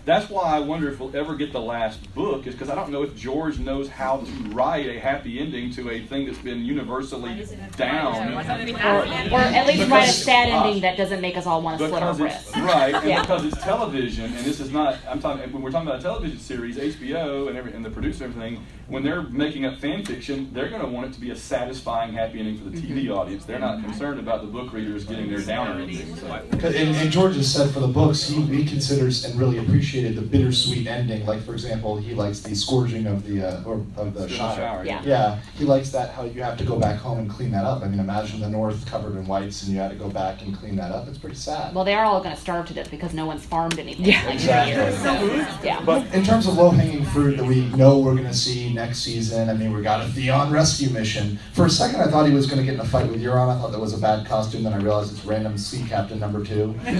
that's 0.05 0.29
why 0.29 0.43
I 0.43 0.59
wonder 0.59 0.91
if 0.91 0.99
we'll 0.99 1.15
ever 1.17 1.33
get 1.35 1.51
the 1.51 1.59
last 1.59 2.13
book. 2.13 2.45
Is 2.45 2.53
because 2.53 2.69
I 2.69 2.75
don't 2.75 2.91
know 2.91 3.01
if 3.01 3.15
George 3.17 3.57
knows 3.57 3.89
how 3.89 4.17
to 4.17 4.31
write 4.49 4.85
a 4.87 4.99
happy 4.99 5.39
ending 5.39 5.71
to 5.71 5.89
a 5.89 5.99
thing 6.05 6.27
that's 6.27 6.37
been 6.37 6.63
universally 6.63 7.43
down. 7.75 8.31
Or, 8.31 8.37
or 8.37 8.43
at 8.43 9.65
least 9.65 9.79
Because- 9.79 9.89
write 9.89 10.09
a 10.09 10.11
sad 10.11 10.49
ending 10.49 10.81
that 10.83 10.95
doesn't 10.95 11.21
make 11.21 11.37
us 11.37 11.47
all 11.47 11.63
want 11.63 11.79
to 11.79 11.87
slit 11.89 12.03
our 12.03 12.13
wrists. 12.13 12.55
right, 12.55 12.93
and 12.93 13.07
Yeah. 13.09 13.21
because 13.21 13.45
it's 13.45 13.57
television, 13.63 14.25
and 14.25 14.45
this 14.45 14.59
is 14.59 14.71
not. 14.71 14.97
I'm 15.09 15.19
talking 15.19 15.51
when 15.51 15.63
we're 15.63 15.71
talking 15.71 15.87
about 15.87 16.01
a 16.01 16.03
television 16.03 16.37
series, 16.37 16.77
HBO 16.77 17.47
and 17.47 17.57
every 17.57 17.73
and 17.73 17.83
the 17.83 17.89
producer 17.89 18.25
and 18.25 18.35
everything. 18.35 18.63
When 18.87 19.01
they're 19.01 19.23
making 19.23 19.65
up 19.65 19.79
fan 19.79 20.05
fiction, 20.05 20.49
they're 20.53 20.69
going 20.69 20.81
to 20.81 20.82
want 20.91 21.07
it 21.07 21.13
to 21.13 21.19
be 21.19 21.31
a 21.31 21.35
satisfying 21.35 22.13
happy 22.13 22.39
ending 22.39 22.57
for 22.57 22.69
the 22.69 22.77
TV 22.79 23.09
audience. 23.09 23.45
They're 23.45 23.59
not 23.59 23.83
concerned 23.83 24.19
about 24.19 24.41
the 24.41 24.47
book 24.47 24.73
readers 24.73 25.03
getting 25.05 25.29
their 25.29 25.41
downer 25.41 25.81
ending. 25.81 26.15
So. 26.15 26.27
And, 26.27 26.65
and 26.65 27.11
George 27.11 27.35
has 27.35 27.51
said 27.51 27.71
for 27.71 27.79
the 27.79 27.87
books, 27.87 28.27
he, 28.27 28.41
he 28.41 28.65
considers 28.65 29.25
and 29.25 29.39
really 29.39 29.57
appreciated 29.59 30.15
the 30.15 30.21
bittersweet 30.21 30.87
ending. 30.87 31.25
Like, 31.25 31.41
for 31.43 31.53
example, 31.53 31.97
he 31.97 32.13
likes 32.13 32.41
the 32.41 32.55
scourging 32.55 33.07
of 33.07 33.25
the 33.25 33.43
uh, 33.47 33.63
or 33.63 33.75
of 33.97 34.13
the 34.13 34.21
Scourge 34.27 34.31
shower. 34.31 34.55
shower, 34.55 34.85
yeah. 34.85 35.01
yeah, 35.03 35.39
he 35.57 35.65
likes 35.65 35.89
that. 35.91 36.11
How 36.11 36.23
you 36.25 36.41
have 36.43 36.57
to 36.57 36.63
go 36.65 36.79
back 36.79 36.97
home 36.99 37.19
and 37.19 37.29
clean 37.29 37.51
that 37.51 37.65
up. 37.65 37.83
I 37.83 37.87
mean, 37.87 37.99
imagine 37.99 38.39
the 38.39 38.49
North 38.49 38.85
covered 38.85 39.15
in 39.17 39.25
whites, 39.27 39.63
and 39.63 39.73
you 39.73 39.79
had 39.79 39.91
to 39.91 39.95
go 39.97 40.09
back 40.09 40.41
and 40.41 40.55
clean 40.57 40.75
that 40.77 40.91
up. 40.91 41.07
It's 41.07 41.17
pretty 41.17 41.35
sad. 41.35 41.73
Well, 41.73 41.83
they 41.85 41.93
are 41.93 42.05
all 42.05 42.21
going 42.21 42.35
to 42.35 42.41
starve 42.41 42.67
to 42.67 42.73
death 42.73 42.89
because 42.91 43.13
no 43.13 43.25
one's 43.25 43.45
farmed 43.45 43.79
anything 43.79 44.05
Yeah, 44.05 44.21
in 44.21 44.25
like 44.27 44.35
exactly. 44.35 44.73
three. 44.75 45.03
So, 45.03 45.63
yeah. 45.63 45.81
But 45.85 46.13
in 46.13 46.23
terms 46.23 46.47
of 46.47 46.55
low 46.55 46.69
hanging 46.69 47.05
fruit 47.05 47.37
that 47.37 47.45
we 47.45 47.65
know 47.75 47.99
we're 47.99 48.13
going 48.15 48.27
to 48.27 48.33
see 48.33 48.73
next 48.73 48.99
season, 48.99 49.49
I 49.49 49.53
mean, 49.53 49.73
we 49.73 49.81
got 49.81 50.01
a 50.05 50.07
Theon 50.09 50.51
rescue 50.73 50.89
mission. 50.89 51.37
For 51.53 51.67
a 51.67 51.69
second, 51.69 52.01
I 52.01 52.07
thought 52.07 52.27
he 52.27 52.33
was 52.33 52.47
going 52.47 52.57
to 52.57 52.63
get 52.63 52.73
in 52.73 52.79
a 52.79 52.85
fight 52.85 53.07
with 53.07 53.21
Euron. 53.21 53.55
I 53.55 53.59
thought 53.59 53.71
that 53.71 53.79
was 53.79 53.93
a 53.93 53.97
bad 53.97 54.25
costume. 54.25 54.63
Then 54.63 54.73
I 54.73 54.77
realized 54.77 55.11
it's 55.11 55.23
random 55.23 55.55
sea 55.55 55.85
captain 55.87 56.19
number 56.19 56.43
two. 56.43 56.73
you 56.85 56.93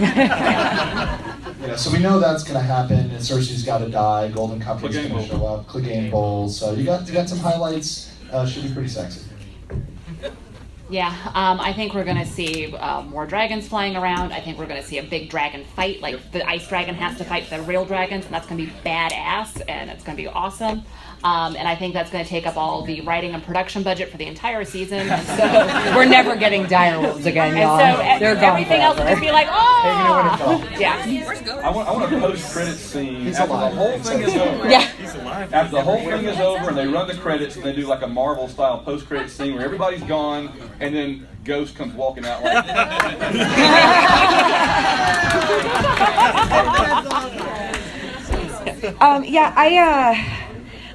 know, 1.68 1.76
so 1.76 1.92
we 1.92 1.98
know 1.98 2.20
that's 2.20 2.44
going 2.44 2.60
to 2.60 2.66
happen. 2.66 3.00
And 3.00 3.12
Cersei's 3.12 3.64
got 3.64 3.80
to 3.80 3.90
die. 3.90 4.30
Golden 4.30 4.60
Company's 4.60 4.96
Clegane 4.96 5.10
going 5.10 5.24
to 5.24 5.30
show 5.30 5.46
up. 5.48 5.68
Clegane 5.68 6.12
Bowl. 6.12 6.50
So 6.50 6.74
you 6.74 6.84
got 6.84 7.08
you 7.08 7.14
got 7.14 7.28
some 7.28 7.40
highlights. 7.40 8.14
Uh, 8.32 8.46
should 8.46 8.64
be 8.64 8.72
pretty 8.72 8.90
sexy. 8.90 9.22
Yeah, 10.90 11.16
um, 11.34 11.60
I 11.60 11.74
think 11.74 11.96
we're 11.96 12.04
going 12.04 12.18
to 12.18 12.26
see 12.26 12.76
uh, 12.76 13.02
more 13.02 13.26
dragons 13.26 13.68
flying 13.68 13.96
around. 13.96 14.32
I 14.32 14.42
think 14.42 14.60
we're 14.60 14.68
going 14.68 14.82
to 14.82 14.88
see 14.88 15.00
a 15.00 15.04
big 15.04 15.30
dragon 15.30 15.66
fight. 15.76 16.02
Like 16.02 16.32
the 16.32 16.48
ice 16.48 16.68
dragon 16.68 16.94
has 16.96 17.18
to 17.18 17.24
fight 17.24 17.50
the 17.50 17.62
real 17.64 17.86
dragons, 17.86 18.26
and 18.26 18.34
that's 18.34 18.46
going 18.46 18.60
to 18.60 18.68
be 18.68 18.72
badass, 18.86 19.62
and 19.68 19.90
it's 19.90 20.04
going 20.04 20.16
to 20.16 20.22
be 20.22 20.28
awesome. 20.28 20.84
Um, 21.24 21.56
and 21.56 21.68
I 21.70 21.76
think 21.76 21.94
that's 21.94 22.10
going 22.12 22.24
to 22.24 22.30
take 22.30 22.46
up 22.46 22.58
all 22.58 22.84
the 22.84 23.00
writing 23.02 23.34
and 23.34 23.42
production 23.42 23.82
budget 23.82 24.12
for 24.12 24.18
the 24.18 24.26
entire 24.26 24.66
season. 24.66 25.08
And 25.10 25.26
so 25.26 25.96
We're 25.96 26.04
never 26.06 26.36
getting 26.36 26.66
direwolves 26.66 27.26
again, 27.26 27.56
y'all. 27.56 27.80
so 27.80 28.02
e- 28.02 28.20
They're 28.20 28.36
gone 28.36 28.44
everything 28.44 28.82
else 28.82 28.98
will 28.98 29.06
forever. 29.06 29.22
just 29.22 29.22
be 29.22 29.32
like, 29.32 29.48
oh, 29.50 30.70
yeah. 30.78 31.02
I 31.64 31.70
want, 31.72 31.88
I 31.88 31.92
want 31.94 32.14
a 32.14 32.20
post-credit 32.20 32.76
scene 32.76 33.22
He's 33.22 33.38
after 33.38 33.54
alive. 33.54 33.72
the 33.72 33.78
whole 33.78 34.00
thing 34.00 34.22
is 34.22 34.36
over. 34.36 34.70
Yeah. 34.70 35.48
After 35.54 35.78
the 35.78 35.82
whole 35.84 35.98
thing 35.98 36.26
is 36.26 36.40
over, 36.42 36.70
and 36.70 36.78
they 36.78 36.88
run 36.88 37.08
the 37.08 37.16
credits, 37.16 37.56
and 37.56 37.64
they 37.64 37.74
do 37.74 37.88
like 37.88 38.02
a 38.02 38.08
Marvel-style 38.08 38.80
post-credit 38.80 39.30
scene 39.30 39.54
where 39.56 39.64
everybody's 39.64 40.04
gone, 40.04 40.52
and 40.82 40.94
then 40.94 41.26
Ghost 41.46 41.76
comes 41.76 41.94
walking 41.94 42.26
out 42.26 42.44
like. 42.44 42.66
um, 49.02 49.24
yeah, 49.24 49.54
I 49.56 49.78
uh, 49.78 50.16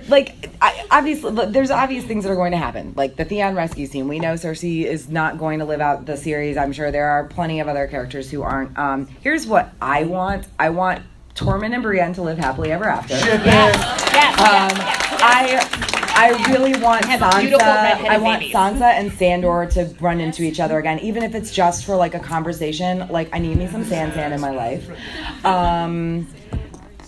like 0.08 0.50
I, 0.60 0.86
obviously 0.90 1.30
look, 1.30 1.52
there's 1.52 1.70
obvious 1.70 2.04
things 2.04 2.24
that 2.24 2.30
are 2.30 2.36
going 2.36 2.52
to 2.52 2.58
happen. 2.58 2.94
Like 2.96 3.16
the 3.16 3.24
Theon 3.24 3.54
rescue 3.54 3.86
scene, 3.86 4.08
we 4.08 4.18
know 4.18 4.34
Cersei 4.34 4.84
is 4.84 5.08
not 5.08 5.38
going 5.38 5.58
to 5.58 5.64
live 5.64 5.80
out 5.80 6.06
the 6.06 6.16
series. 6.16 6.56
I'm 6.56 6.72
sure 6.72 6.90
there 6.90 7.08
are 7.08 7.24
plenty 7.24 7.60
of 7.60 7.68
other 7.68 7.86
characters 7.86 8.30
who 8.30 8.42
aren't. 8.42 8.76
Um, 8.78 9.06
here's 9.22 9.46
what 9.46 9.72
I 9.80 10.04
want: 10.04 10.46
I 10.58 10.70
want 10.70 11.02
Tormund 11.34 11.74
and 11.74 11.82
Brienne 11.82 12.12
to 12.14 12.22
live 12.22 12.38
happily 12.38 12.72
ever 12.72 12.84
after. 12.84 13.14
Um, 14.38 14.70
I 15.20 15.88
I 16.14 16.50
really 16.50 16.72
want 16.80 17.04
Sansa. 17.04 17.62
I 17.62 18.18
want 18.18 18.40
babies. 18.40 18.54
Sansa 18.54 18.92
and 18.92 19.12
Sandor 19.12 19.66
to 19.66 19.94
run 20.00 20.20
into 20.20 20.42
each 20.42 20.58
other 20.58 20.78
again, 20.78 20.98
even 20.98 21.22
if 21.22 21.34
it's 21.34 21.52
just 21.52 21.84
for 21.84 21.94
like 21.94 22.14
a 22.14 22.18
conversation. 22.18 23.06
Like 23.08 23.28
I 23.32 23.38
need 23.38 23.56
me 23.56 23.68
some 23.68 23.84
SanSan 23.84 24.32
in 24.32 24.40
my 24.40 24.50
life. 24.50 24.88
Um, 25.44 26.26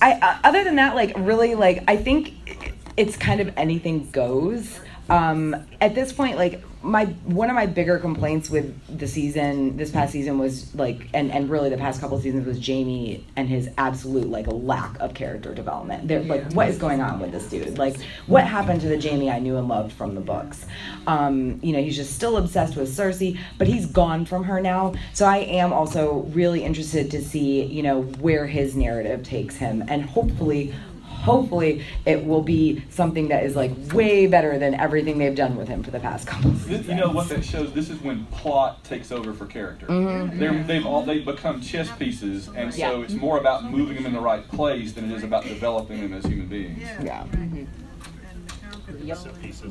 I 0.00 0.12
uh, 0.12 0.38
other 0.44 0.62
than 0.62 0.76
that, 0.76 0.94
like 0.94 1.12
really, 1.16 1.54
like 1.56 1.82
I 1.88 1.96
think 1.96 2.59
it's 3.00 3.16
kind 3.16 3.40
of 3.40 3.50
anything 3.56 4.10
goes. 4.10 4.78
Um, 5.08 5.56
at 5.80 5.94
this 5.94 6.12
point, 6.12 6.36
like 6.36 6.62
my 6.82 7.06
one 7.24 7.50
of 7.50 7.56
my 7.56 7.66
bigger 7.66 7.98
complaints 7.98 8.48
with 8.48 8.98
the 8.98 9.08
season, 9.08 9.76
this 9.76 9.90
past 9.90 10.12
season 10.12 10.38
was 10.38 10.72
like, 10.74 11.08
and 11.14 11.32
and 11.32 11.48
really 11.48 11.70
the 11.70 11.78
past 11.78 12.00
couple 12.00 12.20
seasons 12.20 12.46
was 12.46 12.64
Jaime 12.64 13.24
and 13.36 13.48
his 13.48 13.70
absolute 13.78 14.28
like 14.28 14.46
lack 14.46 15.00
of 15.00 15.14
character 15.14 15.54
development. 15.54 16.06
They're 16.06 16.22
like, 16.22 16.52
what 16.52 16.68
is 16.68 16.76
going 16.76 17.00
on 17.00 17.20
with 17.20 17.32
this 17.32 17.48
dude? 17.48 17.78
Like, 17.78 17.96
what 18.26 18.44
happened 18.44 18.82
to 18.82 18.88
the 18.88 19.00
Jaime 19.00 19.30
I 19.30 19.40
knew 19.40 19.56
and 19.56 19.66
loved 19.66 19.92
from 19.92 20.14
the 20.14 20.20
books? 20.20 20.66
Um, 21.06 21.58
you 21.62 21.72
know, 21.72 21.82
he's 21.82 21.96
just 21.96 22.14
still 22.14 22.36
obsessed 22.36 22.76
with 22.76 22.88
Cersei, 22.88 23.38
but 23.56 23.66
he's 23.66 23.86
gone 23.86 24.26
from 24.26 24.44
her 24.44 24.60
now. 24.60 24.94
So 25.14 25.24
I 25.26 25.38
am 25.38 25.72
also 25.72 26.20
really 26.34 26.62
interested 26.62 27.10
to 27.12 27.24
see, 27.24 27.64
you 27.64 27.82
know, 27.82 28.02
where 28.02 28.46
his 28.46 28.76
narrative 28.76 29.24
takes 29.24 29.56
him, 29.56 29.84
and 29.88 30.02
hopefully 30.04 30.72
hopefully 31.20 31.84
it 32.06 32.24
will 32.24 32.42
be 32.42 32.82
something 32.90 33.28
that 33.28 33.44
is 33.44 33.54
like 33.56 33.70
way 33.92 34.26
better 34.26 34.58
than 34.58 34.74
everything 34.74 35.18
they've 35.18 35.34
done 35.34 35.56
with 35.56 35.68
him 35.68 35.82
for 35.82 35.90
the 35.90 36.00
past 36.00 36.26
couple 36.26 36.50
This, 36.50 36.62
seasons. 36.64 36.88
you 36.88 36.94
know 36.94 37.10
what 37.10 37.28
that 37.28 37.44
shows? 37.44 37.72
This 37.72 37.90
is 37.90 38.00
when 38.00 38.24
plot 38.26 38.82
takes 38.84 39.12
over 39.12 39.32
for 39.32 39.46
character. 39.46 39.86
Mhm. 39.86 40.38
They're, 40.38 40.62
they've 40.64 40.86
all 40.86 41.02
they've 41.04 41.24
become 41.24 41.60
chess 41.60 41.88
pieces, 41.98 42.48
and 42.56 42.72
so 42.72 42.78
Yeah. 42.80 43.04
it's 43.04 43.14
more 43.14 43.38
about 43.38 43.70
moving 43.70 43.96
them 43.96 44.06
in 44.06 44.12
the 44.12 44.20
right 44.20 44.46
place 44.48 44.92
than 44.92 45.10
it 45.10 45.14
is 45.16 45.22
about 45.24 45.44
developing 45.44 46.00
them 46.00 46.12
as 46.14 46.24
human 46.24 46.46
beings. 46.46 46.80
Yeah. 47.02 47.24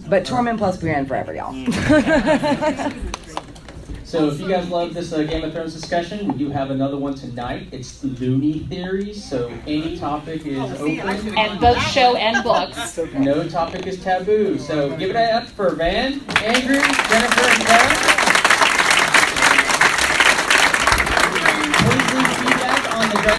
But 0.07 0.23
Tormund 0.25 0.57
plus 0.57 0.77
Brienne 0.77 1.05
forever, 1.05 1.33
y'all. 1.35 1.53
So 4.09 4.27
if 4.27 4.39
you 4.39 4.47
guys 4.47 4.67
love 4.71 4.95
this 4.95 5.13
uh, 5.13 5.21
Game 5.21 5.43
of 5.43 5.53
Thrones 5.53 5.75
discussion, 5.75 6.27
we 6.29 6.33
do 6.35 6.49
have 6.49 6.71
another 6.71 6.97
one 6.97 7.13
tonight. 7.13 7.67
It's 7.71 8.03
Looney 8.03 8.61
Theories, 8.61 9.23
so 9.23 9.53
any 9.67 9.99
topic 9.99 10.47
is 10.47 10.57
open. 10.81 11.37
And 11.37 11.59
both 11.61 11.79
show 11.91 12.15
and 12.15 12.43
books. 12.43 12.97
No 13.13 13.47
topic 13.47 13.85
is 13.85 14.01
taboo. 14.01 14.57
So 14.57 14.97
give 14.97 15.11
it 15.11 15.15
up 15.15 15.45
for 15.45 15.75
Van, 15.75 16.21
Andrew, 16.37 16.81
Jennifer, 16.81 17.49
and 17.51 17.63
Sarah. 17.67 17.98